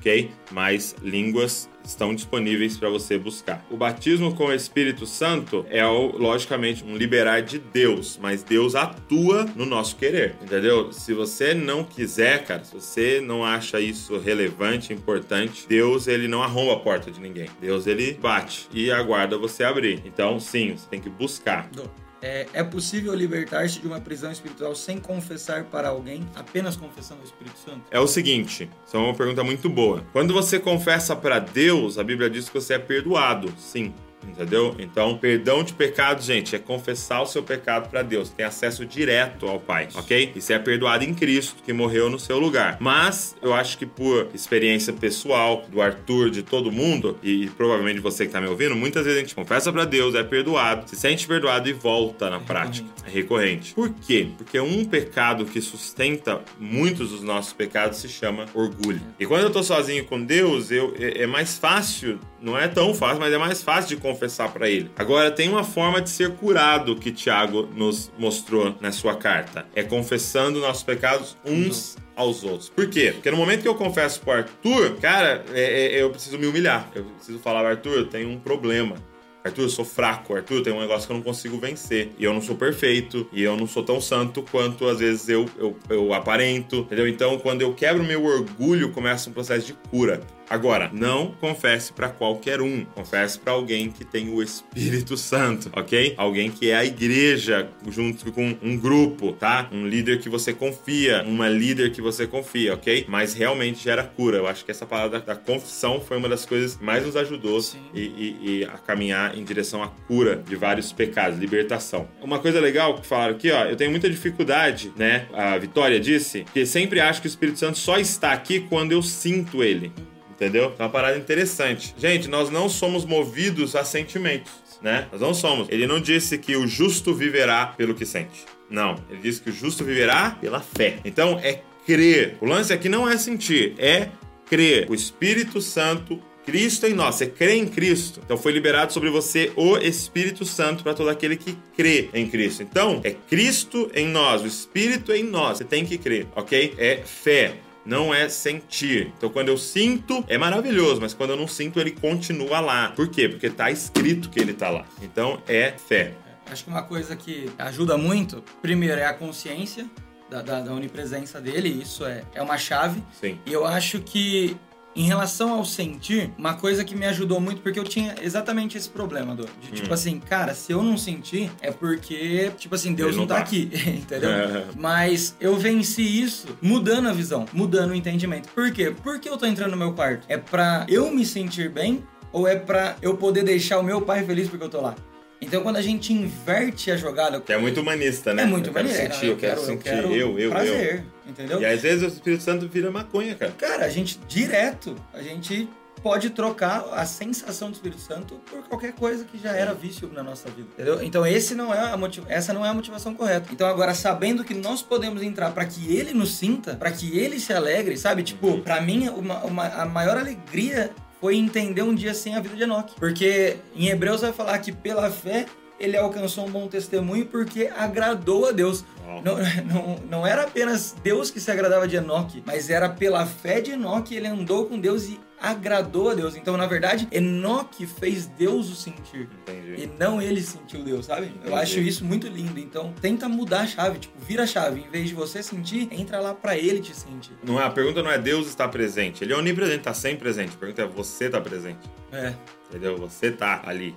Mas 0.50 0.96
línguas 1.02 1.68
estão 1.84 2.14
disponíveis 2.14 2.76
para 2.76 2.88
você 2.88 3.18
buscar. 3.18 3.64
O 3.70 3.76
batismo 3.76 4.34
com 4.34 4.46
o 4.46 4.52
Espírito 4.52 5.06
Santo 5.06 5.64
é, 5.70 5.84
logicamente, 5.84 6.84
um 6.84 6.96
liberar 6.96 7.40
de 7.40 7.58
Deus, 7.58 8.18
mas 8.20 8.42
Deus 8.42 8.74
atua 8.74 9.46
no 9.56 9.64
nosso 9.64 9.96
querer, 9.96 10.36
entendeu? 10.42 10.92
Se 10.92 11.14
você 11.14 11.54
não 11.54 11.82
quiser, 11.82 12.44
cara, 12.44 12.64
se 12.64 12.74
você 12.74 13.20
não 13.20 13.44
acha 13.44 13.80
isso 13.80 14.18
relevante, 14.18 14.92
importante, 14.92 15.66
Deus, 15.66 16.06
ele 16.06 16.28
não 16.28 16.42
arromba 16.42 16.74
a 16.74 16.80
porta 16.80 17.10
de 17.10 17.20
ninguém. 17.20 17.48
Deus, 17.60 17.86
ele 17.86 18.12
bate 18.12 18.68
e 18.72 18.90
aguarda 18.90 19.38
você 19.38 19.64
abrir. 19.64 20.02
Então, 20.04 20.38
sim, 20.38 20.76
você 20.76 20.86
tem 20.88 21.00
que 21.00 21.08
buscar. 21.08 21.68
Dô, 21.74 21.84
É, 22.20 22.46
é 22.52 22.64
possível 22.64 23.14
libertar-se 23.14 23.80
de 23.80 23.86
uma 23.86 24.00
prisão 24.00 24.30
espiritual 24.32 24.74
sem 24.74 24.98
confessar 24.98 25.64
para 25.64 25.88
alguém, 25.88 26.26
apenas 26.34 26.76
confessando 26.76 27.20
o 27.22 27.24
Espírito 27.24 27.58
Santo? 27.58 27.82
É 27.90 28.00
o 28.00 28.06
seguinte, 28.06 28.68
isso 28.86 28.96
é 28.96 29.00
uma 29.00 29.14
pergunta 29.14 29.44
muito 29.44 29.68
boa. 29.68 30.04
Quando 30.12 30.34
você 30.34 30.58
confessa 30.58 31.14
para 31.14 31.38
Deus, 31.38 31.98
a 31.98 32.04
Bíblia 32.04 32.28
diz 32.28 32.48
que 32.48 32.54
você 32.54 32.74
é 32.74 32.78
perdoado. 32.78 33.52
Sim. 33.56 33.94
Entendeu? 34.28 34.74
Então, 34.78 35.16
perdão 35.16 35.62
de 35.62 35.72
pecado, 35.72 36.22
gente, 36.22 36.54
é 36.54 36.58
confessar 36.58 37.22
o 37.22 37.26
seu 37.26 37.42
pecado 37.42 37.88
para 37.88 38.02
Deus. 38.02 38.30
Tem 38.30 38.44
acesso 38.44 38.84
direto 38.84 39.46
ao 39.46 39.58
Pai, 39.58 39.88
ok? 39.94 40.32
E 40.34 40.40
você 40.40 40.54
é 40.54 40.58
perdoado 40.58 41.04
em 41.04 41.14
Cristo, 41.14 41.62
que 41.62 41.72
morreu 41.72 42.08
no 42.10 42.18
seu 42.18 42.38
lugar. 42.38 42.76
Mas, 42.80 43.36
eu 43.42 43.54
acho 43.54 43.78
que 43.78 43.86
por 43.86 44.28
experiência 44.34 44.92
pessoal 44.92 45.64
do 45.70 45.80
Arthur, 45.80 46.30
de 46.30 46.42
todo 46.42 46.70
mundo, 46.70 47.18
e 47.22 47.48
provavelmente 47.56 48.00
você 48.00 48.26
que 48.26 48.32
tá 48.32 48.40
me 48.40 48.48
ouvindo, 48.48 48.76
muitas 48.76 49.04
vezes 49.04 49.18
a 49.18 49.22
gente 49.22 49.34
confessa 49.34 49.72
para 49.72 49.84
Deus, 49.84 50.14
é 50.14 50.22
perdoado, 50.22 50.88
se 50.88 50.96
sente 50.96 51.26
perdoado 51.26 51.68
e 51.68 51.72
volta 51.72 52.30
na 52.30 52.40
prática. 52.40 52.88
É 53.06 53.10
recorrente. 53.10 53.74
Por 53.74 53.90
quê? 53.90 54.28
Porque 54.36 54.58
um 54.60 54.84
pecado 54.84 55.44
que 55.44 55.60
sustenta 55.60 56.40
muitos 56.58 57.10
dos 57.10 57.22
nossos 57.22 57.52
pecados 57.52 57.98
se 57.98 58.08
chama 58.08 58.46
orgulho. 58.54 59.00
E 59.18 59.26
quando 59.26 59.44
eu 59.44 59.50
tô 59.50 59.62
sozinho 59.62 60.04
com 60.04 60.22
Deus, 60.22 60.70
eu, 60.70 60.94
é, 60.98 61.22
é 61.22 61.26
mais 61.26 61.56
fácil, 61.58 62.18
não 62.40 62.58
é 62.58 62.68
tão 62.68 62.94
fácil, 62.94 63.20
mas 63.20 63.32
é 63.32 63.38
mais 63.38 63.62
fácil 63.62 63.96
de 63.96 64.02
confessar 64.02 64.52
para 64.52 64.68
Ele. 64.68 64.90
Agora, 64.96 65.30
tem 65.30 65.48
uma 65.48 65.64
forma 65.64 66.00
de 66.00 66.10
ser 66.10 66.30
curado 66.32 66.96
que 66.96 67.10
Tiago 67.10 67.68
nos 67.74 68.10
mostrou 68.18 68.74
na 68.80 68.92
sua 68.92 69.14
carta. 69.16 69.66
É 69.74 69.82
confessando 69.82 70.60
nossos 70.60 70.82
pecados 70.82 71.36
uns 71.44 71.96
aos 72.14 72.42
outros. 72.42 72.68
Por 72.68 72.88
quê? 72.88 73.12
Porque 73.12 73.30
no 73.30 73.36
momento 73.36 73.62
que 73.62 73.68
eu 73.68 73.74
confesso 73.74 74.20
pro 74.20 74.32
Arthur, 74.32 74.96
cara, 75.00 75.44
é- 75.52 75.96
é- 75.96 76.02
eu 76.02 76.10
preciso 76.10 76.38
me 76.38 76.46
humilhar. 76.46 76.90
Eu 76.94 77.04
preciso 77.04 77.38
falar, 77.38 77.64
Arthur, 77.64 77.98
eu 77.98 78.06
tenho 78.06 78.28
um 78.28 78.38
problema. 78.38 78.96
Arthur, 79.44 79.62
eu 79.62 79.68
sou 79.68 79.84
fraco. 79.84 80.34
Arthur, 80.34 80.62
tem 80.62 80.72
um 80.72 80.80
negócio 80.80 81.06
que 81.06 81.12
eu 81.12 81.16
não 81.16 81.22
consigo 81.22 81.56
vencer. 81.58 82.10
E 82.18 82.24
eu 82.24 82.34
não 82.34 82.40
sou 82.42 82.56
perfeito. 82.56 83.26
E 83.32 83.42
eu 83.42 83.56
não 83.56 83.66
sou 83.68 83.82
tão 83.84 84.00
santo 84.00 84.42
quanto 84.42 84.86
às 84.88 84.98
vezes 84.98 85.28
eu, 85.28 85.46
eu, 85.56 85.76
eu 85.88 86.12
aparento. 86.12 86.78
Entendeu? 86.80 87.06
Então, 87.08 87.38
quando 87.38 87.62
eu 87.62 87.72
quebro 87.72 88.02
meu 88.02 88.24
orgulho, 88.24 88.90
começa 88.90 89.30
um 89.30 89.32
processo 89.32 89.64
de 89.66 89.72
cura. 89.90 90.20
Agora, 90.50 90.90
não 90.92 91.32
confesse 91.40 91.92
pra 91.92 92.08
qualquer 92.08 92.60
um. 92.60 92.84
Confesse 92.94 93.38
pra 93.38 93.52
alguém 93.52 93.90
que 93.90 94.04
tem 94.04 94.28
o 94.30 94.42
Espírito 94.42 95.16
Santo, 95.18 95.70
ok? 95.74 96.14
Alguém 96.16 96.50
que 96.50 96.70
é 96.70 96.76
a 96.76 96.84
igreja, 96.84 97.68
junto 97.88 98.30
com 98.32 98.56
um 98.62 98.76
grupo, 98.76 99.32
tá? 99.32 99.68
Um 99.72 99.86
líder 99.86 100.20
que 100.20 100.28
você 100.28 100.52
confia, 100.52 101.22
uma 101.26 101.48
líder 101.48 101.92
que 101.92 102.00
você 102.00 102.26
confia, 102.26 102.74
ok? 102.74 103.04
Mas 103.08 103.34
realmente 103.34 103.82
gera 103.82 104.02
cura. 104.04 104.38
Eu 104.38 104.46
acho 104.46 104.64
que 104.64 104.70
essa 104.70 104.86
palavra 104.86 105.20
da, 105.20 105.34
confissão 105.36 106.00
foi 106.00 106.16
uma 106.16 106.28
das 106.28 106.44
coisas 106.44 106.76
que 106.76 106.84
mais 106.84 107.04
nos 107.04 107.16
ajudou 107.16 107.48
e, 107.94 108.00
e- 108.00 108.36
e 108.60 108.64
a 108.64 108.78
caminhar 108.78 109.36
em 109.36 109.42
direção 109.44 109.82
à 109.82 109.88
cura 109.88 110.36
de 110.36 110.54
vários 110.56 110.92
pecados, 110.92 111.38
libertação. 111.38 112.08
Uma 112.22 112.38
coisa 112.38 112.60
legal 112.60 112.94
que 112.98 113.06
falaram 113.06 113.34
aqui, 113.34 113.50
ó, 113.50 113.64
eu 113.64 113.76
tenho 113.76 113.90
muita 113.90 114.08
dificuldade, 114.10 114.92
né? 114.96 115.26
A 115.32 115.56
Vitória 115.58 115.98
disse 115.98 116.44
que 116.52 116.64
sempre 116.66 117.00
acho 117.00 117.20
que 117.20 117.26
o 117.26 117.30
Espírito 117.30 117.58
Santo 117.58 117.78
só 117.78 117.98
está 117.98 118.32
aqui 118.32 118.60
quando 118.60 118.92
eu 118.92 119.02
sinto 119.02 119.62
ele. 119.62 119.90
Entendeu? 120.38 120.72
É 120.78 120.82
uma 120.84 120.88
parada 120.88 121.18
interessante. 121.18 121.92
Gente, 121.98 122.28
nós 122.28 122.48
não 122.48 122.68
somos 122.68 123.04
movidos 123.04 123.74
a 123.74 123.82
sentimentos, 123.82 124.52
né? 124.80 125.08
Nós 125.10 125.20
não 125.20 125.34
somos. 125.34 125.68
Ele 125.68 125.84
não 125.84 126.00
disse 126.00 126.38
que 126.38 126.54
o 126.54 126.64
justo 126.64 127.12
viverá 127.12 127.66
pelo 127.66 127.92
que 127.92 128.06
sente. 128.06 128.44
Não. 128.70 128.94
Ele 129.10 129.20
disse 129.20 129.40
que 129.40 129.50
o 129.50 129.52
justo 129.52 129.84
viverá 129.84 130.30
pela 130.40 130.60
fé. 130.60 130.98
Então, 131.04 131.40
é 131.42 131.60
crer. 131.84 132.36
O 132.40 132.46
lance 132.46 132.72
aqui 132.72 132.88
não 132.88 133.08
é 133.08 133.16
sentir, 133.18 133.74
é 133.78 134.10
crer. 134.46 134.86
O 134.88 134.94
Espírito 134.94 135.60
Santo 135.60 136.22
Cristo 136.48 136.86
em 136.86 136.94
nós, 136.94 137.16
você 137.16 137.26
crê 137.26 137.56
em 137.56 137.66
Cristo. 137.66 138.22
Então 138.24 138.38
foi 138.38 138.52
liberado 138.52 138.90
sobre 138.90 139.10
você 139.10 139.52
o 139.54 139.76
Espírito 139.76 140.46
Santo 140.46 140.82
para 140.82 140.94
todo 140.94 141.10
aquele 141.10 141.36
que 141.36 141.54
crê 141.76 142.08
em 142.14 142.26
Cristo. 142.26 142.62
Então 142.62 143.02
é 143.04 143.10
Cristo 143.10 143.90
em 143.94 144.08
nós, 144.08 144.40
o 144.40 144.46
Espírito 144.46 145.12
em 145.12 145.22
nós. 145.22 145.58
Você 145.58 145.64
tem 145.64 145.84
que 145.84 145.98
crer, 145.98 146.26
ok? 146.34 146.72
É 146.78 147.02
fé. 147.04 147.56
Não 147.88 148.12
é 148.14 148.28
sentir. 148.28 149.12
Então, 149.16 149.30
quando 149.30 149.48
eu 149.48 149.56
sinto, 149.56 150.22
é 150.28 150.36
maravilhoso, 150.36 151.00
mas 151.00 151.14
quando 151.14 151.30
eu 151.30 151.36
não 151.36 151.48
sinto, 151.48 151.80
ele 151.80 151.90
continua 151.92 152.60
lá. 152.60 152.90
Por 152.94 153.08
quê? 153.08 153.28
Porque 153.28 153.48
tá 153.48 153.70
escrito 153.70 154.28
que 154.28 154.38
ele 154.38 154.52
tá 154.52 154.68
lá. 154.68 154.84
Então, 155.02 155.42
é 155.48 155.72
fé. 155.72 156.12
Acho 156.50 156.64
que 156.64 156.70
uma 156.70 156.82
coisa 156.82 157.16
que 157.16 157.50
ajuda 157.58 157.96
muito, 157.96 158.44
primeiro, 158.60 159.00
é 159.00 159.06
a 159.06 159.14
consciência 159.14 159.86
da, 160.30 160.42
da- 160.42 160.60
da 160.60 160.72
onipresença 160.72 161.40
dele, 161.40 161.68
isso 161.82 162.04
é, 162.04 162.24
é 162.34 162.42
uma 162.42 162.58
chave. 162.58 163.02
Sim. 163.18 163.38
E 163.46 163.52
eu 163.52 163.66
acho 163.66 164.00
que 164.00 164.54
Em 164.98 165.04
relação 165.04 165.52
ao 165.54 165.64
sentir, 165.64 166.32
uma 166.36 166.54
coisa 166.54 166.84
que 166.84 166.96
me 166.96 167.06
ajudou 167.06 167.40
muito, 167.40 167.62
porque 167.62 167.78
eu 167.78 167.84
tinha 167.84 168.16
exatamente 168.20 168.76
esse 168.76 168.88
problema, 168.88 169.32
do, 169.34 169.46
de 169.62 169.70
tipo 169.70 169.90
Hum. 169.90 169.94
assim, 169.94 170.18
cara, 170.18 170.54
se 170.54 170.72
eu 170.72 170.82
não 170.82 170.98
sentir, 170.98 171.50
é 171.60 171.70
porque, 171.70 172.50
tipo 172.58 172.74
assim, 172.74 172.92
Deus 172.94 173.10
Ele 173.10 173.18
não 173.18 173.26
tá, 173.26 173.36
tá. 173.36 173.40
aqui, 173.42 173.70
entendeu? 173.86 174.28
É. 174.30 174.64
Mas 174.76 175.36
eu 175.40 175.56
venci 175.56 176.02
isso 176.02 176.48
mudando 176.60 177.08
a 177.08 177.12
visão, 177.12 177.46
mudando 177.52 177.92
o 177.92 177.94
entendimento. 177.94 178.48
Por 178.48 178.72
quê? 178.72 178.90
Por 179.02 179.20
que 179.20 179.28
eu 179.28 179.36
tô 179.36 179.46
entrando 179.46 179.70
no 179.70 179.76
meu 179.76 179.92
quarto? 179.92 180.24
É 180.28 180.36
pra 180.36 180.84
eu 180.88 181.10
me 181.12 181.24
sentir 181.24 181.70
bem 181.70 182.02
ou 182.32 182.48
é 182.48 182.56
pra 182.56 182.96
eu 183.00 183.16
poder 183.16 183.44
deixar 183.44 183.78
o 183.78 183.82
meu 183.84 184.02
pai 184.02 184.24
feliz 184.24 184.48
porque 184.48 184.64
eu 184.64 184.68
tô 184.68 184.80
lá? 184.80 184.96
Então 185.40 185.62
quando 185.62 185.76
a 185.76 185.82
gente 185.82 186.12
inverte 186.12 186.90
a 186.90 186.96
jogada, 186.96 187.40
Que 187.40 187.52
é 187.52 187.58
muito 187.58 187.80
humanista, 187.80 188.34
né? 188.34 188.42
é 188.42 188.46
muito 188.46 188.70
eu 188.70 188.72
quero 188.74 188.88
maneiro. 188.88 189.14
sentir, 189.14 189.26
eu 189.26 189.36
quero, 189.36 189.60
sentir, 189.60 189.84
quero 189.84 190.14
eu, 190.14 190.38
eu, 190.38 190.50
prazer, 190.50 191.04
entendeu? 191.26 191.56
eu. 191.58 191.62
E 191.62 191.66
às 191.66 191.80
vezes 191.82 192.02
o 192.02 192.06
Espírito 192.06 192.42
Santo 192.42 192.68
vira 192.68 192.90
maconha, 192.90 193.34
cara. 193.34 193.52
Cara, 193.56 193.84
a 193.84 193.88
gente 193.88 194.18
direto, 194.26 194.96
a 195.14 195.22
gente 195.22 195.68
pode 196.02 196.30
trocar 196.30 196.84
a 196.92 197.04
sensação 197.04 197.70
do 197.70 197.74
Espírito 197.74 198.00
Santo 198.00 198.34
por 198.48 198.62
qualquer 198.68 198.92
coisa 198.92 199.24
que 199.24 199.36
já 199.36 199.50
era 199.52 199.74
vício 199.74 200.08
na 200.12 200.22
nossa 200.22 200.48
vida, 200.48 200.68
entendeu? 200.74 201.02
Então 201.02 201.26
esse 201.26 201.56
não 201.56 201.74
é 201.74 201.90
a 201.92 201.96
motiv... 201.96 202.24
essa 202.28 202.52
não 202.52 202.64
é 202.64 202.68
a 202.68 202.74
motivação 202.74 203.14
correta. 203.14 203.48
Então 203.52 203.66
agora 203.66 203.92
sabendo 203.94 204.44
que 204.44 204.54
nós 204.54 204.80
podemos 204.80 205.22
entrar 205.22 205.50
para 205.50 205.64
que 205.64 205.92
ele 205.96 206.12
nos 206.14 206.36
sinta, 206.36 206.74
para 206.76 206.92
que 206.92 207.18
ele 207.18 207.40
se 207.40 207.52
alegre, 207.52 207.96
sabe? 207.96 208.22
Tipo, 208.22 208.58
para 208.58 208.80
mim 208.80 209.08
uma, 209.08 209.44
uma- 209.44 209.66
a 209.66 209.86
maior 209.86 210.16
alegria 210.16 210.90
foi 211.20 211.36
entender 211.36 211.82
um 211.82 211.94
dia 211.94 212.14
sem 212.14 212.34
a 212.34 212.40
vida 212.40 212.56
de 212.56 212.62
Enoque, 212.62 212.94
porque 212.98 213.56
em 213.74 213.88
Hebreus 213.88 214.20
vai 214.20 214.32
falar 214.32 214.58
que 214.58 214.72
pela 214.72 215.10
fé 215.10 215.46
ele 215.78 215.96
alcançou 215.96 216.46
um 216.46 216.50
bom 216.50 216.66
testemunho 216.66 217.26
porque 217.26 217.70
agradou 217.76 218.48
a 218.48 218.52
Deus. 218.52 218.84
Não, 219.24 219.36
não, 219.64 219.96
não 220.08 220.26
era 220.26 220.42
apenas 220.42 220.94
Deus 221.02 221.30
que 221.30 221.40
se 221.40 221.50
agradava 221.50 221.86
de 221.86 221.96
Enoque, 221.96 222.42
mas 222.44 222.68
era 222.68 222.88
pela 222.88 223.24
fé 223.26 223.60
de 223.60 223.72
Enoque 223.72 224.14
ele 224.14 224.26
andou 224.26 224.66
com 224.66 224.78
Deus 224.78 225.04
e 225.04 225.20
agradou 225.40 226.10
a 226.10 226.14
Deus. 226.14 226.36
Então, 226.36 226.56
na 226.56 226.66
verdade, 226.66 227.08
Enoque 227.10 227.86
fez 227.86 228.26
Deus 228.26 228.70
o 228.70 228.74
sentir. 228.74 229.28
Entendi. 229.42 229.82
E 229.82 229.86
não 229.98 230.20
ele 230.20 230.40
sentiu 230.40 230.82
Deus, 230.82 231.06
sabe? 231.06 231.26
Eu 231.26 231.32
Entendi. 231.48 231.54
acho 231.54 231.78
isso 231.80 232.04
muito 232.04 232.26
lindo. 232.26 232.58
Então, 232.58 232.92
tenta 233.00 233.28
mudar 233.28 233.60
a 233.60 233.66
chave. 233.66 233.98
Tipo, 233.98 234.18
vira 234.20 234.42
a 234.44 234.46
chave. 234.46 234.80
Em 234.80 234.90
vez 234.90 235.08
de 235.08 235.14
você 235.14 235.42
sentir, 235.42 235.88
entra 235.90 236.20
lá 236.20 236.34
pra 236.34 236.56
ele 236.56 236.80
te 236.80 236.94
sentir. 236.94 237.32
Não 237.42 237.60
é, 237.60 237.64
a 237.64 237.70
pergunta 237.70 238.02
não 238.02 238.10
é 238.10 238.18
Deus 238.18 238.46
está 238.48 238.66
presente. 238.68 239.22
Ele 239.22 239.32
é 239.32 239.36
onipresente, 239.36 239.78
está 239.78 239.94
sempre 239.94 240.18
presente. 240.20 240.54
A 240.54 240.58
pergunta 240.58 240.82
é 240.82 240.86
você 240.86 241.26
está 241.26 241.40
presente. 241.40 241.88
É. 242.12 242.34
Entendeu? 242.68 242.96
Você 242.98 243.30
tá 243.30 243.62
ali. 243.64 243.94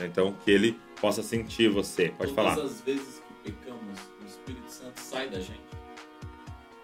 Então 0.00 0.32
que 0.44 0.50
ele 0.50 0.78
possa 1.00 1.22
sentir 1.22 1.68
você. 1.68 2.10
Pode 2.16 2.32
Todas 2.32 2.54
falar. 2.54 2.66
as 2.66 2.80
vezes 2.82 3.22
que 3.44 3.50
pecamos, 3.50 3.98
o 4.22 4.26
Espírito 4.26 4.70
Santo 4.70 5.00
sai 5.00 5.28
da 5.28 5.40
gente. 5.40 5.60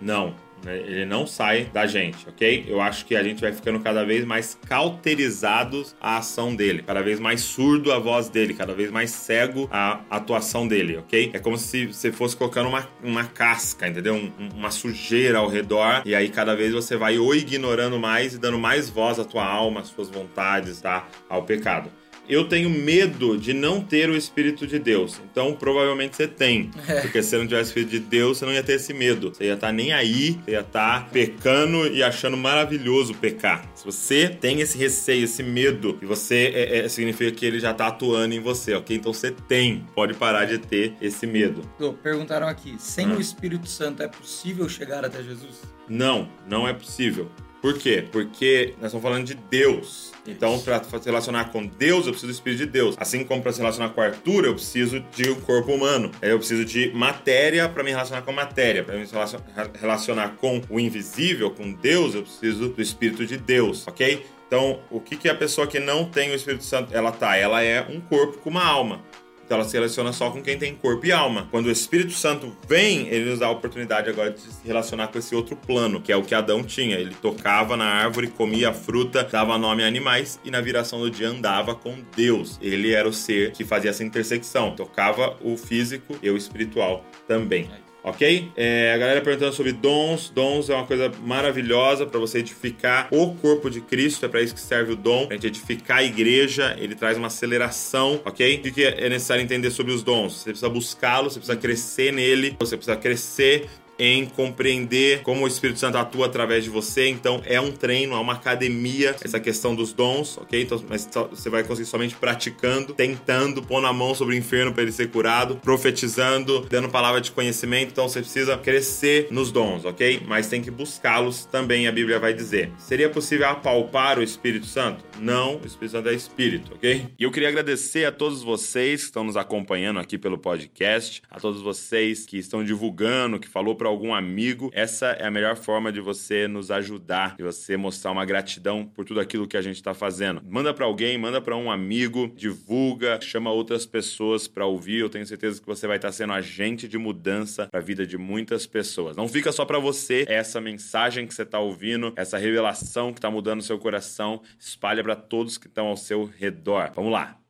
Não, 0.01 0.35
né? 0.65 0.77
ele 0.79 1.05
não 1.05 1.27
sai 1.27 1.65
da 1.73 1.87
gente, 1.87 2.29
ok? 2.29 2.65
Eu 2.69 2.81
acho 2.81 3.05
que 3.07 3.15
a 3.17 3.23
gente 3.23 3.41
vai 3.41 3.53
ficando 3.53 3.81
cada 3.81 4.05
vez 4.05 4.25
mais 4.25 4.59
cauterizados 4.67 5.95
à 6.01 6.19
ação 6.19 6.55
dele, 6.55 6.83
cada 6.83 7.03
vez 7.03 7.21
mais 7.21 7.41
surdo 7.43 7.93
à 7.93 7.99
voz 7.99 8.29
dele, 8.29 8.55
cada 8.55 8.73
vez 8.75 8.91
mais 8.91 9.11
cego 9.11 9.69
à 9.71 10.01
atuação 10.11 10.67
dele, 10.67 10.97
ok? 10.97 11.31
É 11.33 11.39
como 11.39 11.57
se 11.59 11.87
você 11.87 12.11
fosse 12.11 12.37
colocando 12.37 12.69
uma, 12.69 12.89
uma 13.03 13.25
casca, 13.25 13.87
entendeu? 13.89 14.15
Um- 14.15 14.33
um- 14.39 14.49
uma 14.57 14.71
sujeira 14.71 15.39
ao 15.39 15.49
redor, 15.49 16.03
e 16.05 16.15
aí 16.15 16.29
cada 16.29 16.55
vez 16.57 16.73
você 16.73 16.97
vai 16.97 17.19
ou 17.19 17.35
ignorando 17.35 17.99
mais 17.99 18.35
e 18.35 18.39
dando 18.39 18.59
mais 18.59 18.89
voz 18.89 19.19
à 19.19 19.25
tua 19.25 19.45
alma, 19.45 19.81
às 19.81 19.89
suas 19.89 20.09
vontades, 20.09 20.81
tá? 20.81 21.07
Ao 21.29 21.43
pecado. 21.43 21.91
Eu 22.29 22.49
tenho 22.49 22.71
medo 22.71 23.37
de 23.37 23.53
não 23.53 23.81
ter 23.81 24.09
o 24.09 24.17
Espírito 24.17 24.67
de 24.67 24.79
Deus. 24.79 25.21
Então, 25.31 25.55
provavelmente 25.55 26.17
você 26.17 26.27
tem. 26.27 26.71
Porque 27.03 27.23
se 27.23 27.31
você 27.31 27.39
não 27.39 27.47
tivesse 27.47 27.69
o 27.69 27.71
Espírito 27.71 27.91
de 27.91 27.99
Deus, 28.01 28.39
você 28.39 28.47
não 28.47 28.53
ia 28.53 28.63
ter 28.63 28.75
esse 28.75 28.95
medo. 28.95 29.33
Você 29.35 29.45
ia 29.45 29.55
estar 29.55 29.73
nem 29.73 29.93
aí, 29.93 30.39
você 30.45 30.53
ia 30.53 30.61
estar 30.61 31.11
pecando 31.11 31.87
e 31.87 32.03
achando 32.03 32.37
maravilhoso 32.37 33.15
pecar. 33.15 33.69
Se 33.75 33.85
você 33.85 34.29
tem 34.29 34.61
esse 34.61 34.79
receio, 34.79 35.25
esse 35.25 35.43
medo, 35.43 35.99
e 36.01 36.07
você 36.07 36.51
é, 36.55 36.79
é, 36.79 36.89
significa 36.89 37.31
que 37.31 37.45
ele 37.45 37.61
já 37.61 37.73
está 37.73 37.89
atuando 37.89 38.35
em 38.35 38.41
você, 38.41 38.75
ok? 38.75 38.97
Então 38.97 39.13
você 39.13 39.31
tem. 39.31 39.87
Pode 39.95 40.15
parar 40.15 40.47
de 40.47 40.59
ter 40.59 40.95
esse 41.01 41.27
medo. 41.27 41.63
Perguntaram 42.03 42.49
aqui: 42.49 42.75
sem 42.79 43.07
Ah. 43.07 43.17
o 43.17 43.21
Espírito 43.21 43.69
Santo 43.69 44.03
é 44.03 44.09
possível 44.09 44.69
chegar 44.69 45.05
até 45.05 45.23
Jesus? 45.23 45.63
Não, 45.89 46.29
não 46.49 46.67
é 46.67 46.73
possível. 46.73 47.31
Por 47.65 47.79
quê? 47.79 48.05
Porque 48.13 48.75
nós 48.77 48.89
estamos 48.89 49.03
falando 49.03 49.25
de 49.25 49.33
Deus. 49.33 50.13
Então, 50.27 50.61
para 50.61 50.85
se 50.85 51.07
relacionar 51.07 51.47
com 51.47 51.65
Deus, 51.65 52.05
eu 52.05 52.13
preciso 52.13 52.27
do 52.31 52.35
Espírito 52.35 52.59
de 52.59 52.67
Deus. 52.67 52.95
Assim 52.99 53.25
como 53.25 53.41
para 53.43 53.53
se 53.55 53.59
relacionar 53.59 53.89
com 53.89 54.03
Arthur, 54.03 54.45
eu 54.45 54.53
preciso 54.53 55.01
de 55.17 55.31
um 55.31 55.41
corpo 55.41 55.73
humano. 55.73 56.11
Eu 56.21 56.37
preciso 56.37 56.63
de 56.63 56.91
matéria 56.93 57.67
para 57.67 57.83
me 57.83 57.89
relacionar 57.91 58.21
com 58.21 58.33
matéria. 58.33 58.85
Para 58.85 58.99
me 58.99 59.07
relacion- 59.07 59.41
relacionar 59.81 60.37
com 60.37 60.61
o 60.69 60.79
invisível, 60.79 61.51
com 61.53 61.73
Deus, 61.73 62.15
eu 62.15 62.21
preciso 62.21 62.69
do 62.69 62.83
Espírito 62.83 63.25
de 63.25 63.39
Deus, 63.39 63.89
ok? 63.89 64.27
Então, 64.47 64.81
o 64.91 65.01
que, 65.01 65.17
que 65.17 65.27
a 65.27 65.35
pessoa 65.35 65.67
que 65.67 65.81
não 65.81 66.05
tem 66.05 66.33
o 66.33 66.35
Espírito 66.35 66.65
Santo, 66.65 66.95
ela 66.95 67.13
tá? 67.13 67.35
Ela 67.35 67.63
é 67.63 67.81
um 67.89 67.99
corpo 67.99 68.39
com 68.41 68.51
uma 68.51 68.63
alma. 68.63 69.03
Então 69.45 69.59
ela 69.59 69.69
se 69.69 69.75
relaciona 69.75 70.13
só 70.13 70.31
com 70.31 70.43
quem 70.43 70.59
tem 70.59 70.75
corpo 70.75 71.07
e 71.07 71.13
alma. 71.13 71.49
Quando 71.51 71.67
o 71.67 71.71
Espírito 71.71 72.13
Santo 72.13 72.57
vem, 72.69 73.09
ele 73.09 73.31
nos 73.31 73.41
dá 73.41 73.47
a 73.47 73.51
oportunidade 73.51 74.09
agora 74.09 74.31
de 74.31 74.41
se 74.41 74.67
relacionar 74.67 75.09
com 75.09 75.19
esse 75.19 75.35
outro 75.35 75.57
plano, 75.57 76.01
que 76.01 76.11
é 76.11 76.17
o 76.17 76.23
que 76.23 76.35
Adão 76.35 76.63
tinha. 76.63 76.97
Ele 76.97 77.15
tocava 77.15 77.77
na 77.77 77.85
árvore, 77.85 78.29
comia 78.29 78.71
a 78.71 78.73
fruta, 78.73 79.23
dava 79.25 79.59
nome 79.59 79.85
a 79.85 79.87
animais 79.87 80.41
e 80.45 80.51
na 80.51 80.61
viração 80.61 81.01
do 81.01 81.11
dia 81.11 81.29
andava 81.29 81.75
com 81.75 81.99
Deus. 82.17 82.59
Ele 82.61 82.93
era 82.93 83.09
o 83.09 83.13
ser 83.13 83.53
que 83.53 83.65
fazia 83.65 83.91
essa 83.91 84.03
intersecção. 84.03 84.75
Tocava 84.75 85.37
o 85.43 85.57
físico 85.57 86.17
e 86.23 86.31
o 86.31 86.37
espiritual 86.37 87.05
também. 87.29 87.84
Ok? 88.05 88.53
É, 88.55 88.93
a 88.93 88.99
galera 88.99 89.23
perguntando 89.23 89.55
sobre 89.55 89.73
dons. 89.73 90.29
Dons 90.29 90.69
é 90.69 90.75
uma 90.75 90.87
coisa 90.87 91.11
maravilhosa 91.23 92.05
para 92.05 92.21
você 92.21 92.41
edificar 92.41 93.09
o 93.11 93.35
corpo 93.37 93.71
de 93.71 93.81
Cristo. 93.81 94.27
É 94.27 94.29
para 94.29 94.43
isso 94.43 94.55
que 94.55 94.61
serve 94.61 94.93
o 94.93 94.97
dom. 94.97 95.27
Pra 95.27 95.37
gente 95.37 95.47
edificar 95.47 95.99
a 95.99 96.05
igreja. 96.05 96.77
Ele 96.79 96.95
traz 96.95 97.17
uma 97.17 97.29
aceleração, 97.29 98.21
ok? 98.23 98.57
O 98.57 98.73
que 98.73 98.85
é 98.85 99.09
necessário 99.09 99.43
entender 99.43 99.71
sobre 99.71 99.91
os 99.91 100.03
dons? 100.03 100.35
Você 100.35 100.51
precisa 100.51 100.69
buscá-los, 100.69 101.33
você 101.33 101.39
precisa 101.39 101.59
crescer 101.59 102.13
nele, 102.13 102.55
você 102.61 102.77
precisa 102.77 102.95
crescer 102.95 103.71
em 103.99 104.27
compreender 104.27 105.23
como 105.23 105.45
o 105.45 105.49
Espírito 105.49 105.79
Santo 105.79 105.99
atua 105.99 106.27
através 106.27 106.65
de 106.65 106.71
você. 106.71 107.09
Então 107.09 107.41
é 107.45 107.61
um 107.61 107.71
treino, 107.71 108.15
é 108.15 108.19
uma 108.19 108.35
academia 108.35 109.15
essa 109.23 109.41
questão 109.41 109.75
dos 109.75 109.93
dons, 109.93 110.39
ok? 110.39 110.63
Então, 110.63 110.83
mas 110.89 111.09
você 111.31 111.49
vai 111.49 111.65
conseguir 111.65 111.89
somente 111.89 112.15
praticando, 112.15 112.95
tentando, 112.95 113.63
pondo 113.63 113.87
a 113.87 113.93
mão 113.93 114.15
sobre 114.15 114.35
o 114.35 114.39
enfermo 114.39 114.73
para 114.73 114.83
ele 114.83 114.93
ser 114.93 115.11
curado, 115.11 115.57
profetizando, 115.57 116.67
dando 116.69 116.89
palavra 116.89 117.21
de 117.21 117.31
conhecimento. 117.31 117.91
Então 117.93 118.09
você 118.09 118.21
precisa 118.21 118.57
crescer 118.57 119.29
nos 119.31 119.51
dons, 119.51 119.85
ok? 119.85 120.23
Mas 120.27 120.49
tem 120.49 120.61
que 120.61 120.71
buscá-los 120.71 121.45
também, 121.45 121.87
a 121.87 121.93
Bíblia 121.93 122.19
vai 122.19 122.35
dizer. 122.35 122.73
Seria 122.79 123.09
possível 123.09 123.49
apalpar 123.49 124.19
o 124.19 124.23
Espírito 124.23 124.67
Santo? 124.67 125.05
Não, 125.19 125.57
o 125.57 125.67
Espírito 125.67 125.93
Santo 125.93 126.09
é 126.09 126.15
Espírito, 126.15 126.75
ok? 126.75 127.07
E 127.19 127.23
eu 127.23 127.31
queria 127.31 127.49
agradecer 127.49 128.05
a 128.05 128.13
todos 128.13 128.43
vocês 128.43 129.03
que 129.03 129.07
estão 129.07 129.25
nos 129.25 129.37
acompanhando 129.37 129.99
aqui 130.01 130.19
pelo 130.19 130.39
podcast, 130.39 131.23
a 131.31 131.39
todos 131.39 131.61
vocês 131.63 132.27
que 132.27 132.39
estão 132.39 132.65
divulgando, 132.65 133.39
que 133.39 133.49
falou 133.49 133.75
para 133.75 133.84
algum 133.87 134.15
amigo. 134.15 134.71
Essa 134.73 135.09
é 135.09 135.27
a 135.27 135.31
melhor 135.31 135.57
forma 135.57 135.93
de 135.93 136.01
você 136.01 136.49
nos 136.49 136.71
ajudar, 136.71 137.37
de 137.37 137.43
você 137.43 137.77
mostrar 137.77 138.11
uma 138.11 138.25
gratidão 138.25 138.87
por 138.87 139.05
tudo 139.05 139.21
aquilo 139.21 139.47
que 139.47 139.57
a 139.57 139.63
gente 139.63 139.77
está 139.77 139.95
fazendo. 139.95 140.43
Manda 140.49 140.73
para 140.73 140.85
alguém, 140.85 141.17
manda 141.19 141.41
para 141.41 141.57
um 141.57 141.71
amigo, 141.71 142.33
divulga, 142.35 143.21
chama 143.21 143.51
outras 143.51 143.87
pessoas 143.87 144.49
para 144.49 144.67
ouvir. 144.67 145.01
Eu 145.01 145.09
tenho 145.09 145.27
certeza 145.27 145.61
que 145.61 145.67
você 145.67 145.87
vai 145.87 145.97
estar 145.97 146.13
sendo 146.13 146.33
agente 146.33 146.89
de 146.89 146.99
mudança 146.99 147.67
para 147.67 147.81
a 147.81 147.83
vida 147.83 148.07
de 148.07 148.19
muitas 148.19 148.67
pessoas. 148.67 149.17
Não 149.17 149.29
fica 149.29 149.53
só 149.53 149.65
para 149.65 149.79
você 149.79 150.25
essa 150.29 150.61
mensagem 150.61 151.27
que 151.27 151.35
você 151.35 151.43
está 151.43 151.59
ouvindo, 151.59 152.13
essa 152.17 152.39
revelação 152.39 153.13
que 153.13 153.19
está 153.19 153.31
mudando 153.31 153.63
seu 153.63 153.79
coração. 153.79 154.43
Espalha 154.59 155.03
para 155.03 155.17
todos 155.17 155.59
que 155.59 155.67
estão 155.67 155.87
ao 155.87 155.97
seu 155.97 156.25
redor. 156.25 156.91
Vamos 156.95 157.13
lá. 157.13 157.44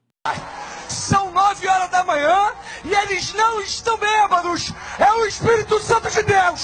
São 0.88 1.30
nove 1.32 1.68
horas 1.68 1.90
da 1.90 2.02
manhã 2.02 2.52
e 2.82 2.94
eles 2.94 3.34
não 3.34 3.60
estão 3.60 3.98
bêbados. 3.98 4.72
É 4.98 5.12
o 5.12 5.26
Espírito 5.26 5.78
Santo 5.80 6.10
de 6.10 6.22
Deus. 6.22 6.60